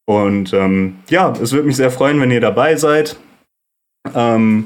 Und 0.07 0.53
ähm, 0.53 0.99
ja, 1.09 1.31
es 1.41 1.51
würde 1.51 1.67
mich 1.67 1.75
sehr 1.75 1.91
freuen, 1.91 2.21
wenn 2.21 2.31
ihr 2.31 2.41
dabei 2.41 2.75
seid. 2.75 3.17
Ähm, 4.13 4.65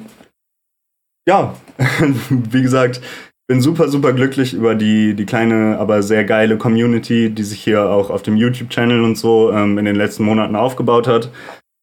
ja, 1.28 1.56
wie 2.30 2.62
gesagt, 2.62 3.02
bin 3.48 3.62
super, 3.62 3.88
super 3.88 4.14
glücklich 4.14 4.54
über 4.54 4.76
die, 4.76 5.16
die 5.16 5.26
kleine, 5.26 5.78
aber 5.80 6.04
sehr 6.04 6.24
geile 6.24 6.58
Community, 6.58 7.32
die 7.32 7.44
sich 7.44 7.64
hier 7.64 7.90
auch 7.90 8.12
auf 8.12 8.22
dem 8.22 8.38
YouTube-Channel 8.38 9.02
und 9.04 9.16
so 9.16 9.52
ähm, 9.52 9.78
in 9.80 9.86
den 9.86 9.96
letzten 9.96 10.24
Monaten 10.24 10.56
aufgebaut 10.56 11.08
hat. 11.08 11.32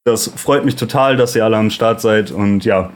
Das 0.06 0.28
freut 0.36 0.64
mich 0.64 0.76
total, 0.76 1.16
dass 1.16 1.34
ihr 1.34 1.44
alle 1.44 1.56
am 1.56 1.68
Start 1.68 2.00
seid 2.00 2.30
und 2.30 2.64
ja, 2.64 2.92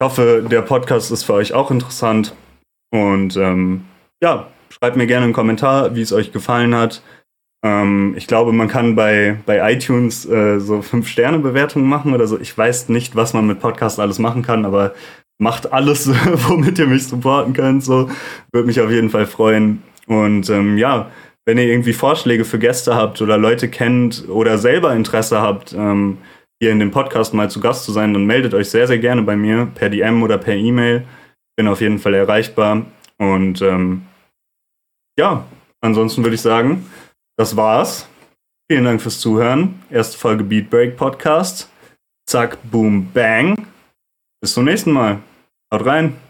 ich 0.00 0.06
hoffe, 0.06 0.46
der 0.48 0.62
Podcast 0.62 1.10
ist 1.10 1.24
für 1.24 1.34
euch 1.34 1.52
auch 1.52 1.72
interessant. 1.72 2.32
Und 2.92 3.36
ähm, 3.36 3.86
ja, 4.22 4.46
schreibt 4.70 4.96
mir 4.96 5.08
gerne 5.08 5.24
einen 5.24 5.32
Kommentar, 5.32 5.96
wie 5.96 6.02
es 6.02 6.12
euch 6.12 6.30
gefallen 6.30 6.76
hat. 6.76 7.02
Ähm, 7.64 8.14
ich 8.16 8.28
glaube, 8.28 8.52
man 8.52 8.68
kann 8.68 8.94
bei, 8.94 9.36
bei 9.46 9.72
iTunes 9.72 10.26
äh, 10.26 10.60
so 10.60 10.78
5-Sterne-Bewertungen 10.78 11.88
machen 11.88 12.14
oder 12.14 12.28
so. 12.28 12.38
Ich 12.38 12.56
weiß 12.56 12.88
nicht, 12.88 13.16
was 13.16 13.32
man 13.32 13.48
mit 13.48 13.58
Podcasts 13.58 13.98
alles 13.98 14.20
machen 14.20 14.42
kann, 14.42 14.64
aber 14.64 14.94
macht 15.38 15.72
alles, 15.72 16.08
womit 16.48 16.78
ihr 16.78 16.86
mich 16.86 17.08
supporten 17.08 17.52
könnt. 17.52 17.82
So 17.82 18.08
würde 18.52 18.68
mich 18.68 18.80
auf 18.80 18.92
jeden 18.92 19.10
Fall 19.10 19.26
freuen. 19.26 19.82
Und 20.06 20.48
ähm, 20.50 20.78
ja, 20.78 21.10
wenn 21.46 21.58
ihr 21.58 21.66
irgendwie 21.66 21.94
Vorschläge 21.94 22.44
für 22.44 22.60
Gäste 22.60 22.94
habt 22.94 23.20
oder 23.20 23.38
Leute 23.38 23.68
kennt 23.68 24.28
oder 24.28 24.56
selber 24.56 24.94
Interesse 24.94 25.40
habt, 25.40 25.72
ähm, 25.72 26.18
hier 26.64 26.72
in 26.72 26.78
dem 26.78 26.92
Podcast 26.92 27.34
mal 27.34 27.50
zu 27.50 27.60
Gast 27.60 27.84
zu 27.84 27.92
sein, 27.92 28.14
dann 28.14 28.24
meldet 28.24 28.54
euch 28.54 28.70
sehr, 28.70 28.86
sehr 28.86 28.98
gerne 28.98 29.20
bei 29.20 29.36
mir 29.36 29.66
per 29.74 29.90
DM 29.90 30.22
oder 30.22 30.38
per 30.38 30.54
E-Mail. 30.54 31.06
Bin 31.56 31.68
auf 31.68 31.82
jeden 31.82 31.98
Fall 31.98 32.14
erreichbar. 32.14 32.86
Und 33.18 33.60
ähm, 33.60 34.06
ja, 35.18 35.44
ansonsten 35.82 36.24
würde 36.24 36.36
ich 36.36 36.40
sagen, 36.40 36.90
das 37.36 37.54
war's. 37.54 38.08
Vielen 38.70 38.84
Dank 38.84 39.02
fürs 39.02 39.20
Zuhören. 39.20 39.82
Erste 39.90 40.16
Folge 40.16 40.42
Beat 40.42 40.70
Break 40.70 40.96
Podcast. 40.96 41.70
Zack, 42.26 42.56
boom, 42.70 43.10
bang. 43.12 43.66
Bis 44.40 44.54
zum 44.54 44.64
nächsten 44.64 44.92
Mal. 44.92 45.18
Haut 45.70 45.84
rein. 45.84 46.23